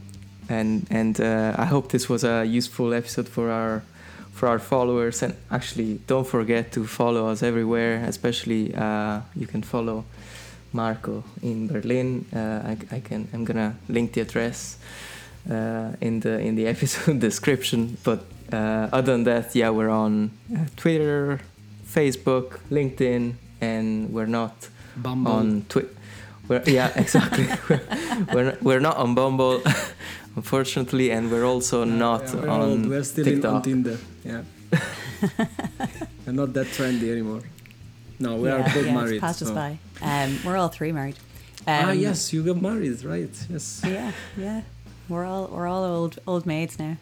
and 0.49 0.87
and 0.89 1.20
uh, 1.20 1.55
I 1.59 1.64
hope 1.64 1.89
this 1.89 2.09
was 2.09 2.22
a 2.22 2.45
useful 2.45 2.95
episode 2.95 3.28
for 3.28 3.51
our 3.51 3.82
for 4.32 4.49
our 4.49 4.61
followers. 4.61 5.20
And 5.22 5.35
actually, 5.51 5.99
don't 6.07 6.26
forget 6.26 6.70
to 6.72 6.87
follow 6.87 7.26
us 7.26 7.43
everywhere. 7.43 8.05
Especially, 8.07 8.72
uh, 8.72 9.20
you 9.35 9.49
can 9.49 9.62
follow 9.62 10.05
Marco 10.72 11.24
in 11.43 11.66
Berlin. 11.66 12.24
Uh, 12.32 12.70
I, 12.70 12.97
I 12.97 13.01
can 13.01 13.26
I'm 13.32 13.45
gonna 13.45 13.74
link 13.89 14.12
the 14.12 14.20
address 14.20 14.78
uh, 15.51 15.91
in 16.01 16.20
the 16.20 16.39
in 16.39 16.55
the 16.55 16.66
episode 16.74 17.18
description. 17.18 17.97
But 18.05 18.20
uh, 18.55 18.89
other 18.93 19.13
than 19.13 19.25
that, 19.25 19.55
yeah, 19.55 19.71
we're 19.71 19.91
on 19.91 20.31
uh, 20.55 20.67
Twitter, 20.77 21.41
Facebook, 21.87 22.61
LinkedIn, 22.71 23.35
and 23.61 24.13
we're 24.13 24.27
not 24.41 24.69
Bumble. 24.97 25.33
on 25.33 25.67
Twitter. 25.69 25.91
Yeah, 26.67 26.93
exactly. 26.97 27.49
we're, 27.69 27.81
we're, 28.35 28.59
we're 28.63 28.81
not 28.81 28.97
on 28.97 29.15
Bumble, 29.15 29.63
unfortunately, 30.37 31.11
and 31.11 31.31
we're 31.31 31.45
also 31.45 31.85
not 31.85 32.23
yeah, 32.23 32.35
we're 32.35 32.49
on 32.49 32.61
old. 32.61 32.87
We're 32.87 33.05
still 33.05 33.27
in, 33.27 33.45
on 33.45 33.63
Tinder. 33.63 33.99
Yeah, 34.25 34.43
we're 36.27 36.33
not 36.33 36.53
that 36.53 36.69
trendy 36.69 37.11
anymore. 37.11 37.43
No, 38.21 38.37
we 38.37 38.49
yeah, 38.49 38.57
are 38.57 38.63
both 38.63 38.87
yeah, 38.87 38.95
married. 38.95 39.15
It's 39.15 39.21
passed 39.21 39.43
us 39.43 39.49
so. 39.49 39.55
by. 39.55 39.79
Um, 40.01 40.39
we're 40.45 40.57
all 40.57 40.69
three 40.69 40.93
married. 40.93 41.17
Um, 41.67 41.89
ah, 41.89 41.91
yes, 41.93 42.33
you 42.33 42.45
got 42.45 42.61
married, 42.61 43.03
right? 43.05 43.47
Yes. 43.51 43.83
Yeah, 43.85 44.13
yeah. 44.37 44.63
We're 45.09 45.25
all 45.25 45.49
we're 45.49 45.67
all 45.67 45.85
old 45.85 46.19
old 46.27 46.47
maids 46.47 46.79
now. 46.79 46.97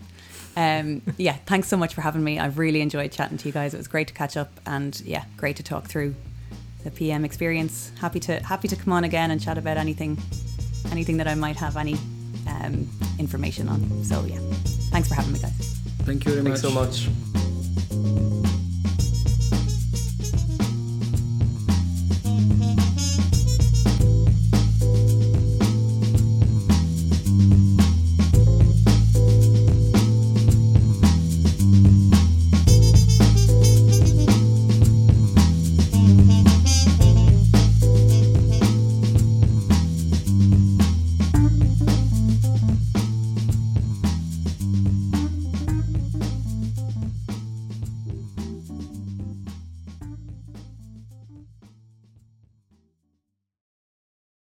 Um, 0.56 1.02
yeah, 1.16 1.36
thanks 1.46 1.68
so 1.68 1.76
much 1.76 1.94
for 1.94 2.00
having 2.00 2.22
me. 2.22 2.38
I've 2.38 2.58
really 2.58 2.80
enjoyed 2.80 3.12
chatting 3.12 3.38
to 3.38 3.48
you 3.48 3.52
guys. 3.52 3.74
It 3.74 3.78
was 3.78 3.88
great 3.88 4.08
to 4.08 4.14
catch 4.14 4.36
up, 4.36 4.50
and 4.66 5.00
yeah, 5.02 5.24
great 5.36 5.56
to 5.56 5.62
talk 5.62 5.86
through 5.86 6.14
the 6.84 6.90
PM 6.90 7.24
experience. 7.24 7.92
Happy 8.00 8.20
to 8.20 8.42
happy 8.42 8.68
to 8.68 8.76
come 8.76 8.92
on 8.92 9.04
again 9.04 9.30
and 9.30 9.40
chat 9.40 9.58
about 9.58 9.76
anything, 9.76 10.18
anything 10.90 11.16
that 11.18 11.28
I 11.28 11.34
might 11.34 11.56
have 11.56 11.76
any 11.76 11.96
um, 12.48 12.88
information 13.18 13.68
on. 13.68 14.04
So 14.04 14.24
yeah, 14.24 14.40
thanks 14.90 15.08
for 15.08 15.14
having 15.14 15.32
me, 15.32 15.38
guys. 15.38 15.78
Thank 16.00 16.24
you 16.24 16.32
very 16.32 16.44
Thanks 16.44 16.62
much. 16.62 16.72
so 16.72 17.08
much. 17.08 17.51